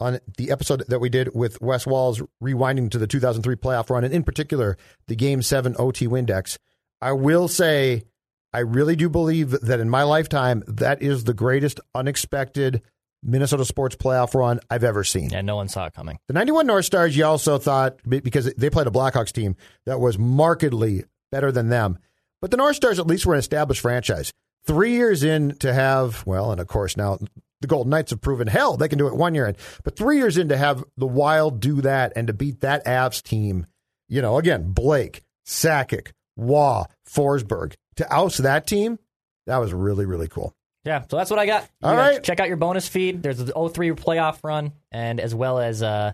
on 0.00 0.18
the 0.36 0.50
episode 0.50 0.84
that 0.88 0.98
we 0.98 1.08
did 1.08 1.34
with 1.34 1.60
Wes 1.60 1.86
Walz, 1.86 2.20
rewinding 2.42 2.90
to 2.90 2.98
the 2.98 3.06
2003 3.06 3.56
playoff 3.56 3.90
run, 3.90 4.04
and 4.04 4.12
in 4.12 4.24
particular 4.24 4.76
the 5.06 5.16
Game 5.16 5.42
Seven 5.42 5.76
OT 5.78 6.08
Windex. 6.08 6.58
I 7.00 7.12
will 7.12 7.48
say, 7.48 8.04
I 8.52 8.60
really 8.60 8.96
do 8.96 9.08
believe 9.08 9.50
that 9.50 9.80
in 9.80 9.88
my 9.88 10.02
lifetime, 10.02 10.62
that 10.68 11.02
is 11.02 11.24
the 11.24 11.34
greatest 11.34 11.80
unexpected 11.94 12.82
Minnesota 13.22 13.64
sports 13.64 13.96
playoff 13.96 14.34
run 14.34 14.60
I've 14.70 14.84
ever 14.84 15.04
seen. 15.04 15.30
Yeah, 15.30 15.42
no 15.42 15.56
one 15.56 15.68
saw 15.68 15.86
it 15.86 15.94
coming. 15.94 16.18
The 16.28 16.34
91 16.34 16.66
North 16.66 16.84
Stars, 16.84 17.16
you 17.16 17.24
also 17.24 17.58
thought, 17.58 17.98
because 18.06 18.52
they 18.54 18.70
played 18.70 18.86
a 18.86 18.90
Blackhawks 18.90 19.32
team 19.32 19.56
that 19.86 20.00
was 20.00 20.18
markedly 20.18 21.04
better 21.30 21.52
than 21.52 21.68
them. 21.68 21.98
But 22.40 22.50
the 22.50 22.56
North 22.56 22.76
Stars 22.76 22.98
at 22.98 23.06
least 23.06 23.24
were 23.24 23.34
an 23.34 23.40
established 23.40 23.80
franchise. 23.80 24.32
Three 24.64 24.92
years 24.92 25.22
in 25.22 25.56
to 25.58 25.72
have, 25.72 26.24
well, 26.26 26.52
and 26.52 26.60
of 26.60 26.66
course 26.66 26.96
now 26.96 27.18
the 27.60 27.68
Golden 27.68 27.90
Knights 27.90 28.10
have 28.10 28.20
proven 28.20 28.48
hell 28.48 28.76
they 28.76 28.88
can 28.88 28.98
do 28.98 29.06
it 29.06 29.14
one 29.14 29.34
year 29.34 29.46
in. 29.46 29.56
But 29.84 29.96
three 29.96 30.18
years 30.18 30.36
in 30.36 30.48
to 30.48 30.56
have 30.56 30.84
the 30.96 31.06
Wild 31.06 31.60
do 31.60 31.80
that 31.82 32.12
and 32.16 32.26
to 32.26 32.32
beat 32.32 32.60
that 32.60 32.84
Avs 32.84 33.22
team, 33.22 33.66
you 34.08 34.20
know, 34.20 34.36
again, 34.38 34.72
Blake, 34.72 35.22
Sakic, 35.46 36.10
Roy, 36.36 36.84
Forsberg, 37.08 37.74
to 37.96 38.12
oust 38.12 38.42
that 38.42 38.66
team, 38.66 38.98
that 39.46 39.58
was 39.58 39.72
really, 39.72 40.06
really 40.06 40.28
cool. 40.28 40.54
Yeah, 40.84 41.04
so 41.08 41.16
that's 41.16 41.30
what 41.30 41.38
I 41.38 41.46
got. 41.46 41.62
You 41.82 41.88
All 41.88 41.96
right. 41.96 42.22
Check 42.22 42.40
out 42.40 42.48
your 42.48 42.56
bonus 42.56 42.88
feed. 42.88 43.22
There's 43.22 43.38
the 43.38 43.52
03 43.52 43.90
playoff 43.90 44.38
run, 44.42 44.72
and 44.90 45.20
as 45.20 45.32
well 45.32 45.60
as 45.60 45.80
uh, 45.82 46.12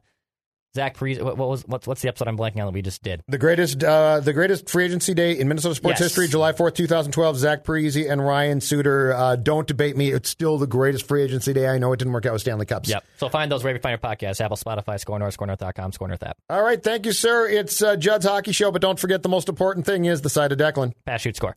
Zach 0.77 0.95
Parise. 0.99 1.23
What, 1.23 1.39
what 1.39 1.49
was 1.49 1.62
what's, 1.66 1.87
what's 1.87 2.03
the 2.03 2.09
episode 2.09 2.29
I'm 2.29 2.37
blanking 2.37 2.59
on 2.59 2.66
that 2.66 2.73
we 2.75 2.83
just 2.83 3.03
did? 3.03 3.23
The 3.29 3.39
greatest, 3.39 3.83
uh, 3.83 4.21
the 4.21 4.35
greatest 4.35 4.69
free 4.69 4.85
agency 4.85 5.14
day 5.14 5.39
in 5.39 5.49
Minnesota 5.49 5.75
sports 5.75 6.01
Yes. 6.01 6.11
history, 6.11 6.29
July 6.29 6.53
fourth, 6.53 6.75
two 6.75 6.87
thousand 6.87 7.12
twelve. 7.12 7.39
Zach 7.39 7.64
Parise 7.64 8.11
and 8.11 8.23
Ryan 8.23 8.61
Suter. 8.61 9.14
Uh, 9.14 9.37
don't 9.37 9.66
debate 9.66 9.97
me; 9.97 10.11
it's 10.11 10.29
still 10.29 10.59
the 10.59 10.66
greatest 10.66 11.09
free 11.09 11.23
agency 11.23 11.55
day. 11.55 11.66
I 11.66 11.79
know 11.79 11.91
it 11.95 11.97
didn't 11.97 12.12
work 12.12 12.27
out 12.27 12.35
with 12.35 12.43
Stanley 12.43 12.66
Cups. 12.66 12.91
Yep. 12.91 13.05
So 13.16 13.31
find 13.31 13.51
those 13.51 13.64
wherever 13.64 13.79
you 13.79 13.81
find 13.81 13.99
your 14.03 14.11
podcasts: 14.11 14.43
Apple, 14.45 14.59
Spotify, 14.59 15.01
SKOR 15.01 15.19
North, 15.19 15.35
SKORNorth.com, 15.35 15.93
SKOR 15.93 16.09
North 16.09 16.23
app. 16.23 16.37
All 16.51 16.62
right, 16.62 16.83
thank 16.83 17.07
you, 17.07 17.12
sir. 17.12 17.49
It's 17.49 17.81
uh, 17.83 17.97
Judd's 17.97 18.27
hockey 18.27 18.53
show, 18.53 18.71
but 18.71 18.83
don't 18.83 19.01
forget 19.01 19.23
the 19.23 19.31
most 19.31 19.49
important 19.49 19.87
thing 19.87 20.05
is 20.05 20.21
the 20.21 20.31
side 20.31 20.53
of 20.53 20.59
Declan. 20.59 20.93
Pass, 21.07 21.23
shoot, 21.23 21.37
score. 21.37 21.57